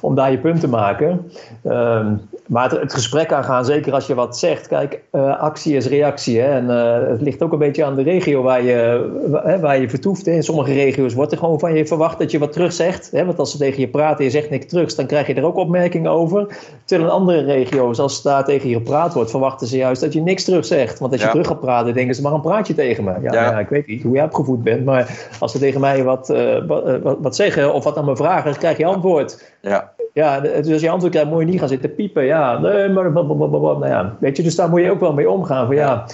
om 0.00 0.14
daar 0.14 0.30
je 0.30 0.38
punt 0.38 0.60
te 0.60 0.68
maken. 0.68 1.30
Um, 1.64 2.20
maar 2.52 2.70
het, 2.70 2.80
het, 2.80 2.94
gesprek 2.94 3.32
aangaan, 3.32 3.64
zeker 3.64 3.92
als 3.92 4.06
je 4.06 4.14
wat 4.14 4.38
zegt. 4.38 4.68
Kijk, 4.68 5.02
uh, 5.12 5.40
actie 5.40 5.76
is 5.76 5.86
reactie. 5.86 6.40
Hè? 6.40 6.46
En 6.46 6.68
het 7.10 7.20
ligt 7.20 7.42
ook 7.42 7.52
een 7.52 7.58
beetje 7.58 7.84
aan 7.84 7.94
de 7.94 8.02
regio 8.02 8.42
waar 8.42 8.62
je, 8.62 9.58
waar 9.60 9.80
je 9.80 9.88
vertoeft. 9.88 10.26
Hè? 10.26 10.32
In 10.32 10.42
sommige 10.42 10.72
regio's 10.72 11.14
wordt 11.14 11.32
er 11.32 11.38
gewoon 11.38 11.58
van 11.58 11.74
je 11.74 11.86
verwacht 11.86 12.18
dat 12.18 12.30
je 12.30 12.38
wat 12.38 12.52
terug 12.52 12.72
zegt. 12.72 13.10
Hè? 13.10 13.24
Want 13.24 13.38
als 13.38 13.50
ze 13.50 13.58
tegen 13.58 13.80
je 13.80 13.88
praten 13.88 14.18
en 14.18 14.24
je 14.24 14.30
zegt 14.30 14.50
niks 14.50 14.66
terug, 14.66 14.94
dan 14.94 15.06
krijg 15.06 15.26
je 15.26 15.34
er 15.34 15.44
ook 15.44 15.56
opmerkingen 15.56 16.10
over. 16.10 16.58
Terwijl 16.84 17.08
in 17.08 17.14
andere 17.14 17.44
regio's, 17.44 17.98
als 17.98 18.22
daar 18.22 18.44
tegen 18.44 18.68
je 18.68 18.74
gepraat 18.74 19.14
wordt, 19.14 19.30
verwachten 19.30 19.66
ze 19.66 19.76
juist 19.76 20.00
dat 20.00 20.12
je 20.12 20.20
niks 20.20 20.44
terug 20.44 20.64
zegt. 20.64 20.98
Want 20.98 21.12
als 21.12 21.20
je 21.20 21.26
ja. 21.26 21.32
terug 21.32 21.46
gaat 21.46 21.60
praten, 21.60 21.94
denken 21.94 22.14
ze 22.14 22.22
maar 22.22 22.32
een 22.32 22.40
praatje 22.40 22.74
tegen 22.74 23.04
me. 23.04 23.12
Ja, 23.22 23.32
ja. 23.32 23.58
ik 23.58 23.68
weet 23.68 23.86
niet 23.86 24.02
hoe 24.02 24.16
je 24.16 24.22
opgevoed 24.22 24.62
bent, 24.62 24.84
maar 24.84 25.28
als 25.40 25.52
ze 25.52 25.58
tegen 25.58 25.80
mij 25.80 26.04
wat, 26.04 26.30
uh, 26.30 26.66
wat, 26.66 27.16
wat, 27.20 27.36
zeggen 27.36 27.74
of 27.74 27.84
wat 27.84 27.96
aan 27.96 28.04
me 28.04 28.16
vragen, 28.16 28.50
dan 28.50 28.58
krijg 28.58 28.76
je 28.76 28.84
antwoord. 28.84 29.52
Ja. 29.60 29.92
Ja, 30.12 30.40
dus 30.40 30.72
als 30.72 30.80
je 30.80 30.90
antwoord 30.90 31.12
krijgt, 31.12 31.30
moet 31.30 31.40
je 31.40 31.46
niet 31.46 31.58
gaan 31.58 31.68
zitten 31.68 31.94
piepen. 31.94 32.24
Ja, 32.24 32.58
nee, 32.58 32.88
maar, 32.88 33.12
nou 33.12 33.86
ja, 33.86 34.16
weet 34.20 34.36
je, 34.36 34.42
dus 34.42 34.54
daar 34.54 34.68
moet 34.68 34.80
je 34.80 34.90
ook 34.90 35.00
wel 35.00 35.12
mee 35.12 35.30
omgaan. 35.30 35.66
Van 35.66 35.74
ja, 35.74 36.06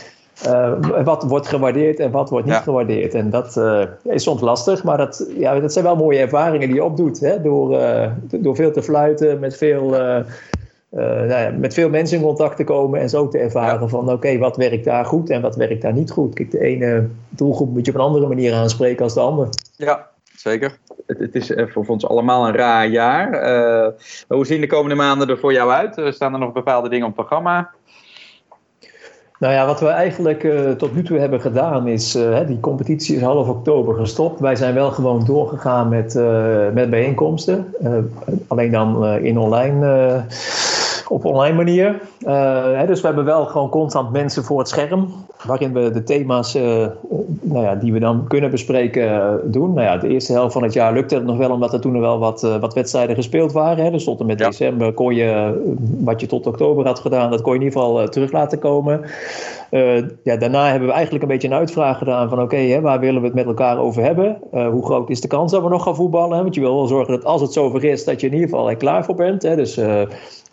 uh, 0.46 0.72
wat 1.04 1.22
wordt 1.22 1.46
gewaardeerd 1.46 2.00
en 2.00 2.10
wat 2.10 2.30
wordt 2.30 2.46
niet 2.46 2.54
gewaardeerd. 2.54 3.14
En 3.14 3.30
dat 3.30 3.56
uh, 3.56 3.82
is 4.02 4.22
soms 4.22 4.40
lastig, 4.40 4.84
maar 4.84 4.96
dat, 4.96 5.30
ja, 5.36 5.60
dat 5.60 5.72
zijn 5.72 5.84
wel 5.84 5.96
mooie 5.96 6.18
ervaringen 6.18 6.66
die 6.66 6.76
je 6.76 6.84
opdoet. 6.84 7.20
Hè? 7.20 7.42
Door, 7.42 7.72
uh, 7.72 8.10
door 8.30 8.56
veel 8.56 8.72
te 8.72 8.82
fluiten, 8.82 9.38
met 9.38 9.56
veel 9.56 9.90
nou 10.90 11.28
ja, 11.28 11.50
met 11.58 11.74
veel 11.74 11.88
mensen 11.88 12.16
in 12.16 12.22
contact 12.22 12.56
te 12.56 12.64
komen 12.64 13.00
en 13.00 13.08
zo 13.08 13.28
te 13.28 13.38
ervaren 13.38 13.88
van 13.88 14.12
oké, 14.12 14.38
wat 14.38 14.56
werkt 14.56 14.84
daar 14.84 15.04
goed 15.04 15.30
en 15.30 15.42
wat 15.42 15.56
werkt 15.56 15.82
daar 15.82 15.92
niet 15.92 16.10
goed. 16.10 16.34
Kijk, 16.34 16.50
de 16.50 16.60
ene 16.60 17.08
doelgroep 17.28 17.72
moet 17.72 17.86
je 17.86 17.92
op 17.92 17.98
een 17.98 18.04
andere 18.04 18.26
manier 18.26 18.54
aanspreken 18.54 19.04
als 19.04 19.14
de 19.14 19.20
andere. 19.20 19.48
Ja, 19.76 20.06
zeker. 20.36 20.78
Het, 21.06 21.18
het 21.18 21.34
is 21.34 21.52
voor 21.54 21.84
ons 21.86 22.06
allemaal 22.06 22.46
een 22.46 22.54
raar 22.54 22.86
jaar. 22.86 23.30
Uh, 23.32 23.88
hoe 24.28 24.46
zien 24.46 24.60
de 24.60 24.66
komende 24.66 24.94
maanden 24.94 25.28
er 25.28 25.38
voor 25.38 25.52
jou 25.52 25.70
uit? 25.70 26.14
Staan 26.14 26.32
er 26.32 26.38
nog 26.38 26.52
bepaalde 26.52 26.88
dingen 26.88 27.06
op 27.06 27.16
het 27.16 27.26
programma? 27.26 27.70
Nou 29.38 29.52
ja, 29.52 29.66
wat 29.66 29.80
we 29.80 29.86
eigenlijk 29.86 30.48
tot 30.78 30.94
nu 30.94 31.02
toe 31.02 31.18
hebben 31.18 31.40
gedaan 31.40 31.88
is, 31.88 32.18
die 32.46 32.60
competitie 32.60 33.16
is 33.16 33.22
half 33.22 33.48
oktober 33.48 33.94
gestopt. 33.94 34.40
Wij 34.40 34.56
zijn 34.56 34.74
wel 34.74 34.90
gewoon 34.90 35.24
doorgegaan 35.24 35.88
met, 35.88 36.14
met 36.74 36.90
bijeenkomsten. 36.90 37.74
alleen 38.48 38.70
dan 38.70 39.06
in 39.06 39.38
online 39.38 40.24
op 41.08 41.24
online 41.24 41.56
manier. 41.56 42.00
Uh, 42.20 42.78
hè, 42.78 42.86
dus 42.86 43.00
we 43.00 43.06
hebben 43.06 43.24
wel 43.24 43.44
gewoon 43.44 43.68
constant 43.68 44.12
mensen 44.12 44.44
voor 44.44 44.58
het 44.58 44.68
scherm, 44.68 45.08
waarin 45.44 45.72
we 45.72 45.90
de 45.90 46.02
thema's 46.02 46.54
uh, 46.54 46.86
nou 47.40 47.64
ja, 47.64 47.74
die 47.74 47.92
we 47.92 47.98
dan 47.98 48.24
kunnen 48.28 48.50
bespreken 48.50 49.02
uh, 49.02 49.32
doen. 49.44 49.72
Nou 49.72 49.86
ja, 49.86 49.96
de 49.96 50.08
eerste 50.08 50.32
helft 50.32 50.52
van 50.52 50.62
het 50.62 50.72
jaar 50.72 50.92
lukte 50.92 51.14
het 51.14 51.24
nog 51.24 51.36
wel, 51.36 51.50
omdat 51.50 51.72
er 51.72 51.80
toen 51.80 52.00
wel 52.00 52.18
wat, 52.18 52.40
wat 52.60 52.74
wedstrijden 52.74 53.16
gespeeld 53.16 53.52
waren. 53.52 53.84
Hè. 53.84 53.90
Dus 53.90 54.04
tot 54.04 54.20
en 54.20 54.26
met 54.26 54.38
ja. 54.38 54.46
december 54.46 54.92
kon 54.92 55.14
je, 55.14 55.60
wat 55.98 56.20
je 56.20 56.26
tot 56.26 56.46
oktober 56.46 56.86
had 56.86 56.98
gedaan, 56.98 57.30
dat 57.30 57.40
kon 57.40 57.52
je 57.52 57.58
in 57.58 57.64
ieder 57.64 57.80
geval 57.80 58.08
terug 58.08 58.32
laten 58.32 58.58
komen. 58.58 59.00
Ja, 60.22 60.36
daarna 60.36 60.70
hebben 60.70 60.88
we 60.88 60.94
eigenlijk 60.94 61.24
een 61.24 61.30
beetje 61.30 61.48
een 61.48 61.54
uitvraag 61.54 61.98
gedaan 61.98 62.28
van 62.28 62.42
oké, 62.42 62.54
okay, 62.54 62.80
waar 62.80 63.00
willen 63.00 63.20
we 63.20 63.26
het 63.26 63.36
met 63.36 63.46
elkaar 63.46 63.78
over 63.78 64.02
hebben? 64.02 64.38
hoe 64.50 64.84
groot 64.84 65.10
is 65.10 65.20
de 65.20 65.28
kans 65.28 65.52
dat 65.52 65.62
we 65.62 65.68
nog 65.68 65.82
gaan 65.82 65.96
voetballen? 65.96 66.36
Hè? 66.36 66.42
Want 66.42 66.54
je 66.54 66.60
wil 66.60 66.74
wel 66.74 66.86
zorgen 66.86 67.14
dat 67.14 67.24
als 67.24 67.40
het 67.40 67.52
zover 67.52 67.84
is, 67.84 68.04
dat 68.04 68.20
je 68.20 68.26
in 68.26 68.32
ieder 68.32 68.48
geval 68.48 68.70
er 68.70 68.76
klaar 68.76 69.04
voor 69.04 69.14
bent. 69.14 69.42
Hè? 69.42 69.56
Dus 69.56 69.78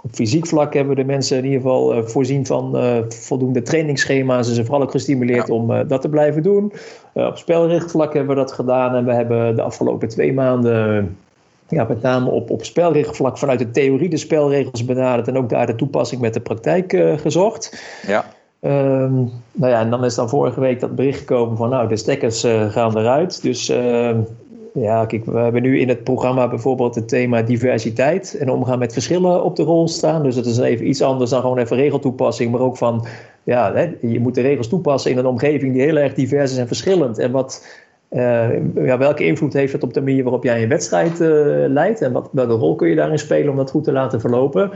op 0.06 0.12
fysiek 0.12 0.48
vlak 0.48 0.74
hebben 0.74 0.96
we 0.96 1.02
de 1.02 1.08
mensen 1.08 1.38
in 1.38 1.44
ieder 1.44 1.62
geval 1.62 1.96
uh, 1.96 2.04
voorzien 2.04 2.46
van 2.46 2.78
uh, 2.78 2.98
voldoende 3.08 3.62
trainingsschema's. 3.62 4.48
Ze 4.48 4.54
zijn 4.54 4.66
vooral 4.66 4.84
ook 4.84 4.92
gestimuleerd 4.92 5.50
om 5.50 5.72
uh, 5.72 5.80
dat 5.88 6.02
te 6.02 6.10
blijven 6.10 6.44
doen. 6.44 6.74
op 7.14 7.38
spelrichtvlak 7.38 8.14
hebben 8.14 8.36
we 8.36 8.42
dat 8.42 8.52
gedaan. 8.52 8.96
En 8.96 9.06
we 9.06 9.14
hebben 9.14 9.56
de 9.56 9.62
afgelopen 9.62 10.08
twee 10.08 10.34
maanden 10.34 11.18
ja, 11.68 11.84
met 11.84 12.02
name 12.02 12.30
op, 12.30 12.50
op 12.50 12.66
spelregelvlak 12.66 13.38
vanuit 13.38 13.60
de 13.60 13.72
theorie 13.72 14.10
de 14.10 14.18
spelregels 14.18 14.86
benaderd. 14.86 15.28
En 15.28 15.38
ook 15.38 15.50
daar 15.50 15.66
de 15.66 15.76
toepassing 15.76 16.22
met 16.22 16.34
de 16.34 16.40
praktijk 16.40 17.04
gezocht. 17.18 17.84
Ja. 18.08 18.26
Um, 18.66 19.32
nou 19.52 19.72
ja, 19.72 19.80
en 19.80 19.90
dan 19.90 20.06
is 20.06 20.16
dan 20.16 20.30
vorige 20.30 20.60
week 20.60 20.80
dat 20.80 20.96
bericht 20.96 21.20
gekomen 21.20 21.58
van 21.58 21.70
nou, 21.70 21.88
de 21.88 21.98
stekkers 21.98 22.42
gaan 22.70 22.98
eruit. 22.98 23.42
Dus 23.42 23.70
ehm, 23.70 24.20
ja, 24.74 25.06
kijk, 25.06 25.26
we 25.26 25.38
hebben 25.38 25.62
nu 25.62 25.80
in 25.80 25.90
het 25.90 26.04
programma 26.04 26.48
bijvoorbeeld 26.48 26.96
het 26.96 27.08
thema 27.08 27.42
diversiteit 27.42 28.38
en 28.40 28.50
omgaan 28.50 28.80
met 28.80 28.94
verschillen 28.94 29.44
op 29.44 29.56
de 29.56 29.64
rol 29.64 29.88
staan. 29.88 30.24
Dus 30.24 30.36
dat 30.36 30.46
is 30.46 30.58
even 30.58 30.88
iets 30.88 31.02
anders 31.02 31.30
dan 31.30 31.42
gewoon 31.42 31.58
even 31.58 31.78
regeltoepassing, 31.78 32.52
maar 32.52 32.62
ook 32.62 32.78
van, 32.78 33.06
ja, 33.44 33.74
hè, 33.74 33.96
je 34.02 34.20
moet 34.20 34.36
de 34.36 34.42
regels 34.42 34.68
toepassen 34.68 35.12
in 35.12 35.18
een 35.18 35.26
omgeving 35.26 35.74
die 35.74 35.82
heel 35.82 35.98
erg 35.98 36.14
divers 36.14 36.52
is 36.52 36.58
en 36.58 36.68
verschillend. 36.68 37.20
En 37.20 37.32
wat, 37.32 37.68
uh, 38.12 38.76
ja, 38.76 38.98
welke 38.98 39.26
invloed 39.26 39.54
heeft 39.54 39.74
het 39.74 39.84
op 39.84 39.94
de 39.94 40.02
manier 40.02 40.24
waarop 40.24 40.44
jij 40.44 40.64
een 40.64 40.70
wedstrijd 40.70 41.22
uh, 41.22 41.30
leidt 41.68 42.02
en 42.02 42.12
wat, 42.12 42.30
welke 42.32 42.54
rol 42.54 42.76
kun 42.76 42.90
je 42.90 42.96
daarin 42.96 43.20
spelen 43.20 43.50
om 43.50 43.58
dat 43.58 43.72
goed 43.72 43.84
te 43.84 43.92
laten 43.92 44.20
verlopen? 44.20 44.72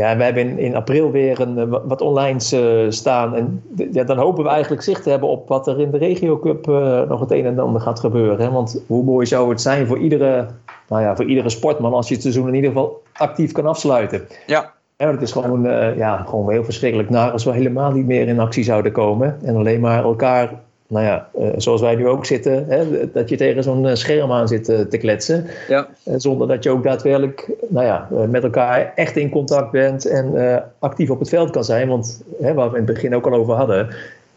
Ja, 0.00 0.16
we 0.16 0.24
hebben 0.24 0.48
in, 0.48 0.58
in 0.58 0.74
april 0.74 1.10
weer 1.10 1.40
een, 1.40 1.58
eh, 1.58 1.78
wat 1.84 2.00
online 2.00 2.38
uh, 2.54 2.90
staan. 2.90 3.34
En 3.34 3.62
ja, 3.92 4.04
dan 4.04 4.18
hopen 4.18 4.44
we 4.44 4.50
eigenlijk 4.50 4.82
zicht 4.82 5.02
te 5.02 5.10
hebben 5.10 5.28
op 5.28 5.48
wat 5.48 5.66
er 5.66 5.80
in 5.80 5.90
de 5.90 5.98
Regio 5.98 6.38
Cup 6.38 6.68
uh, 6.68 7.02
nog 7.08 7.20
het 7.20 7.30
een 7.30 7.46
en 7.46 7.58
ander 7.58 7.80
gaat 7.80 8.00
gebeuren. 8.00 8.40
Hè? 8.40 8.50
Want 8.50 8.82
hoe 8.86 9.04
mooi 9.04 9.26
zou 9.26 9.50
het 9.50 9.60
zijn 9.60 9.86
voor 9.86 9.98
iedere, 9.98 10.46
nou 10.88 11.02
ja, 11.02 11.16
voor 11.16 11.24
iedere 11.24 11.48
sportman 11.48 11.92
als 11.92 12.08
je 12.08 12.14
het 12.14 12.22
seizoen 12.22 12.48
in 12.48 12.54
ieder 12.54 12.70
geval 12.70 13.02
actief 13.12 13.52
kan 13.52 13.66
afsluiten. 13.66 14.26
Ja. 14.46 14.72
Ja, 14.96 15.10
het 15.10 15.22
is 15.22 15.32
gewoon, 15.32 15.66
uh, 15.66 15.96
ja, 15.96 16.16
gewoon 16.16 16.50
heel 16.50 16.64
verschrikkelijk 16.64 17.10
naar 17.10 17.30
als 17.30 17.44
we 17.44 17.52
helemaal 17.52 17.90
niet 17.90 18.06
meer 18.06 18.28
in 18.28 18.40
actie 18.40 18.64
zouden 18.64 18.92
komen. 18.92 19.38
En 19.42 19.56
alleen 19.56 19.80
maar 19.80 20.04
elkaar 20.04 20.50
nou 20.90 21.04
ja, 21.04 21.28
uh, 21.38 21.48
zoals 21.56 21.80
wij 21.80 21.94
nu 21.94 22.08
ook 22.08 22.26
zitten, 22.26 22.64
hè, 22.68 23.10
dat 23.12 23.28
je 23.28 23.36
tegen 23.36 23.62
zo'n 23.62 23.86
eh, 23.86 23.94
scherm 23.94 24.32
aan 24.32 24.48
zit 24.48 24.68
uh, 24.68 24.80
te 24.80 24.96
kletsen. 24.96 25.46
Ja. 25.68 25.88
Zonder 26.16 26.48
dat 26.48 26.62
je 26.62 26.70
ook 26.70 26.82
daadwerkelijk 26.82 27.48
nou 27.68 27.86
ja, 27.86 28.08
met 28.28 28.42
elkaar 28.42 28.92
echt 28.94 29.16
in 29.16 29.30
contact 29.30 29.70
bent 29.70 30.06
en 30.06 30.34
actief 30.78 31.10
op 31.10 31.18
het 31.18 31.28
veld 31.28 31.50
kan 31.50 31.64
zijn. 31.64 31.88
Want 31.88 32.22
hè, 32.40 32.54
waar 32.54 32.70
we 32.70 32.78
in 32.78 32.84
het 32.84 32.94
begin 32.94 33.14
ook 33.14 33.26
al 33.26 33.34
over 33.34 33.54
hadden. 33.54 33.88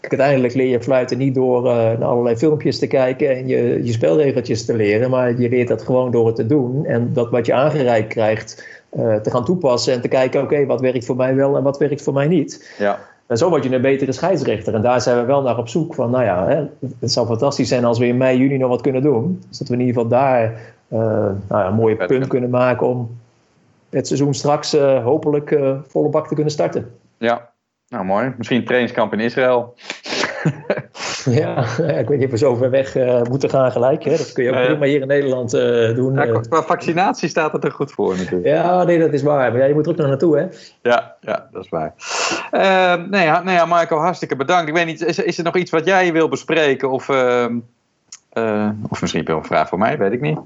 Uiteindelijk 0.01 0.53
leer 0.53 0.67
je 0.67 0.81
fluiten 0.81 1.17
niet 1.17 1.35
door 1.35 1.63
naar 1.63 2.03
allerlei 2.03 2.35
filmpjes 2.35 2.79
te 2.79 2.87
kijken 2.87 3.29
en 3.29 3.47
je, 3.47 3.83
je 3.83 3.91
spelregeltjes 3.91 4.65
te 4.65 4.75
leren. 4.75 5.09
Maar 5.09 5.39
je 5.39 5.49
leert 5.49 5.67
dat 5.67 5.81
gewoon 5.81 6.11
door 6.11 6.25
het 6.25 6.35
te 6.35 6.47
doen. 6.47 6.85
En 6.85 7.09
dat 7.13 7.29
wat 7.29 7.45
je 7.45 7.53
aangereikt 7.53 8.07
krijgt 8.07 8.67
te 8.91 9.29
gaan 9.29 9.45
toepassen 9.45 9.93
en 9.93 10.01
te 10.01 10.07
kijken, 10.07 10.41
oké, 10.41 10.65
wat 10.65 10.81
werkt 10.81 11.05
voor 11.05 11.15
mij 11.15 11.35
wel 11.35 11.57
en 11.57 11.63
wat 11.63 11.77
werkt 11.77 12.01
voor 12.01 12.13
mij 12.13 12.27
niet. 12.27 12.73
Ja. 12.77 12.99
En 13.27 13.37
zo 13.37 13.49
word 13.49 13.63
je 13.63 13.75
een 13.75 13.81
betere 13.81 14.11
scheidsrechter. 14.11 14.73
En 14.73 14.81
daar 14.81 15.01
zijn 15.01 15.17
we 15.17 15.25
wel 15.25 15.41
naar 15.41 15.57
op 15.57 15.67
zoek 15.67 15.93
van, 15.93 16.11
nou 16.11 16.23
ja, 16.23 16.47
hè, 16.47 16.63
het 16.99 17.11
zou 17.11 17.27
fantastisch 17.27 17.67
zijn 17.67 17.85
als 17.85 17.99
we 17.99 18.07
in 18.07 18.17
mei, 18.17 18.37
juni 18.37 18.57
nog 18.57 18.69
wat 18.69 18.81
kunnen 18.81 19.01
doen. 19.01 19.41
Dus 19.49 19.57
dat 19.57 19.67
we 19.67 19.73
in 19.73 19.79
ieder 19.79 19.93
geval 19.93 20.09
daar 20.09 20.43
uh, 20.87 20.99
nou 21.47 21.61
ja, 21.61 21.67
een 21.67 21.73
mooie 21.73 21.95
punt 21.95 22.27
kunnen 22.27 22.49
maken 22.49 22.87
om 22.87 23.17
het 23.89 24.07
seizoen 24.07 24.33
straks 24.33 24.73
uh, 24.73 25.03
hopelijk 25.03 25.51
uh, 25.51 25.77
volle 25.87 26.09
bak 26.09 26.27
te 26.27 26.33
kunnen 26.33 26.53
starten. 26.53 26.91
Ja, 27.17 27.49
nou 27.87 28.05
mooi. 28.05 28.33
Misschien 28.37 28.65
trainingskamp 28.65 29.13
in 29.13 29.19
Israël. 29.19 29.73
ja, 31.41 31.57
ik 31.77 32.07
weet 32.07 32.17
niet 32.17 32.25
of 32.25 32.31
we 32.31 32.37
zo 32.37 32.55
ver 32.55 32.69
weg 32.69 32.95
uh, 32.95 33.21
moeten 33.21 33.49
gaan 33.49 33.71
gelijk. 33.71 34.03
Hè? 34.03 34.17
Dat 34.17 34.31
kun 34.31 34.43
je 34.43 34.51
ook 34.51 34.65
prima 34.65 34.85
hier 34.85 35.01
in 35.01 35.07
Nederland 35.07 35.53
uh, 35.53 35.95
doen. 35.95 36.13
Ja, 36.13 36.39
qua 36.39 36.63
vaccinatie 36.63 37.29
staat 37.29 37.51
het 37.51 37.63
er 37.63 37.71
goed 37.71 37.91
voor 37.91 38.17
natuurlijk. 38.17 38.45
Ja, 38.45 38.83
nee, 38.83 38.99
dat 38.99 39.13
is 39.13 39.21
waar. 39.21 39.51
Maar 39.51 39.61
ja, 39.61 39.65
je 39.65 39.73
moet 39.73 39.85
er 39.85 39.91
ook 39.91 39.97
nog 39.97 40.07
naartoe, 40.07 40.37
hè? 40.37 40.45
Ja, 40.81 41.15
ja 41.21 41.47
dat 41.51 41.63
is 41.63 41.69
waar. 41.69 41.93
Uh, 42.51 42.61
nou, 43.09 43.23
ja, 43.23 43.43
nou 43.43 43.57
ja, 43.57 43.65
Marco, 43.65 43.97
hartstikke 43.97 44.35
bedankt. 44.35 44.67
Ik 44.67 44.73
weet 44.73 44.85
niet, 44.85 45.05
is, 45.05 45.19
is 45.19 45.37
er 45.37 45.43
nog 45.43 45.55
iets 45.55 45.71
wat 45.71 45.85
jij 45.85 46.13
wil 46.13 46.27
bespreken? 46.27 46.91
Of, 46.91 47.09
ehm, 47.09 47.59
of 48.89 49.01
misschien 49.01 49.25
wel 49.25 49.37
een 49.37 49.43
vraag 49.43 49.69
voor 49.69 49.79
mij, 49.79 49.97
weet 49.97 50.11
ik 50.11 50.21
niet. 50.21 50.39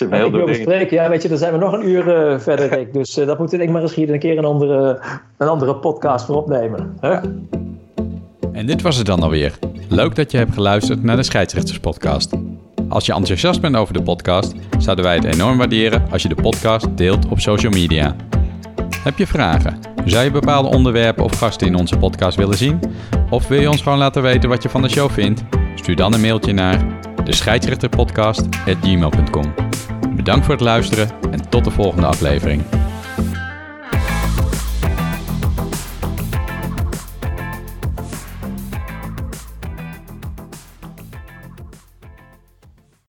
Heel 0.10 0.26
ik 0.26 0.32
wil 0.32 0.46
bespreken, 0.46 0.96
ja, 0.96 1.08
weet 1.08 1.22
je, 1.22 1.28
dan 1.28 1.38
zijn 1.38 1.52
we 1.52 1.58
nog 1.58 1.72
een 1.72 1.88
uur 1.88 2.32
uh, 2.32 2.38
verder, 2.38 2.68
Rick. 2.68 2.92
Dus 2.92 3.18
uh, 3.18 3.26
dat 3.26 3.50
we 3.50 3.56
denk 3.56 3.70
maar 3.70 3.82
misschien 3.82 4.12
een 4.12 4.18
keer 4.18 4.38
een 4.38 4.44
andere, 4.44 5.00
een 5.38 5.48
andere 5.48 5.76
podcast 5.76 6.26
voor 6.26 6.36
opnemen. 6.36 6.96
Hè? 7.00 7.18
En 8.52 8.66
dit 8.66 8.82
was 8.82 8.96
het 8.96 9.06
dan 9.06 9.22
alweer. 9.22 9.58
Leuk 9.88 10.14
dat 10.14 10.30
je 10.30 10.36
hebt 10.36 10.54
geluisterd 10.54 11.02
naar 11.02 11.16
de 11.16 11.22
Scheidsrechterspodcast. 11.22 12.32
Als 12.88 13.06
je 13.06 13.12
enthousiast 13.12 13.60
bent 13.60 13.76
over 13.76 13.94
de 13.94 14.02
podcast, 14.02 14.54
zouden 14.78 15.04
wij 15.04 15.14
het 15.14 15.24
enorm 15.24 15.58
waarderen 15.58 16.02
als 16.10 16.22
je 16.22 16.28
de 16.28 16.42
podcast 16.42 16.96
deelt 16.96 17.28
op 17.28 17.40
social 17.40 17.72
media. 17.72 18.16
Heb 19.04 19.18
je 19.18 19.26
vragen? 19.26 19.78
Zou 20.04 20.24
je 20.24 20.30
bepaalde 20.30 20.68
onderwerpen 20.68 21.24
of 21.24 21.38
gasten 21.38 21.66
in 21.66 21.74
onze 21.74 21.96
podcast 21.96 22.36
willen 22.36 22.56
zien? 22.56 22.80
Of 23.30 23.48
wil 23.48 23.60
je 23.60 23.70
ons 23.70 23.82
gewoon 23.82 23.98
laten 23.98 24.22
weten 24.22 24.48
wat 24.48 24.62
je 24.62 24.68
van 24.68 24.82
de 24.82 24.88
show 24.88 25.10
vindt? 25.10 25.42
Stuur 25.74 25.96
dan 25.96 26.14
een 26.14 26.20
mailtje 26.20 26.52
naar 26.52 26.84
de 27.24 27.34
scheidsrechterpodcast.gmail.com. 27.34 29.54
Bedankt 30.16 30.44
voor 30.44 30.54
het 30.54 30.62
luisteren 30.62 31.10
en 31.30 31.48
tot 31.48 31.64
de 31.64 31.70
volgende 31.70 32.06
aflevering. 32.06 32.62